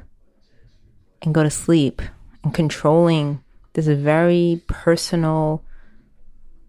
and 1.21 1.35
go 1.35 1.43
to 1.43 1.49
sleep 1.49 2.01
and 2.41 2.53
controlling 2.53 3.43
this 3.73 3.87
very 3.87 4.63
personal 4.67 5.61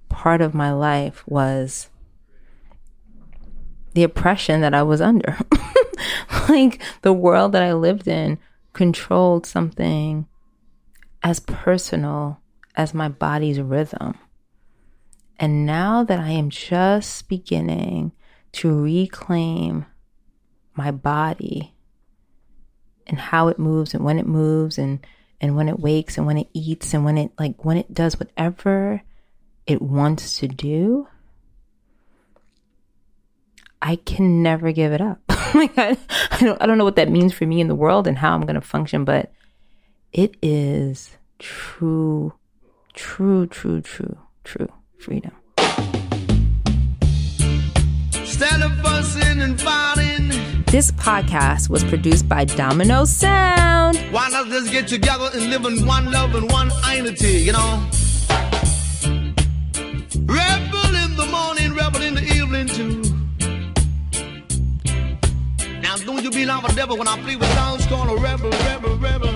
part 0.09 0.41
of 0.41 0.53
my 0.53 0.73
life 0.73 1.23
was 1.29 1.91
the 3.95 4.03
oppression 4.03 4.61
that 4.61 4.75
I 4.75 4.83
was 4.83 5.01
under. 5.01 5.39
like 6.49 6.83
the 7.03 7.13
world 7.13 7.53
that 7.53 7.63
I 7.63 7.73
lived 7.73 8.09
in 8.09 8.39
controlled 8.73 9.47
something 9.47 10.27
as 11.23 11.41
personal 11.41 12.41
as 12.77 12.93
my 12.93 13.09
body's 13.09 13.61
rhythm. 13.61 14.19
And 15.39 15.67
now 15.67 16.05
that 16.05 16.21
I 16.21 16.31
am 16.31 16.51
just 16.51 17.29
beginning 17.29 18.13
to 18.53 18.81
reclaim 18.81 19.87
my 20.75 20.91
body 20.91 21.75
and 23.07 23.19
how 23.19 23.49
it 23.49 23.59
moves 23.59 23.95
and 23.95 24.05
when 24.05 24.19
it 24.19 24.27
moves 24.27 24.79
and 24.79 25.05
and 25.41 25.57
when 25.57 25.69
it 25.69 25.79
wakes 25.79 26.17
and 26.17 26.27
when 26.27 26.39
it 26.39 26.49
eats 26.53 26.95
and 26.95 27.05
when 27.05 27.19
it 27.19 27.33
like 27.39 27.65
when 27.65 27.77
it 27.77 27.93
does 27.93 28.19
whatever 28.19 29.03
it 29.67 29.83
wants 29.83 30.39
to 30.39 30.49
do, 30.49 31.09
I 33.85 33.97
can 33.97 34.43
never 34.43 34.73
give 34.73 34.93
it 34.93 35.01
up. 35.01 35.21
like 35.55 35.77
I, 35.79 35.97
I 36.31 36.41
don't 36.41 36.61
I 36.63 36.67
don't 36.67 36.79
know 36.79 36.85
what 36.85 36.97
that 36.97 37.11
means 37.11 37.35
for 37.35 37.47
me 37.47 37.61
in 37.61 37.69
the 37.69 37.75
world 37.75 38.07
and 38.07 38.19
how 38.19 38.35
I'm 38.35 38.41
going 38.43 38.55
to 38.55 38.61
function, 38.61 39.05
but 39.05 39.31
it 40.13 40.37
is 40.43 41.17
true, 41.39 42.33
true, 42.95 43.47
true, 43.47 43.83
true, 43.83 44.17
true 44.43 44.73
freedom. 44.99 45.33
and 49.45 49.61
fighting. 49.61 50.29
This 50.67 50.91
podcast 50.93 51.69
was 51.69 51.85
produced 51.85 52.29
by 52.29 52.45
Domino 52.45 53.05
Sound. 53.05 53.99
Why 54.11 54.29
not 54.31 54.47
just 54.47 54.73
get 54.73 54.89
together 54.89 55.29
and 55.35 55.51
live 55.51 55.65
in 55.67 55.87
one 55.87 56.11
love 56.11 56.35
and 56.35 56.51
one 56.51 56.71
unity, 56.97 57.43
you 57.43 57.53
know? 57.53 57.89
Rebel 60.25 60.64
you 66.25 66.31
be 66.31 66.47
like 66.47 66.67
a 66.67 66.75
devil 66.75 66.97
when 66.97 67.07
I 67.07 67.21
play 67.23 67.37
with 67.37 67.53
sounds 67.53 67.87
called 67.87 68.09
a 68.09 68.21
rebel, 68.21 68.51
rebel, 68.51 68.97
rebel. 68.97 69.35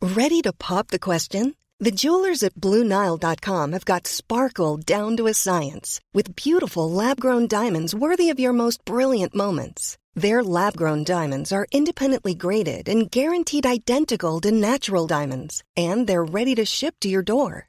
Ready 0.00 0.42
to 0.42 0.52
pop 0.52 0.88
the 0.88 0.98
question? 0.98 1.54
The 1.78 1.92
jewelers 1.92 2.42
at 2.42 2.54
BlueNile.com 2.54 3.72
have 3.72 3.84
got 3.84 4.06
sparkle 4.06 4.76
down 4.76 5.16
to 5.16 5.26
a 5.28 5.34
science 5.34 6.00
with 6.12 6.36
beautiful 6.36 6.90
lab 6.90 7.20
grown 7.20 7.46
diamonds 7.46 7.94
worthy 7.94 8.28
of 8.30 8.40
your 8.40 8.52
most 8.52 8.84
brilliant 8.84 9.34
moments. 9.34 9.96
Their 10.14 10.42
lab 10.44 10.76
grown 10.76 11.04
diamonds 11.04 11.52
are 11.52 11.66
independently 11.72 12.34
graded 12.34 12.88
and 12.88 13.10
guaranteed 13.10 13.64
identical 13.64 14.40
to 14.40 14.50
natural 14.50 15.06
diamonds, 15.06 15.62
and 15.76 16.06
they're 16.06 16.24
ready 16.24 16.54
to 16.56 16.64
ship 16.64 16.96
to 17.00 17.08
your 17.08 17.22
door. 17.22 17.68